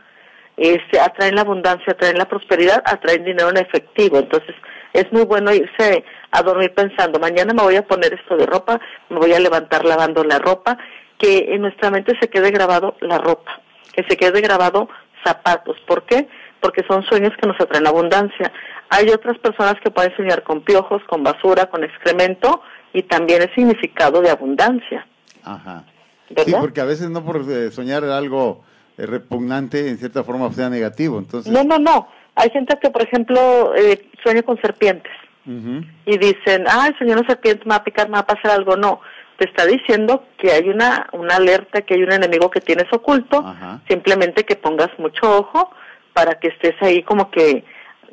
este, 0.56 1.00
atraen 1.00 1.34
la 1.34 1.40
abundancia, 1.40 1.92
atraen 1.92 2.18
la 2.18 2.28
prosperidad, 2.28 2.82
atraen 2.84 3.24
dinero 3.24 3.50
en 3.50 3.56
efectivo. 3.56 4.18
Entonces, 4.18 4.54
es 4.92 5.12
muy 5.12 5.24
bueno 5.24 5.52
irse 5.52 6.04
a 6.30 6.42
dormir 6.42 6.72
pensando, 6.74 7.18
mañana 7.18 7.52
me 7.52 7.62
voy 7.62 7.76
a 7.76 7.86
poner 7.86 8.14
esto 8.14 8.36
de 8.36 8.46
ropa, 8.46 8.80
me 9.08 9.18
voy 9.18 9.32
a 9.32 9.40
levantar 9.40 9.84
lavando 9.84 10.22
la 10.24 10.38
ropa, 10.38 10.78
que 11.18 11.54
en 11.54 11.62
nuestra 11.62 11.90
mente 11.90 12.16
se 12.20 12.28
quede 12.28 12.50
grabado 12.50 12.96
la 13.00 13.18
ropa, 13.18 13.60
que 13.92 14.04
se 14.08 14.16
quede 14.16 14.40
grabado 14.40 14.88
zapatos. 15.24 15.76
¿Por 15.86 16.04
qué? 16.04 16.28
Porque 16.60 16.84
son 16.86 17.04
sueños 17.04 17.32
que 17.40 17.48
nos 17.48 17.60
atraen 17.60 17.86
abundancia. 17.86 18.52
Hay 18.90 19.08
otras 19.10 19.38
personas 19.38 19.76
que 19.82 19.90
pueden 19.90 20.14
soñar 20.16 20.42
con 20.42 20.62
piojos, 20.62 21.02
con 21.08 21.22
basura, 21.22 21.66
con 21.66 21.84
excremento, 21.84 22.62
y 22.92 23.02
también 23.02 23.42
es 23.42 23.50
significado 23.54 24.20
de 24.20 24.30
abundancia. 24.30 25.06
Ajá. 25.42 25.84
¿Verdad? 26.30 26.44
Sí, 26.46 26.54
porque 26.58 26.80
a 26.80 26.84
veces 26.84 27.10
no 27.10 27.24
por 27.24 27.42
eh, 27.48 27.70
soñar 27.70 28.04
algo 28.04 28.62
eh, 28.96 29.06
repugnante, 29.06 29.88
en 29.88 29.98
cierta 29.98 30.22
forma 30.24 30.50
sea 30.52 30.70
negativo. 30.70 31.18
Entonces, 31.18 31.52
No, 31.52 31.64
no, 31.64 31.78
no. 31.78 32.08
Hay 32.36 32.50
gente 32.50 32.76
que, 32.80 32.90
por 32.90 33.02
ejemplo, 33.02 33.74
eh, 33.76 34.08
sueña 34.22 34.42
con 34.42 34.60
serpientes 34.60 35.12
y 35.46 36.16
dicen, 36.16 36.64
ah, 36.66 36.88
soñé 36.98 37.12
una 37.12 37.26
serpiente, 37.26 37.64
me 37.66 37.70
va 37.72 37.76
a 37.76 37.84
picar, 37.84 38.08
me 38.08 38.14
va 38.14 38.20
a 38.20 38.26
pasar 38.26 38.52
algo. 38.52 38.76
No, 38.76 39.00
te 39.38 39.44
está 39.44 39.66
diciendo 39.66 40.24
que 40.38 40.52
hay 40.52 40.68
una, 40.70 41.08
una 41.12 41.36
alerta, 41.36 41.82
que 41.82 41.94
hay 41.94 42.02
un 42.02 42.12
enemigo 42.12 42.50
que 42.50 42.60
tienes 42.60 42.86
oculto, 42.92 43.44
Ajá. 43.46 43.80
simplemente 43.86 44.44
que 44.44 44.56
pongas 44.56 44.88
mucho 44.98 45.20
ojo 45.38 45.70
para 46.14 46.38
que 46.38 46.48
estés 46.48 46.74
ahí 46.80 47.02
como 47.02 47.30
que, 47.30 47.64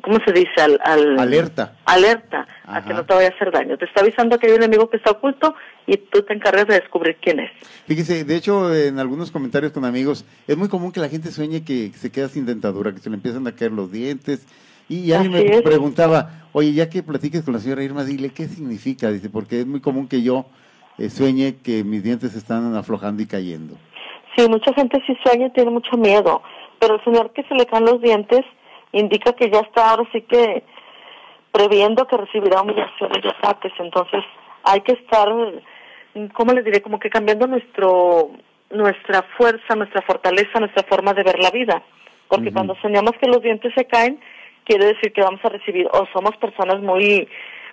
¿cómo 0.02 0.18
se 0.26 0.32
dice? 0.32 0.60
Al, 0.60 0.78
al- 0.84 1.18
Alerta. 1.18 1.76
Alerta, 1.86 2.46
a 2.64 2.84
que 2.84 2.92
no 2.92 3.04
te 3.04 3.14
vaya 3.14 3.28
a 3.28 3.30
hacer 3.34 3.50
daño. 3.50 3.76
Te 3.78 3.86
está 3.86 4.00
avisando 4.02 4.38
que 4.38 4.46
hay 4.48 4.52
un 4.52 4.58
enemigo 4.62 4.90
que 4.90 4.98
está 4.98 5.12
oculto 5.12 5.54
y 5.86 5.96
tú 5.96 6.22
te 6.22 6.34
encargas 6.34 6.66
de 6.66 6.74
descubrir 6.80 7.16
quién 7.20 7.40
es. 7.40 7.50
Fíjese, 7.86 8.24
de 8.24 8.36
hecho, 8.36 8.74
en 8.74 8.98
algunos 8.98 9.30
comentarios 9.30 9.72
con 9.72 9.84
amigos, 9.84 10.24
es 10.46 10.56
muy 10.56 10.68
común 10.68 10.92
que 10.92 11.00
la 11.00 11.08
gente 11.08 11.30
sueñe 11.30 11.64
que 11.64 11.90
se 11.94 12.10
queda 12.12 12.28
sin 12.28 12.44
dentadura, 12.46 12.92
que 12.92 12.98
se 13.00 13.08
le 13.10 13.16
empiezan 13.16 13.46
a 13.46 13.52
caer 13.52 13.72
los 13.72 13.90
dientes. 13.90 14.46
Y 14.88 15.12
alguien 15.12 15.32
me 15.32 15.56
es. 15.56 15.62
preguntaba, 15.62 16.48
oye, 16.52 16.72
ya 16.72 16.90
que 16.90 17.02
platiques 17.02 17.42
con 17.44 17.54
la 17.54 17.60
señora 17.60 17.82
Irma, 17.82 18.04
dile 18.04 18.30
qué 18.30 18.46
significa. 18.48 19.10
Dice, 19.10 19.30
porque 19.30 19.60
es 19.60 19.66
muy 19.66 19.80
común 19.80 20.08
que 20.08 20.22
yo 20.22 20.46
eh, 20.98 21.08
sueñe 21.08 21.56
que 21.62 21.82
mis 21.84 22.02
dientes 22.02 22.34
están 22.34 22.74
aflojando 22.74 23.22
y 23.22 23.26
cayendo. 23.26 23.78
Sí, 24.36 24.46
mucha 24.48 24.72
gente 24.74 25.02
sí 25.06 25.14
sueña 25.24 25.46
y 25.46 25.50
tiene 25.52 25.70
mucho 25.70 25.96
miedo, 25.96 26.42
pero 26.80 26.96
el 26.96 27.04
señor 27.04 27.32
que 27.32 27.42
se 27.44 27.54
le 27.54 27.64
caen 27.66 27.84
los 27.84 28.00
dientes 28.02 28.40
indica 28.92 29.32
que 29.32 29.50
ya 29.50 29.60
está 29.60 29.90
ahora 29.90 30.04
sí 30.12 30.22
que 30.22 30.62
previendo 31.50 32.06
que 32.06 32.16
recibirá 32.16 32.62
humillaciones 32.62 33.24
y 33.24 33.28
ataques, 33.28 33.72
entonces 33.78 34.24
hay 34.64 34.80
que 34.80 34.92
estar, 34.92 35.28
¿cómo 36.32 36.52
le 36.52 36.62
diré? 36.62 36.80
Como 36.80 36.98
que 36.98 37.10
cambiando 37.10 37.46
nuestro 37.46 38.30
nuestra 38.70 39.22
fuerza, 39.36 39.74
nuestra 39.76 40.00
fortaleza, 40.02 40.58
nuestra 40.58 40.82
forma 40.84 41.12
de 41.12 41.22
ver 41.22 41.38
la 41.38 41.50
vida, 41.50 41.82
porque 42.28 42.52
cuando 42.52 42.74
soñamos 42.76 43.12
que 43.20 43.28
los 43.28 43.42
dientes 43.42 43.72
se 43.74 43.84
caen, 43.84 44.18
quiere 44.64 44.86
decir 44.86 45.12
que 45.12 45.20
vamos 45.20 45.44
a 45.44 45.50
recibir, 45.50 45.86
o 45.92 46.06
somos 46.14 46.34
personas 46.38 46.80
muy, 46.80 47.28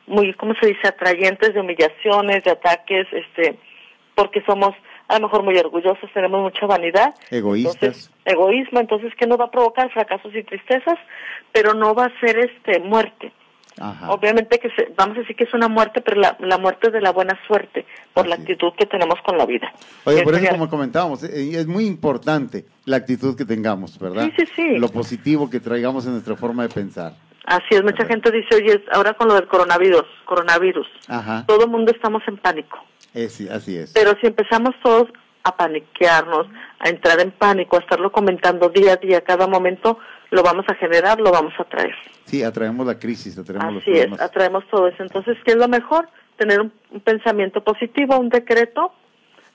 muy, 0.08 0.34
¿cómo 0.34 0.54
se 0.56 0.68
dice?, 0.68 0.90
atrayentes 0.90 1.54
de 1.54 1.62
humillaciones, 1.62 2.44
de 2.44 2.52
ataques, 2.52 3.08
este, 3.14 3.58
porque 4.16 4.44
somos 4.46 4.76
a 5.10 5.16
lo 5.20 5.28
mejor 5.28 5.44
muy 5.44 5.58
orgullosos, 5.58 6.10
tenemos 6.14 6.42
mucha 6.42 6.66
vanidad. 6.66 7.14
Egoístas. 7.32 7.76
Entonces, 7.84 8.12
egoísmo, 8.26 8.80
entonces, 8.80 9.12
¿qué 9.20 9.28
nos 9.28 9.40
va 9.40 9.46
a 9.46 9.52
provocar? 9.52 9.92
Fracasos 9.92 10.34
y 10.36 10.44
tristezas, 10.44 10.98
pero 11.52 11.74
no 11.74 11.94
va 11.94 12.06
a 12.06 12.20
ser 12.22 12.38
este 12.40 12.80
muerte. 12.80 13.34
Ajá. 13.82 14.12
Obviamente 14.12 14.60
que 14.60 14.70
se- 14.72 14.92
vamos 14.98 15.16
a 15.18 15.22
decir 15.22 15.36
que 15.38 15.46
es 15.46 15.54
una 15.54 15.68
muerte, 15.70 16.02
pero 16.02 16.20
la, 16.20 16.36
la 16.40 16.58
muerte 16.58 16.92
de 16.92 17.00
la 17.02 17.12
buena 17.12 17.40
suerte, 17.48 17.86
por 18.14 18.28
la 18.28 18.36
Así 18.36 18.44
es. 18.44 18.50
actitud 18.50 18.74
que 18.78 18.86
tenemos 18.86 19.16
con 19.26 19.38
la 19.38 19.46
vida. 19.46 19.72
Oye, 20.04 20.20
Y 20.20 20.24
por 20.24 20.36
eso 20.36 20.50
como 20.52 20.70
comentábamos, 20.70 21.24
eh, 21.24 21.52
es 21.58 21.66
muy 21.66 21.86
importante 21.86 22.66
la 22.86 22.98
actitud 22.98 23.38
que 23.38 23.46
tengamos, 23.46 23.98
¿verdad? 23.98 24.26
Sí, 24.38 24.46
sí, 24.46 24.52
sí. 24.56 24.78
Lo 24.78 24.90
positivo 24.90 25.50
que 25.50 25.60
traigamos 25.62 26.06
en 26.08 26.12
nuestra 26.14 26.36
forma 26.36 26.64
de 26.64 26.70
pensar. 26.70 27.14
Así 27.46 27.68
es, 27.72 27.84
mucha 27.84 28.06
gente 28.06 28.30
dice, 28.32 28.56
oye, 28.56 28.84
ahora 28.92 29.14
con 29.14 29.28
lo 29.30 29.34
del 29.36 29.48
coronavirus, 29.48 30.04
coronavirus, 30.26 30.88
Ajá. 31.08 31.46
todo 31.48 31.64
el 31.64 31.70
mundo 31.72 31.92
estamos 31.92 32.22
en 32.28 32.38
pánico. 32.38 32.78
Sí, 33.14 33.48
así 33.50 33.78
es. 33.78 33.92
Pero 33.94 34.14
si 34.22 34.28
empezamos 34.28 34.76
todos 34.84 35.08
a 35.44 35.56
paniquearnos, 35.56 36.48
a 36.80 36.90
entrar 36.90 37.20
en 37.20 37.32
pánico, 37.32 37.78
a 37.78 37.80
estarlo 37.80 38.12
comentando 38.12 38.70
día 38.70 38.94
a 38.94 38.98
día, 38.98 39.22
cada 39.22 39.48
momento, 39.48 40.00
lo 40.32 40.44
vamos 40.44 40.66
a 40.70 40.76
generar, 40.76 41.20
lo 41.20 41.32
vamos 41.32 41.54
a 41.58 41.64
traer. 41.64 41.96
Sí, 42.26 42.44
atraemos 42.44 42.86
la 42.86 43.00
crisis, 43.00 43.38
atraemos 43.38 43.76
los 43.76 43.84
Así 43.84 43.92
es, 43.92 44.22
atraemos 44.22 44.68
todo 44.70 44.88
eso. 44.88 45.02
Entonces, 45.02 45.38
¿qué 45.46 45.52
es 45.52 45.58
lo 45.58 45.68
mejor? 45.68 46.10
Tener 46.38 46.62
un, 46.62 46.72
un 46.92 47.00
pensamiento 47.02 47.64
positivo, 47.64 48.18
un 48.18 48.30
decreto 48.30 48.94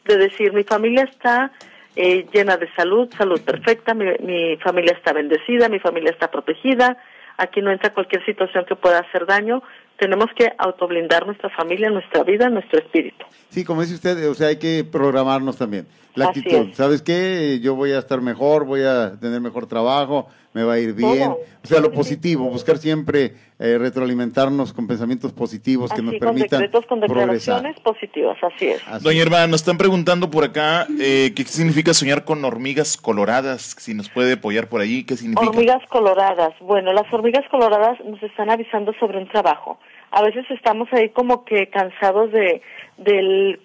de 0.05 0.17
decir, 0.17 0.53
mi 0.53 0.65
familia 0.65 1.05
está 1.05 1.53
eh, 1.97 2.27
llena 2.33 2.57
de 2.57 2.69
salud, 2.75 3.09
salud 3.17 3.41
perfecta, 3.41 3.95
mi, 3.95 4.07
mi 4.21 4.57
familia 4.57 4.93
está 4.93 5.13
bendecida, 5.13 5.69
mi 5.69 5.79
familia 5.79 6.11
está 6.11 6.31
protegida, 6.31 6.99
aquí 7.37 7.63
no 7.63 7.71
entra 7.71 7.95
cualquier 7.95 8.25
situación 8.25 8.65
que 8.65 8.77
pueda 8.77 8.99
hacer 8.99 9.27
daño, 9.27 9.63
tenemos 9.99 10.27
que 10.37 10.49
autoblindar 10.59 11.27
nuestra 11.27 11.51
familia, 11.51 11.91
nuestra 11.91 12.23
vida, 12.25 12.49
nuestro 12.49 12.79
espíritu. 12.81 13.25
Sí, 13.51 13.65
como 13.65 13.83
dice 13.83 13.95
usted, 13.95 14.29
o 14.29 14.35
sea, 14.35 14.49
hay 14.49 14.59
que 14.59 14.85
programarnos 14.85 15.57
también. 15.57 15.87
La 16.15 16.27
Así 16.27 16.41
actitud, 16.41 16.69
es. 16.71 16.77
¿sabes 16.77 17.03
qué? 17.03 17.61
Yo 17.63 17.75
voy 17.75 17.93
a 17.93 17.99
estar 17.99 18.21
mejor, 18.21 18.65
voy 18.65 18.83
a 18.83 19.19
tener 19.21 19.41
mejor 19.41 19.67
trabajo, 19.67 20.29
me 20.55 20.63
va 20.63 20.75
a 20.75 20.79
ir 20.79 20.95
bien. 20.95 21.31
O 21.31 21.67
sea, 21.67 21.81
lo 21.81 21.91
positivo, 21.93 22.49
buscar 22.49 22.79
siempre 22.79 23.35
eh, 23.59 23.77
retroalimentarnos 23.77 24.73
con 24.73 24.87
pensamientos 24.87 25.33
positivos 25.33 25.93
que 25.93 26.01
nos 26.01 26.13
con 26.13 26.21
permitan 26.21 26.61
decretos, 26.61 26.87
con 26.87 27.01
progresar. 27.01 27.57
declaraciones 27.57 27.81
positivas, 27.81 28.39
así 28.43 28.69
es. 28.69 28.83
Así 28.87 29.05
Doña 29.05 29.23
Irma, 29.23 29.47
nos 29.49 29.63
están 29.63 29.77
preguntando 29.77 30.31
por 30.31 30.45
acá 30.45 30.87
eh, 31.01 31.33
qué 31.35 31.45
significa 31.45 31.93
soñar 31.93 32.25
con 32.25 32.45
hormigas 32.45 32.97
coloradas. 32.97 33.75
Si 33.79 33.95
nos 33.95 34.09
puede 34.09 34.35
apoyar 34.35 34.69
por 34.69 34.81
ahí, 34.81 35.05
¿qué 35.05 35.17
significa? 35.17 35.51
Hormigas 35.51 35.83
coloradas. 35.89 36.55
Bueno, 36.61 36.93
las 36.93 37.13
hormigas 37.13 37.45
coloradas 37.51 37.99
nos 38.05 38.23
están 38.23 38.49
avisando 38.49 38.93
sobre 39.01 39.19
un 39.19 39.29
trabajo. 39.29 39.81
A 40.13 40.23
veces 40.23 40.45
estamos 40.51 40.89
ahí 40.93 41.09
como 41.09 41.45
que 41.45 41.69
cansados 41.69 42.31
de, 42.31 42.63
del, 42.99 43.61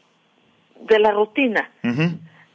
de 0.89 0.99
la 0.99 1.11
rutina. 1.11 1.69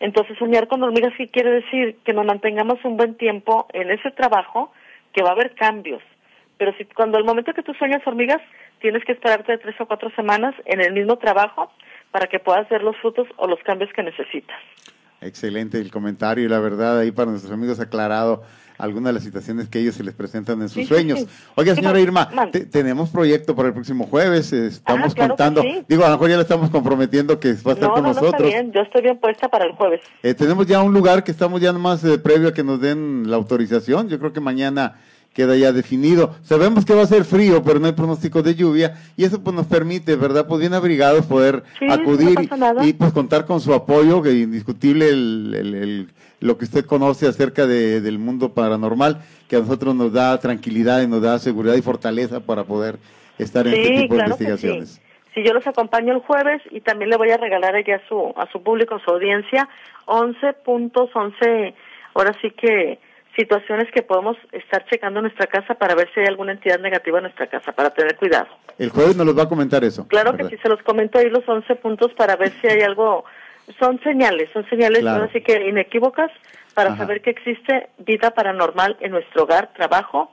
Entonces, 0.01 0.37
soñar 0.39 0.69
con 0.69 0.83
hormigas, 0.83 1.13
¿qué 1.17 1.31
quiere 1.31 1.51
decir? 1.51 1.97
Que 2.05 2.13
nos 2.13 2.27
mantengamos 2.27 2.85
un 2.85 2.97
buen 2.97 3.15
tiempo 3.17 3.67
en 3.73 3.91
ese 3.91 4.11
trabajo, 4.11 4.73
que 5.13 5.23
va 5.23 5.31
a 5.31 5.33
haber 5.33 5.55
cambios. 5.55 6.03
Pero 6.59 6.73
si 6.77 6.85
cuando 6.85 7.19
el 7.19 7.25
momento 7.25 7.53
que 7.53 7.63
tú 7.63 7.73
sueñas 7.75 8.07
hormigas, 8.07 8.41
tienes 8.81 9.05
que 9.05 9.13
esperarte 9.13 9.57
tres 9.59 9.81
o 9.81 9.87
cuatro 9.87 10.11
semanas 10.11 10.55
en 10.67 10.81
el 10.81 10.93
mismo 10.93 11.17
trabajo 11.17 11.71
para 12.11 12.27
que 12.27 12.39
puedas 12.39 12.69
ver 12.69 12.83
los 12.83 12.97
frutos 12.99 13.27
o 13.37 13.47
los 13.47 13.59
cambios 13.65 13.91
que 13.95 14.03
necesitas. 14.03 14.57
Excelente 15.21 15.79
el 15.79 15.91
comentario 15.91 16.45
y 16.45 16.49
la 16.49 16.61
verdad 16.61 16.99
ahí 16.99 17.11
para 17.11 17.31
nuestros 17.31 17.53
amigos 17.53 17.81
aclarado 17.81 18.43
algunas 18.79 19.11
de 19.11 19.13
las 19.15 19.23
situaciones 19.25 19.69
que 19.69 19.79
ellos 19.79 19.95
se 19.95 20.03
les 20.05 20.15
presentan 20.15 20.61
en 20.63 20.69
sus 20.69 20.83
Sí, 20.83 20.87
sueños. 20.87 21.21
sí. 21.21 21.27
Oiga, 21.55 21.75
señora 21.75 22.01
Irma, 22.01 22.29
te- 22.51 22.67
tenemos 22.67 23.11
proyecto 23.11 23.55
para 23.55 23.69
el 23.69 23.75
próximo 23.75 24.07
jueves, 24.07 24.53
eh, 24.53 24.67
estamos 24.67 25.13
Ah, 25.13 25.15
claro 25.15 25.29
contando, 25.37 25.63
digo, 25.89 26.05
a 26.05 26.09
lo 26.09 26.15
mejor 26.15 26.31
ya 26.31 26.37
le 26.37 26.43
estamos 26.43 26.71
comprometiendo 26.71 27.39
que 27.39 27.53
va 27.55 27.73
a 27.73 27.75
estar 27.75 27.89
No, 27.89 27.95
con 27.95 28.03
no, 28.03 28.09
no, 28.09 28.11
está 28.11 28.21
nosotros. 28.23 28.49
bien. 28.49 28.73
Yo 28.73 28.81
estoy 28.81 29.03
bien 29.03 29.19
puesta 29.19 29.49
para 29.49 29.65
el 29.67 29.73
jueves. 29.73 30.01
Eh, 30.23 30.35
tenemos 30.35 30.67
ya 30.67 30.83
un 30.83 30.93
lugar 30.93 31.23
que 31.25 31.31
estamos 31.31 31.61
ya 31.61 31.73
nomás 31.73 32.03
eh, 32.05 32.19
previo 32.19 32.49
a 32.49 32.53
que 32.53 32.65
nos 32.65 32.81
den 32.81 33.31
la 33.31 33.37
autorización. 33.37 34.09
Yo 34.09 34.19
creo 34.19 34.33
que 34.33 34.41
mañana 34.41 34.97
queda 35.33 35.57
ya 35.57 35.73
definido. 35.73 36.35
Sabemos 36.43 36.85
que 36.85 36.95
va 36.95 37.03
a 37.03 37.07
ser 37.07 37.25
frío, 37.25 37.63
pero 37.65 37.81
no 37.81 37.87
hay 37.87 37.93
pronóstico 37.93 38.43
de 38.43 38.55
lluvia 38.55 38.95
y 39.17 39.25
eso 39.25 39.41
pues 39.43 39.55
nos 39.57 39.67
permite, 39.67 40.15
¿verdad? 40.15 40.47
Pues 40.47 40.61
bien 40.61 40.75
abrigados 40.75 41.27
poder 41.27 41.65
Sí, 41.79 41.87
no 41.87 41.93
acudir 41.95 42.37
y- 42.85 42.93
pues 42.93 43.13
contar 43.13 43.45
con 43.45 43.61
su 43.61 43.75
apoyo, 43.75 44.23
que 44.23 44.31
indiscutible 44.33 45.09
el, 45.09 45.55
el- 45.59 45.75
el- 45.75 46.09
lo 46.45 46.59
que 46.59 46.65
usted 46.67 46.85
conoce 46.85 47.27
acerca 47.27 47.67
de- 47.67 48.01
del 48.03 48.19
mundo 48.19 48.53
paranormal, 48.53 49.23
que 49.49 49.57
a 49.57 49.61
nosotros 49.61 49.95
nos 49.95 50.13
da 50.13 50.39
tranquilidad 50.39 51.01
y 51.01 51.07
nos 51.07 51.23
da 51.23 51.39
seguridad 51.39 51.75
y 51.75 51.83
fortaleza 51.83 52.41
para 52.41 52.65
poder 52.65 52.99
estar 53.39 53.67
en 53.67 53.75
este 53.75 53.89
Sí, 53.89 54.03
tipo 54.03 54.15
claro 54.17 54.37
de 54.37 54.37
que 54.37 54.45
sí. 54.45 54.45
investigaciones. 54.45 55.01
Sí, 55.35 55.43
yo 55.43 55.53
los 55.55 55.67
acompaño 55.67 56.13
el 56.13 56.21
jueves 56.21 56.61
y 56.71 56.81
también 56.83 57.09
le 57.11 57.17
voy 57.17 57.31
a 57.31 57.39
regalar 57.39 57.75
allá 57.75 57.97
a 57.97 58.09
su, 58.09 58.33
a 58.37 58.47
su 58.53 58.63
público, 58.63 58.95
a 58.97 59.01
su 59.03 59.11
audiencia, 59.11 59.69
11 60.05 60.53
puntos, 60.65 61.09
11, 61.15 61.75
ahora 62.15 62.33
sí 62.43 62.51
que 62.51 62.99
situaciones 63.37 63.91
que 63.91 64.03
podemos 64.03 64.37
estar 64.53 64.85
checando 64.91 65.19
en 65.21 65.25
nuestra 65.25 65.47
casa 65.49 65.75
para 65.75 65.95
ver 65.97 66.09
si 66.15 66.21
hay 66.21 66.27
alguna 66.27 66.53
entidad 66.53 66.79
negativa 66.79 67.19
en 67.19 67.25
nuestra 67.25 67.49
casa, 67.49 67.73
para 67.73 67.91
tener 67.91 68.17
cuidado. 68.17 68.47
El 68.79 68.91
jueves 68.91 69.17
nos 69.17 69.27
los 69.27 69.37
va 69.37 69.43
a 69.45 69.49
comentar 69.49 69.83
eso. 69.83 70.07
Claro 70.07 70.33
¿verdad? 70.33 70.51
que 70.51 70.57
sí, 70.57 70.63
se 70.63 70.69
los 70.69 70.81
comento 70.83 71.19
ahí 71.19 71.29
los 71.31 71.43
11 71.49 71.75
puntos 71.77 72.13
para 72.13 72.37
ver 72.37 72.53
si 72.61 72.69
hay 72.69 72.83
algo, 72.83 73.25
son 73.79 74.01
señales, 74.03 74.49
son 74.53 74.69
señales 74.69 75.01
Claro. 75.01 75.23
ahora 75.23 75.33
sí 75.33 75.41
que 75.41 75.69
inequívocas 75.69 76.31
para 76.75 76.91
Ajá. 76.91 76.99
saber 76.99 77.23
que 77.23 77.31
existe 77.31 77.89
vida 77.99 78.31
paranormal 78.33 78.97
en 79.01 79.13
nuestro 79.13 79.45
hogar, 79.45 79.73
trabajo 79.75 80.31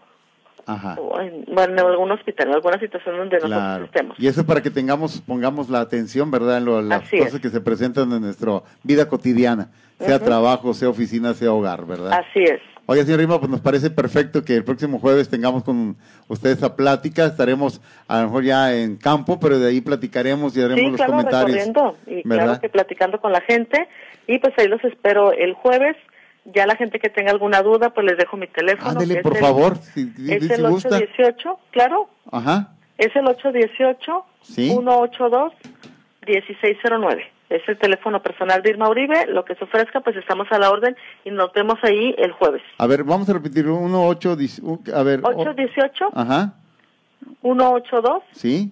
Ajá. 0.65 0.95
o 0.99 1.19
en, 1.19 1.45
bueno, 1.53 1.73
en 1.73 1.79
algún 1.79 2.11
hospital, 2.11 2.49
en 2.49 2.53
alguna 2.55 2.79
situación 2.79 3.17
donde 3.17 3.35
nosotros 3.37 3.57
Claro. 3.59 3.85
estemos. 3.85 4.19
Y 4.19 4.27
eso 4.27 4.45
para 4.45 4.61
que 4.61 4.69
tengamos, 4.69 5.21
pongamos 5.21 5.69
la 5.69 5.79
atención, 5.81 6.29
¿verdad? 6.31 6.57
En 6.57 6.65
lo- 6.65 6.81
las 6.81 7.03
Así 7.03 7.17
cosas 7.17 7.35
es. 7.35 7.39
que 7.41 7.49
se 7.49 7.61
presentan 7.61 8.11
en 8.11 8.21
nuestra 8.21 8.61
vida 8.83 9.07
cotidiana, 9.07 9.69
sea 9.99 10.19
trabajo, 10.19 10.73
sea 10.73 10.89
oficina, 10.89 11.33
sea 11.33 11.51
hogar, 11.51 11.85
¿verdad? 11.85 12.11
Así 12.13 12.43
es. 12.43 12.59
Oiga, 12.91 13.05
señor 13.05 13.21
Rima, 13.21 13.39
pues 13.39 13.49
nos 13.49 13.61
parece 13.61 13.89
perfecto 13.89 14.43
que 14.43 14.53
el 14.53 14.65
próximo 14.65 14.99
jueves 14.99 15.29
tengamos 15.29 15.63
con 15.63 15.95
ustedes 16.27 16.57
esa 16.57 16.75
plática. 16.75 17.25
Estaremos 17.25 17.79
a 18.09 18.17
lo 18.19 18.25
mejor 18.25 18.43
ya 18.43 18.75
en 18.75 18.97
campo, 18.97 19.39
pero 19.39 19.59
de 19.59 19.69
ahí 19.69 19.79
platicaremos 19.79 20.57
y 20.57 20.61
haremos 20.61 20.79
Sí, 20.81 20.87
los 20.87 20.95
claro, 20.97 21.11
comentarios. 21.13 21.67
y 22.05 22.27
¿verdad? 22.27 22.45
claro 22.45 22.59
que 22.59 22.67
platicando 22.67 23.21
con 23.21 23.31
la 23.31 23.39
gente 23.39 23.87
y 24.27 24.39
pues 24.39 24.53
ahí 24.57 24.67
los 24.67 24.83
espero 24.83 25.31
el 25.31 25.53
jueves. 25.53 25.95
Ya 26.43 26.65
la 26.65 26.75
gente 26.75 26.99
que 26.99 27.07
tenga 27.09 27.31
alguna 27.31 27.61
duda, 27.61 27.91
pues 27.93 28.05
les 28.05 28.17
dejo 28.17 28.35
mi 28.35 28.47
teléfono. 28.47 28.99
es 28.99 29.17
por 29.23 29.37
el- 29.37 29.39
favor, 29.41 29.77
si, 29.77 30.11
Es 30.27 30.45
si 30.47 30.51
el 30.53 30.67
gusta. 30.67 30.89
818, 30.97 31.59
claro, 31.71 32.09
Ajá, 32.29 32.73
es 32.97 33.15
el 33.15 33.25
818 33.25 34.25
Sí. 34.41 34.69
182 37.51 37.55
1609. 37.55 37.55
Es 37.55 37.67
el 37.69 37.77
teléfono 37.77 38.21
personal 38.21 38.61
de 38.61 38.69
Irma 38.69 38.89
Uribe. 38.89 39.25
Lo 39.27 39.43
que 39.45 39.55
se 39.55 39.63
ofrezca, 39.63 39.99
pues 40.01 40.15
estamos 40.15 40.47
a 40.51 40.57
la 40.59 40.69
orden 40.71 40.95
y 41.25 41.31
nos 41.31 41.51
vemos 41.53 41.77
ahí 41.83 42.15
el 42.17 42.31
jueves. 42.31 42.61
a 42.77 42.87
ver, 42.87 43.03
vamos 43.03 43.29
a 43.29 43.33
repetir, 43.33 43.67
uno, 43.67 44.07
ocho, 44.07 44.35
diez- 44.37 44.59
un- 44.61 44.81
a 44.93 45.03
ver. 45.03 45.19
o- 45.23 45.27
818 45.29 46.09
Ajá, 46.13 46.53
182 47.41 48.23
sí, 48.33 48.71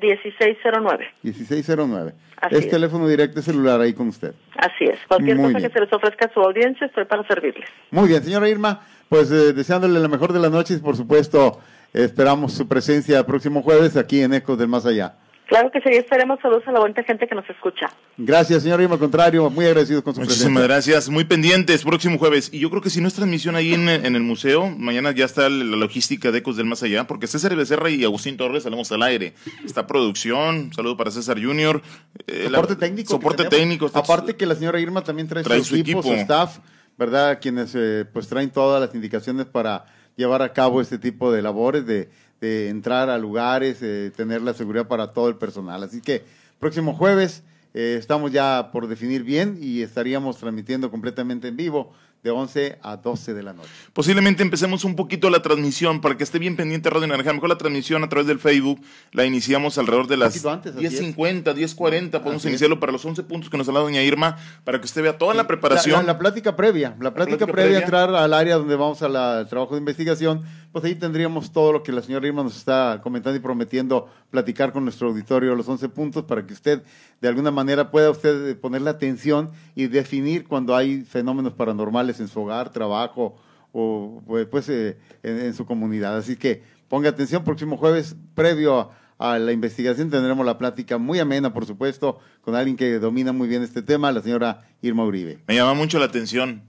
1609. 0.00 1.06
1609. 1.22 2.12
Así 2.40 2.56
es 2.56 2.64
es. 2.66 2.70
teléfono 2.70 3.06
directo 3.08 3.40
celular 3.40 3.80
ahí 3.80 3.94
con 3.94 4.08
usted. 4.08 4.34
Así 4.56 4.84
es. 4.84 4.98
Cualquier 5.08 5.36
Muy 5.36 5.46
cosa 5.46 5.58
bien. 5.58 5.70
que 5.70 5.78
se 5.78 5.84
les 5.84 5.92
ofrezca 5.92 6.26
a 6.26 6.32
su 6.34 6.40
audiencia, 6.40 6.86
estoy 6.86 7.04
para 7.06 7.26
servirles. 7.26 7.68
Muy 7.90 8.08
bien, 8.08 8.22
señora 8.22 8.48
Irma, 8.48 8.80
pues 9.08 9.30
eh, 9.30 9.52
deseándole 9.52 9.98
la 10.00 10.08
mejor 10.08 10.32
de 10.32 10.40
las 10.40 10.50
noches, 10.50 10.80
por 10.80 10.96
supuesto, 10.96 11.60
esperamos 11.92 12.52
su 12.52 12.66
presencia 12.68 13.18
el 13.20 13.24
próximo 13.24 13.62
jueves 13.62 13.96
aquí 13.96 14.20
en 14.20 14.34
Ecos 14.34 14.58
del 14.58 14.68
Más 14.68 14.84
Allá. 14.84 15.14
Claro 15.46 15.70
que 15.70 15.78
sí, 15.82 15.90
estaremos 15.90 16.38
saludos 16.40 16.62
a 16.66 16.72
la 16.72 16.80
bonita 16.80 17.02
gente 17.04 17.28
que 17.28 17.34
nos 17.34 17.48
escucha. 17.50 17.86
Gracias, 18.16 18.62
señora 18.62 18.82
Irma, 18.82 18.94
al 18.94 18.98
contrario, 19.00 19.50
muy 19.50 19.66
agradecidos 19.66 20.02
con 20.02 20.14
su 20.14 20.20
Muchísimas 20.22 20.62
presencia. 20.64 20.94
gracias. 20.94 21.08
Muy 21.10 21.24
pendientes, 21.24 21.82
próximo 21.84 22.18
jueves. 22.18 22.48
Y 22.50 22.60
yo 22.60 22.70
creo 22.70 22.80
que 22.80 22.88
si 22.88 23.02
no 23.02 23.08
es 23.08 23.14
transmisión 23.14 23.54
ahí 23.54 23.74
en, 23.74 23.86
en 23.90 24.16
el 24.16 24.22
museo, 24.22 24.70
mañana 24.70 25.10
ya 25.12 25.26
está 25.26 25.50
la 25.50 25.76
logística 25.76 26.32
de 26.32 26.38
Ecos 26.38 26.56
del 26.56 26.64
Más 26.64 26.82
Allá, 26.82 27.06
porque 27.06 27.26
César 27.26 27.54
Becerra 27.54 27.90
y 27.90 28.02
Agustín 28.04 28.38
Torres 28.38 28.62
salimos 28.62 28.90
al 28.92 29.02
aire. 29.02 29.34
Está 29.66 29.86
producción, 29.86 30.72
saludo 30.74 30.96
para 30.96 31.10
César 31.10 31.36
Junior. 31.42 31.82
eh, 32.26 32.44
la- 32.50 32.58
Soporte 32.60 32.76
técnico. 32.76 33.10
Soporte 33.10 33.44
técnico. 33.44 33.86
está- 33.86 33.98
Aparte 33.98 34.36
que 34.36 34.46
la 34.46 34.54
señora 34.54 34.80
Irma 34.80 35.04
también 35.04 35.28
trae, 35.28 35.44
Trae 35.44 35.58
su, 35.58 35.66
su 35.66 35.76
equipo, 35.76 36.02
su 36.02 36.14
staff, 36.14 36.58
¿verdad? 36.96 37.38
Quienes 37.42 37.74
eh, 37.74 38.06
pues 38.10 38.28
traen 38.28 38.50
todas 38.50 38.80
las 38.80 38.94
indicaciones 38.94 39.44
para 39.44 39.84
llevar 40.16 40.40
a 40.42 40.52
cabo 40.52 40.80
este 40.80 40.96
tipo 40.98 41.30
de 41.32 41.42
labores, 41.42 41.84
de, 41.86 42.08
de 42.44 42.68
entrar 42.68 43.08
a 43.08 43.16
lugares, 43.16 43.78
tener 44.14 44.42
la 44.42 44.52
seguridad 44.52 44.86
para 44.86 45.12
todo 45.12 45.28
el 45.28 45.36
personal. 45.36 45.82
Así 45.82 46.02
que 46.02 46.24
próximo 46.58 46.94
jueves 46.94 47.42
eh, 47.72 47.96
estamos 47.98 48.32
ya 48.32 48.70
por 48.70 48.86
definir 48.86 49.24
bien 49.24 49.58
y 49.60 49.82
estaríamos 49.82 50.36
transmitiendo 50.36 50.90
completamente 50.90 51.48
en 51.48 51.56
vivo 51.56 51.92
de 52.24 52.30
11 52.30 52.78
a 52.82 52.96
12 52.96 53.34
de 53.34 53.42
la 53.42 53.52
noche. 53.52 53.68
Posiblemente 53.92 54.42
empecemos 54.42 54.82
un 54.84 54.96
poquito 54.96 55.28
la 55.28 55.42
transmisión 55.42 56.00
para 56.00 56.16
que 56.16 56.24
esté 56.24 56.38
bien 56.38 56.56
pendiente 56.56 56.88
Radio 56.88 57.06
Naranja. 57.06 57.34
Mejor 57.34 57.50
la 57.50 57.58
transmisión 57.58 58.02
a 58.02 58.08
través 58.08 58.26
del 58.26 58.38
Facebook 58.38 58.80
la 59.12 59.26
iniciamos 59.26 59.76
alrededor 59.76 60.06
de 60.08 60.16
las 60.16 60.32
poquito 60.32 60.50
antes, 60.50 60.74
así 60.74 60.86
es. 60.86 61.02
10.50, 61.02 61.44
10.40. 61.54 61.76
Podemos 62.10 62.36
Así 62.36 62.36
es. 62.36 62.44
iniciarlo 62.46 62.80
para 62.80 62.92
los 62.92 63.04
11 63.04 63.22
puntos 63.24 63.50
que 63.50 63.58
nos 63.58 63.68
ha 63.68 63.72
dado 63.72 63.84
doña 63.84 64.02
Irma 64.02 64.38
para 64.64 64.78
que 64.80 64.86
usted 64.86 65.02
vea 65.02 65.18
toda 65.18 65.34
la 65.34 65.42
La, 65.42 65.46
preparación. 65.46 66.00
la- 66.06 66.14
la 66.14 66.18
plática 66.18 66.56
previa, 66.56 66.96
la 66.98 67.12
plática, 67.12 67.36
plática 67.36 67.46
previa, 67.52 67.64
previa. 67.66 67.78
entrar 67.80 68.14
al 68.14 68.32
área 68.32 68.56
donde 68.56 68.74
vamos 68.74 69.02
la- 69.02 69.40
al 69.40 69.48
trabajo 69.48 69.74
de 69.74 69.80
investigación, 69.80 70.42
pues 70.72 70.82
ahí 70.86 70.94
tendríamos 70.94 71.52
todo 71.52 71.72
lo 71.74 71.82
que 71.82 71.92
la 71.92 72.00
señora 72.00 72.26
Irma 72.26 72.42
nos 72.42 72.56
está 72.56 73.00
comentando 73.02 73.36
y 73.36 73.40
prometiendo 73.42 74.08
platicar 74.30 74.72
con 74.72 74.84
nuestro 74.84 75.08
auditorio 75.08 75.54
los 75.54 75.68
11 75.68 75.90
puntos 75.90 76.24
para 76.24 76.46
que 76.46 76.54
usted 76.54 76.82
de 77.20 77.28
alguna 77.28 77.50
manera 77.50 77.90
pueda 77.90 78.10
usted 78.10 78.58
ponerle 78.58 78.88
atención 78.90 79.50
y 79.74 79.86
definir 79.88 80.44
cuando 80.48 80.74
hay 80.74 81.02
fenómenos 81.02 81.52
paranormales 81.52 82.13
en 82.20 82.28
su 82.28 82.40
hogar, 82.40 82.70
trabajo 82.70 83.36
o 83.72 84.22
pues, 84.26 84.46
pues, 84.46 84.68
eh, 84.68 84.98
en, 85.22 85.40
en 85.40 85.54
su 85.54 85.66
comunidad. 85.66 86.16
Así 86.16 86.36
que 86.36 86.62
ponga 86.88 87.08
atención, 87.08 87.44
próximo 87.44 87.76
jueves 87.76 88.16
previo 88.34 88.78
a 88.78 89.04
a 89.18 89.38
la 89.38 89.52
investigación 89.52 90.10
tendremos 90.10 90.44
la 90.44 90.58
plática 90.58 90.98
muy 90.98 91.18
amena, 91.18 91.52
por 91.52 91.66
supuesto, 91.66 92.18
con 92.40 92.54
alguien 92.54 92.76
que 92.76 92.98
domina 92.98 93.32
muy 93.32 93.48
bien 93.48 93.62
este 93.62 93.82
tema, 93.82 94.10
la 94.12 94.22
señora 94.22 94.68
Irma 94.82 95.04
Uribe. 95.04 95.38
Me 95.46 95.54
llama 95.54 95.74
mucho 95.74 95.98
la 95.98 96.06
atención. 96.06 96.62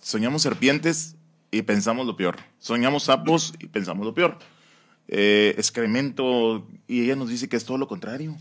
Soñamos 0.00 0.42
serpientes 0.42 1.16
y 1.50 1.62
pensamos 1.62 2.06
lo 2.06 2.16
peor. 2.16 2.36
Soñamos 2.58 3.04
sapos 3.04 3.54
y 3.60 3.68
pensamos 3.68 4.06
lo 4.06 4.14
peor. 4.14 4.38
Eh, 5.08 5.54
excremento 5.58 6.66
y 6.88 7.02
ella 7.02 7.16
nos 7.16 7.28
dice 7.28 7.48
que 7.48 7.56
es 7.56 7.64
todo 7.64 7.78
lo 7.78 7.88
contrario. 7.88 8.36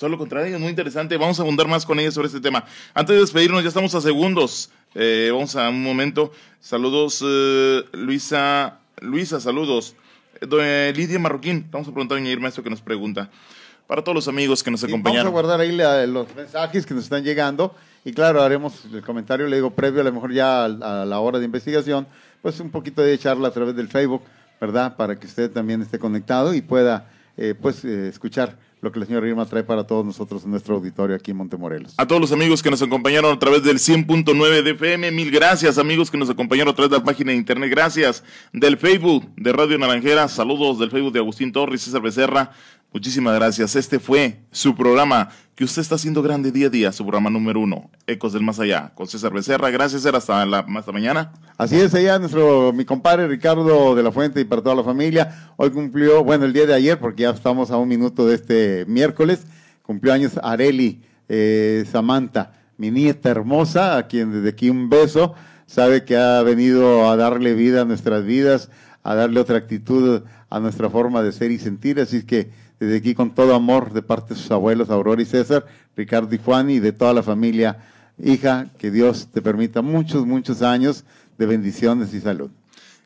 Todo 0.00 0.08
lo 0.08 0.16
contrario, 0.16 0.54
es 0.54 0.60
muy 0.60 0.70
interesante. 0.70 1.18
Vamos 1.18 1.38
a 1.38 1.42
abundar 1.42 1.68
más 1.68 1.84
con 1.84 2.00
ella 2.00 2.10
sobre 2.10 2.28
este 2.28 2.40
tema. 2.40 2.64
Antes 2.94 3.14
de 3.16 3.20
despedirnos, 3.20 3.62
ya 3.62 3.68
estamos 3.68 3.94
a 3.94 4.00
segundos. 4.00 4.70
Eh, 4.94 5.28
vamos 5.30 5.54
a 5.56 5.68
un 5.68 5.82
momento. 5.82 6.32
Saludos, 6.58 7.22
eh, 7.22 7.82
Luisa. 7.92 8.78
Luisa, 9.02 9.40
saludos. 9.40 9.94
Eh, 10.40 10.46
doña 10.46 10.90
Lidia 10.92 11.18
Marroquín, 11.18 11.66
vamos 11.70 11.86
a 11.88 11.90
preguntar 11.92 12.16
a 12.16 12.20
doña 12.22 12.32
Irma 12.32 12.48
esto 12.48 12.62
que 12.62 12.70
nos 12.70 12.80
pregunta. 12.80 13.28
Para 13.86 14.02
todos 14.02 14.14
los 14.14 14.26
amigos 14.28 14.62
que 14.62 14.70
nos 14.70 14.80
Sí, 14.80 14.86
vamos 14.86 14.94
a 14.94 15.00
acompañaron. 15.00 15.32
guardar 15.32 15.60
ahí 15.60 15.72
la- 15.72 16.06
los 16.06 16.34
mensajes 16.34 16.86
que 16.86 16.94
nos 16.94 17.04
están 17.04 17.22
llegando 17.22 17.74
y 18.02 18.12
claro, 18.14 18.40
haremos 18.42 18.86
el 18.90 19.02
comentario, 19.02 19.48
le 19.48 19.56
digo, 19.56 19.70
previo 19.72 20.00
a 20.00 20.04
lo 20.04 20.12
mejor 20.14 20.32
ya 20.32 20.64
a, 20.64 21.02
a 21.02 21.04
la 21.04 21.20
hora 21.20 21.38
de 21.38 21.44
investigación, 21.44 22.06
pues 22.40 22.58
un 22.60 22.70
poquito 22.70 23.02
de 23.02 23.18
charla 23.18 23.48
a 23.48 23.50
través 23.50 23.76
del 23.76 23.88
Facebook, 23.88 24.22
¿verdad? 24.62 24.96
Para 24.96 25.18
que 25.20 25.26
usted 25.26 25.50
también 25.50 25.82
esté 25.82 25.98
conectado 25.98 26.54
y 26.54 26.62
pueda 26.62 27.10
eh, 27.36 27.54
pues 27.60 27.84
eh, 27.84 28.08
escuchar 28.08 28.56
lo 28.80 28.90
que 28.90 29.00
la 29.00 29.06
señora 29.06 29.28
Irma 29.28 29.44
trae 29.44 29.62
para 29.62 29.84
todos 29.84 30.04
nosotros 30.04 30.44
en 30.44 30.50
nuestro 30.50 30.76
auditorio 30.76 31.14
aquí 31.14 31.32
en 31.32 31.36
Montemorelos. 31.36 31.94
A 31.98 32.06
todos 32.06 32.20
los 32.20 32.32
amigos 32.32 32.62
que 32.62 32.70
nos 32.70 32.80
acompañaron 32.80 33.32
a 33.34 33.38
través 33.38 33.62
del 33.62 33.78
100.9 33.78 34.62
de 34.62 34.70
FM, 34.70 35.10
mil 35.10 35.30
gracias 35.30 35.76
amigos 35.76 36.10
que 36.10 36.16
nos 36.16 36.30
acompañaron 36.30 36.72
a 36.72 36.74
través 36.74 36.90
de 36.90 36.98
la 36.98 37.04
página 37.04 37.32
de 37.32 37.38
internet, 37.38 37.70
gracias 37.70 38.24
del 38.52 38.78
Facebook 38.78 39.28
de 39.36 39.52
Radio 39.52 39.78
Naranjera, 39.78 40.28
saludos 40.28 40.78
del 40.78 40.90
Facebook 40.90 41.12
de 41.12 41.18
Agustín 41.18 41.52
Torres, 41.52 41.82
César 41.82 42.00
Becerra, 42.00 42.52
muchísimas 42.92 43.34
gracias. 43.34 43.76
Este 43.76 43.98
fue 43.98 44.40
su 44.50 44.74
programa 44.74 45.30
que 45.54 45.64
usted 45.64 45.82
está 45.82 45.96
haciendo 45.96 46.22
grande 46.22 46.52
día 46.52 46.68
a 46.68 46.70
día, 46.70 46.92
su 46.92 47.04
programa 47.04 47.30
número 47.30 47.60
uno, 47.60 47.90
Ecos 48.06 48.32
del 48.32 48.42
Más 48.42 48.58
Allá, 48.58 48.92
con 48.94 49.06
César 49.06 49.32
Becerra. 49.32 49.70
Gracias, 49.70 50.02
César, 50.02 50.16
hasta, 50.16 50.46
la, 50.46 50.60
hasta 50.60 50.92
mañana. 50.92 51.32
Así 51.58 51.78
es, 51.78 51.94
allá 51.94 52.18
nuestro, 52.18 52.72
mi 52.72 52.84
compadre 52.84 53.28
Ricardo 53.28 53.94
de 53.94 54.02
la 54.02 54.10
Fuente 54.10 54.40
y 54.40 54.44
para 54.44 54.62
toda 54.62 54.74
la 54.74 54.84
familia, 54.84 55.52
hoy 55.56 55.70
cumplió, 55.70 56.24
bueno, 56.24 56.46
el 56.46 56.52
día 56.52 56.66
de 56.66 56.74
ayer, 56.74 56.98
porque 56.98 57.24
ya 57.24 57.30
estamos 57.30 57.70
a 57.70 57.76
un 57.76 57.88
minuto 57.88 58.26
de 58.26 58.36
este 58.36 58.84
miércoles, 58.86 59.46
cumplió 59.82 60.12
años 60.12 60.38
Areli 60.42 61.02
eh, 61.28 61.84
Samantha, 61.90 62.52
mi 62.78 62.90
nieta 62.90 63.28
hermosa, 63.28 63.98
a 63.98 64.06
quien 64.06 64.32
desde 64.32 64.48
aquí 64.48 64.70
un 64.70 64.88
beso, 64.88 65.34
sabe 65.66 66.04
que 66.04 66.16
ha 66.16 66.42
venido 66.42 67.10
a 67.10 67.16
darle 67.16 67.54
vida 67.54 67.82
a 67.82 67.84
nuestras 67.84 68.24
vidas, 68.24 68.70
a 69.02 69.14
darle 69.14 69.40
otra 69.40 69.58
actitud 69.58 70.22
a 70.48 70.60
nuestra 70.60 70.90
forma 70.90 71.22
de 71.22 71.32
ser 71.32 71.50
y 71.50 71.58
sentir, 71.58 72.00
así 72.00 72.24
que 72.24 72.50
desde 72.80 72.96
aquí 72.96 73.14
con 73.14 73.34
todo 73.34 73.54
amor 73.54 73.92
de 73.92 74.02
parte 74.02 74.34
de 74.34 74.40
sus 74.40 74.50
abuelos, 74.50 74.90
Aurora 74.90 75.20
y 75.20 75.26
César, 75.26 75.66
Ricardo 75.96 76.34
y 76.34 76.38
Juan 76.38 76.70
y 76.70 76.80
de 76.80 76.92
toda 76.92 77.12
la 77.12 77.22
familia. 77.22 77.84
Hija, 78.18 78.68
que 78.78 78.90
Dios 78.90 79.28
te 79.32 79.42
permita 79.42 79.82
muchos, 79.82 80.26
muchos 80.26 80.62
años 80.62 81.04
de 81.38 81.46
bendiciones 81.46 82.12
y 82.14 82.20
salud. 82.20 82.50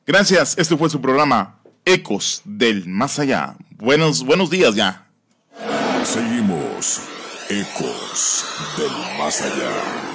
Gracias, 0.06 0.56
este 0.58 0.76
fue 0.76 0.88
su 0.88 1.00
programa 1.00 1.58
Ecos 1.84 2.42
del 2.44 2.86
Más 2.86 3.18
Allá. 3.18 3.56
Buenos, 3.76 4.24
buenos 4.24 4.48
días 4.48 4.74
ya. 4.74 5.06
Seguimos 6.04 7.00
Ecos 7.50 8.44
del 8.78 9.18
Más 9.18 9.42
Allá. 9.42 10.13